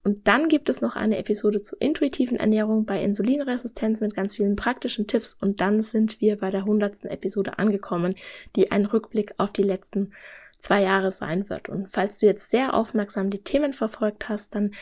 Und 0.03 0.27
dann 0.27 0.47
gibt 0.47 0.69
es 0.69 0.81
noch 0.81 0.95
eine 0.95 1.17
Episode 1.17 1.61
zur 1.61 1.79
intuitiven 1.79 2.37
Ernährung 2.37 2.85
bei 2.85 3.03
Insulinresistenz 3.03 4.01
mit 4.01 4.15
ganz 4.15 4.35
vielen 4.35 4.55
praktischen 4.55 5.05
Tipps. 5.05 5.37
Und 5.39 5.61
dann 5.61 5.83
sind 5.83 6.21
wir 6.21 6.39
bei 6.39 6.49
der 6.49 6.65
hundertsten 6.65 7.09
Episode 7.09 7.59
angekommen, 7.59 8.15
die 8.55 8.71
ein 8.71 8.85
Rückblick 8.85 9.35
auf 9.37 9.53
die 9.53 9.63
letzten 9.63 10.13
zwei 10.57 10.81
Jahre 10.81 11.11
sein 11.11 11.49
wird. 11.49 11.69
Und 11.69 11.89
falls 11.91 12.19
du 12.19 12.25
jetzt 12.25 12.49
sehr 12.49 12.73
aufmerksam 12.73 13.29
die 13.29 13.43
Themen 13.43 13.73
verfolgt 13.73 14.27
hast, 14.27 14.55
dann 14.55 14.73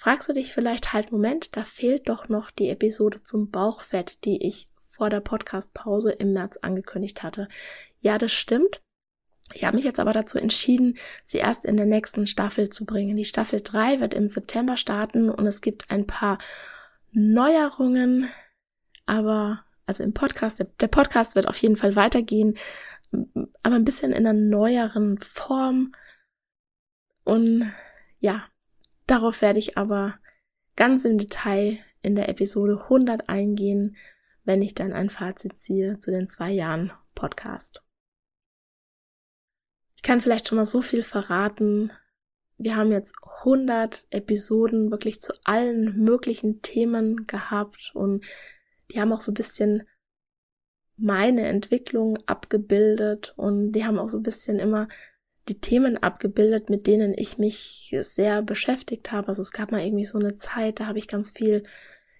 fragst 0.00 0.30
du 0.30 0.32
dich 0.32 0.50
vielleicht 0.54 0.94
halt, 0.94 1.12
Moment, 1.12 1.54
da 1.58 1.62
fehlt 1.62 2.08
doch 2.08 2.30
noch 2.30 2.50
die 2.50 2.70
Episode 2.70 3.22
zum 3.22 3.50
Bauchfett, 3.50 4.24
die 4.24 4.46
ich 4.46 4.70
vor 4.88 5.10
der 5.10 5.20
Podcast-Pause 5.20 6.12
im 6.12 6.32
März 6.32 6.56
angekündigt 6.62 7.22
hatte. 7.22 7.48
Ja, 8.00 8.16
das 8.16 8.32
stimmt. 8.32 8.80
Ich 9.52 9.66
habe 9.66 9.76
mich 9.76 9.84
jetzt 9.84 10.00
aber 10.00 10.14
dazu 10.14 10.38
entschieden, 10.38 10.96
sie 11.22 11.36
erst 11.36 11.66
in 11.66 11.76
der 11.76 11.84
nächsten 11.84 12.26
Staffel 12.26 12.70
zu 12.70 12.86
bringen. 12.86 13.14
Die 13.14 13.26
Staffel 13.26 13.60
3 13.60 14.00
wird 14.00 14.14
im 14.14 14.26
September 14.26 14.78
starten 14.78 15.28
und 15.28 15.46
es 15.46 15.60
gibt 15.60 15.90
ein 15.90 16.06
paar 16.06 16.38
Neuerungen, 17.12 18.30
aber 19.04 19.66
also 19.84 20.02
im 20.02 20.14
Podcast, 20.14 20.64
der, 20.80 20.88
Podcast 20.88 21.34
wird 21.34 21.46
auf 21.46 21.58
jeden 21.58 21.76
Fall 21.76 21.94
weitergehen, 21.94 22.56
aber 23.62 23.74
ein 23.74 23.84
bisschen 23.84 24.12
in 24.12 24.26
einer 24.26 24.32
neueren 24.32 25.18
Form. 25.18 25.92
Und 27.24 27.70
ja, 28.18 28.46
Darauf 29.10 29.42
werde 29.42 29.58
ich 29.58 29.76
aber 29.76 30.20
ganz 30.76 31.04
im 31.04 31.18
Detail 31.18 31.80
in 32.00 32.14
der 32.14 32.28
Episode 32.28 32.82
100 32.84 33.28
eingehen, 33.28 33.96
wenn 34.44 34.62
ich 34.62 34.72
dann 34.72 34.92
ein 34.92 35.10
Fazit 35.10 35.58
ziehe 35.58 35.98
zu 35.98 36.12
den 36.12 36.28
zwei 36.28 36.52
Jahren 36.52 36.92
Podcast. 37.16 37.82
Ich 39.96 40.04
kann 40.04 40.20
vielleicht 40.20 40.46
schon 40.46 40.58
mal 40.58 40.64
so 40.64 40.80
viel 40.80 41.02
verraten. 41.02 41.90
Wir 42.56 42.76
haben 42.76 42.92
jetzt 42.92 43.16
100 43.40 44.06
Episoden 44.10 44.92
wirklich 44.92 45.20
zu 45.20 45.32
allen 45.42 45.98
möglichen 45.98 46.62
Themen 46.62 47.26
gehabt 47.26 47.90
und 47.94 48.24
die 48.92 49.00
haben 49.00 49.12
auch 49.12 49.20
so 49.20 49.32
ein 49.32 49.34
bisschen 49.34 49.88
meine 50.96 51.48
Entwicklung 51.48 52.16
abgebildet 52.26 53.34
und 53.36 53.72
die 53.72 53.84
haben 53.84 53.98
auch 53.98 54.06
so 54.06 54.18
ein 54.18 54.22
bisschen 54.22 54.60
immer 54.60 54.86
die 55.48 55.58
Themen 55.60 55.96
abgebildet, 55.96 56.70
mit 56.70 56.86
denen 56.86 57.14
ich 57.16 57.38
mich 57.38 57.94
sehr 58.00 58.42
beschäftigt 58.42 59.10
habe. 59.12 59.28
Also 59.28 59.42
es 59.42 59.52
gab 59.52 59.72
mal 59.72 59.82
irgendwie 59.82 60.04
so 60.04 60.18
eine 60.18 60.36
Zeit, 60.36 60.80
da 60.80 60.86
habe 60.86 60.98
ich 60.98 61.08
ganz 61.08 61.30
viel, 61.30 61.64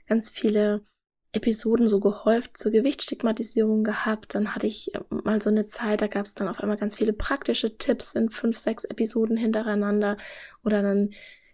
ganz 0.06 0.30
viele 0.30 0.82
Episoden 1.32 1.86
so 1.86 2.00
gehäuft 2.00 2.56
zur 2.56 2.72
Gewichtsstigmatisierung 2.72 3.84
gehabt. 3.84 4.34
Dann 4.34 4.54
hatte 4.54 4.66
ich 4.66 4.92
mal 5.10 5.40
so 5.40 5.50
eine 5.50 5.66
Zeit, 5.66 6.02
da 6.02 6.08
gab 6.08 6.26
es 6.26 6.34
dann 6.34 6.48
auf 6.48 6.60
einmal 6.60 6.76
ganz 6.76 6.96
viele 6.96 7.12
praktische 7.12 7.76
Tipps 7.76 8.14
in 8.14 8.30
fünf, 8.30 8.58
sechs 8.58 8.84
Episoden 8.84 9.36
hintereinander. 9.36 10.16
Oder 10.64 10.82
dann 10.82 11.10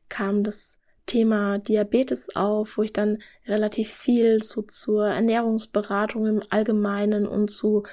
kam 0.09 0.45
das 0.45 0.79
Thema 1.05 1.59
Diabetes 1.59 2.35
auf, 2.35 2.79
wo 2.79 2.83
ich 2.83 2.93
dann 2.93 3.19
relativ 3.47 3.93
viel 3.93 4.43
so 4.43 4.63
zur 4.63 5.07
Ernährungsberatung 5.07 6.27
im 6.27 6.43
Allgemeinen 6.49 7.27
und 7.27 7.51
zu 7.51 7.85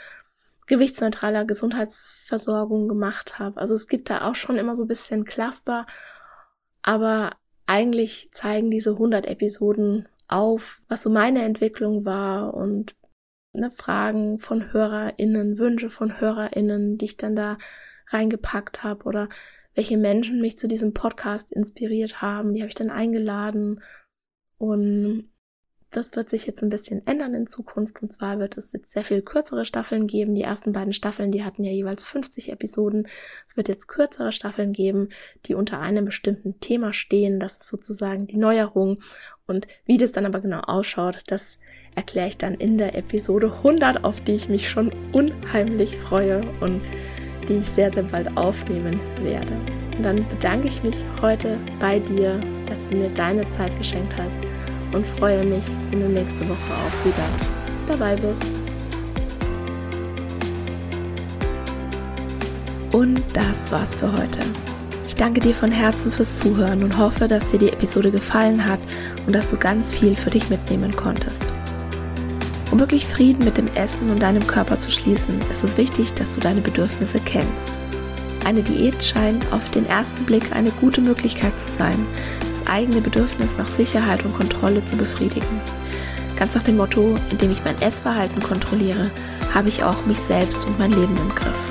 gewichtsneutraler 0.67 1.45
Gesundheitsversorgung 1.45 2.87
gemacht 2.87 3.39
habe. 3.39 3.59
Also 3.59 3.75
es 3.75 3.87
gibt 3.87 4.09
da 4.09 4.29
auch 4.29 4.35
schon 4.35 4.57
immer 4.57 4.75
so 4.75 4.85
ein 4.85 4.87
bisschen 4.87 5.25
Cluster, 5.25 5.85
aber 6.81 7.31
eigentlich 7.65 8.29
zeigen 8.31 8.71
diese 8.71 8.91
100 8.91 9.25
Episoden 9.25 10.07
auf, 10.27 10.81
was 10.87 11.03
so 11.03 11.09
meine 11.09 11.43
Entwicklung 11.43 12.05
war 12.05 12.53
und 12.53 12.95
ne, 13.53 13.71
Fragen 13.71 14.39
von 14.39 14.73
HörerInnen, 14.73 15.57
Wünsche 15.57 15.89
von 15.89 16.19
HörerInnen, 16.19 16.97
die 16.97 17.05
ich 17.05 17.17
dann 17.17 17.35
da 17.35 17.57
reingepackt 18.09 18.83
habe 18.83 19.05
oder 19.05 19.29
welche 19.75 19.97
Menschen 19.97 20.41
mich 20.41 20.57
zu 20.57 20.67
diesem 20.67 20.93
Podcast 20.93 21.51
inspiriert 21.51 22.21
haben, 22.21 22.53
die 22.53 22.61
habe 22.61 22.69
ich 22.69 22.75
dann 22.75 22.91
eingeladen 22.91 23.81
und 24.57 25.29
das 25.95 26.15
wird 26.15 26.29
sich 26.29 26.45
jetzt 26.45 26.61
ein 26.63 26.69
bisschen 26.69 27.05
ändern 27.05 27.33
in 27.33 27.47
Zukunft. 27.47 28.01
Und 28.01 28.11
zwar 28.11 28.39
wird 28.39 28.57
es 28.57 28.73
jetzt 28.73 28.91
sehr 28.91 29.03
viel 29.03 29.21
kürzere 29.21 29.65
Staffeln 29.65 30.07
geben. 30.07 30.35
Die 30.35 30.41
ersten 30.41 30.73
beiden 30.73 30.93
Staffeln, 30.93 31.31
die 31.31 31.43
hatten 31.43 31.63
ja 31.63 31.71
jeweils 31.71 32.03
50 32.03 32.51
Episoden. 32.51 33.07
Es 33.47 33.55
wird 33.57 33.67
jetzt 33.67 33.87
kürzere 33.87 34.31
Staffeln 34.31 34.73
geben, 34.73 35.09
die 35.45 35.55
unter 35.55 35.79
einem 35.79 36.05
bestimmten 36.05 36.59
Thema 36.59 36.93
stehen. 36.93 37.39
Das 37.39 37.53
ist 37.53 37.67
sozusagen 37.67 38.27
die 38.27 38.37
Neuerung. 38.37 38.99
Und 39.45 39.67
wie 39.85 39.97
das 39.97 40.11
dann 40.11 40.25
aber 40.25 40.39
genau 40.39 40.59
ausschaut, 40.59 41.21
das 41.27 41.57
erkläre 41.95 42.27
ich 42.27 42.37
dann 42.37 42.55
in 42.55 42.77
der 42.77 42.95
Episode 42.95 43.53
100, 43.57 44.03
auf 44.03 44.21
die 44.21 44.33
ich 44.33 44.49
mich 44.49 44.69
schon 44.69 44.91
unheimlich 45.11 45.97
freue 45.97 46.41
und 46.61 46.81
die 47.47 47.57
ich 47.57 47.67
sehr, 47.67 47.91
sehr 47.91 48.03
bald 48.03 48.35
aufnehmen 48.37 48.99
werde. 49.21 49.53
Und 49.97 50.03
dann 50.03 50.27
bedanke 50.29 50.67
ich 50.67 50.81
mich 50.81 51.05
heute 51.21 51.59
bei 51.79 51.99
dir, 51.99 52.41
dass 52.67 52.89
du 52.89 52.95
mir 52.95 53.09
deine 53.09 53.49
Zeit 53.51 53.77
geschenkt 53.77 54.15
hast 54.17 54.37
und 54.93 55.05
freue 55.05 55.43
mich, 55.43 55.65
wenn 55.89 56.01
du 56.01 56.09
nächste 56.09 56.41
Woche 56.41 56.57
auch 56.71 57.05
wieder 57.05 57.27
dabei 57.87 58.15
bist. 58.15 58.43
Und 62.91 63.23
das 63.33 63.71
war's 63.71 63.95
für 63.95 64.11
heute. 64.11 64.39
Ich 65.07 65.15
danke 65.15 65.39
dir 65.39 65.53
von 65.53 65.71
Herzen 65.71 66.11
fürs 66.11 66.39
Zuhören 66.39 66.83
und 66.83 66.97
hoffe, 66.97 67.27
dass 67.27 67.47
dir 67.47 67.57
die 67.57 67.69
Episode 67.69 68.11
gefallen 68.11 68.65
hat 68.65 68.79
und 69.25 69.33
dass 69.33 69.47
du 69.47 69.57
ganz 69.57 69.91
viel 69.91 70.15
für 70.15 70.29
dich 70.29 70.49
mitnehmen 70.49 70.95
konntest. 70.95 71.53
Um 72.71 72.79
wirklich 72.79 73.05
Frieden 73.05 73.45
mit 73.45 73.57
dem 73.57 73.67
Essen 73.75 74.09
und 74.09 74.21
deinem 74.21 74.45
Körper 74.45 74.79
zu 74.79 74.89
schließen, 74.89 75.39
ist 75.49 75.63
es 75.63 75.77
wichtig, 75.77 76.13
dass 76.13 76.33
du 76.33 76.39
deine 76.39 76.61
Bedürfnisse 76.61 77.19
kennst. 77.19 77.79
Eine 78.45 78.61
Diät 78.61 79.03
scheint 79.03 79.51
auf 79.53 79.69
den 79.71 79.85
ersten 79.85 80.25
Blick 80.25 80.55
eine 80.55 80.71
gute 80.71 81.01
Möglichkeit 81.01 81.59
zu 81.59 81.77
sein, 81.77 82.05
eigene 82.67 83.01
Bedürfnis 83.01 83.55
nach 83.57 83.67
Sicherheit 83.67 84.23
und 84.25 84.35
Kontrolle 84.35 84.83
zu 84.85 84.95
befriedigen. 84.97 85.61
Ganz 86.37 86.55
nach 86.55 86.63
dem 86.63 86.77
Motto, 86.77 87.15
indem 87.29 87.51
ich 87.51 87.63
mein 87.63 87.81
Essverhalten 87.81 88.41
kontrolliere, 88.41 89.11
habe 89.53 89.69
ich 89.69 89.83
auch 89.83 90.05
mich 90.05 90.19
selbst 90.19 90.65
und 90.65 90.79
mein 90.79 90.91
Leben 90.91 91.15
im 91.17 91.33
Griff. 91.35 91.69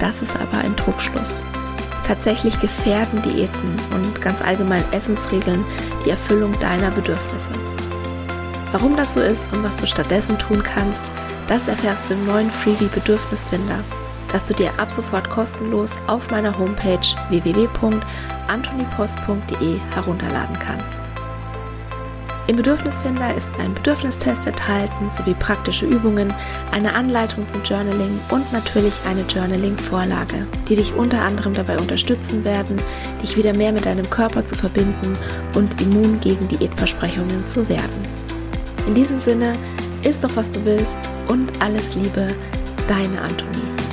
Das 0.00 0.22
ist 0.22 0.34
aber 0.36 0.58
ein 0.58 0.76
Trugschluss. 0.76 1.40
Tatsächlich 2.06 2.58
gefährden 2.58 3.22
Diäten 3.22 3.76
und 3.94 4.20
ganz 4.20 4.42
allgemein 4.42 4.84
Essensregeln 4.92 5.64
die 6.04 6.10
Erfüllung 6.10 6.58
deiner 6.58 6.90
Bedürfnisse. 6.90 7.52
Warum 8.72 8.96
das 8.96 9.14
so 9.14 9.20
ist 9.20 9.52
und 9.52 9.62
was 9.62 9.76
du 9.76 9.86
stattdessen 9.86 10.38
tun 10.38 10.62
kannst, 10.62 11.04
das 11.48 11.68
erfährst 11.68 12.08
du 12.08 12.14
im 12.14 12.26
neuen 12.26 12.50
Freebie 12.50 12.88
Bedürfnisfinder, 12.92 13.80
das 14.32 14.44
du 14.44 14.54
dir 14.54 14.70
ab 14.78 14.90
sofort 14.90 15.30
kostenlos 15.30 15.94
auf 16.06 16.30
meiner 16.30 16.58
Homepage 16.58 17.00
www.antonipost.de 17.28 19.78
herunterladen 19.94 20.58
kannst. 20.58 20.98
Im 22.46 22.56
Bedürfnisfinder 22.56 23.34
ist 23.36 23.50
ein 23.60 23.74
Bedürfnistest 23.74 24.46
enthalten 24.46 25.10
sowie 25.10 25.34
praktische 25.34 25.84
Übungen, 25.86 26.34
eine 26.72 26.94
Anleitung 26.94 27.46
zum 27.46 27.62
Journaling 27.62 28.18
und 28.30 28.50
natürlich 28.52 28.94
eine 29.08 29.22
Journaling-Vorlage, 29.22 30.46
die 30.68 30.74
dich 30.74 30.92
unter 30.94 31.22
anderem 31.22 31.54
dabei 31.54 31.78
unterstützen 31.78 32.42
werden, 32.42 32.82
dich 33.22 33.36
wieder 33.36 33.54
mehr 33.54 33.70
mit 33.70 33.86
deinem 33.86 34.10
Körper 34.10 34.44
zu 34.44 34.56
verbinden 34.56 35.16
und 35.54 35.80
immun 35.80 36.20
gegen 36.20 36.48
Diätversprechungen 36.48 37.48
zu 37.48 37.68
werden. 37.68 38.04
In 38.84 38.94
diesem 38.94 39.18
Sinne, 39.18 39.56
isst 40.02 40.24
doch 40.24 40.34
was 40.34 40.50
du 40.50 40.64
willst 40.64 40.98
und 41.28 41.52
alles 41.60 41.94
Liebe, 41.94 42.34
deine 42.88 43.20
Antonie. 43.20 43.89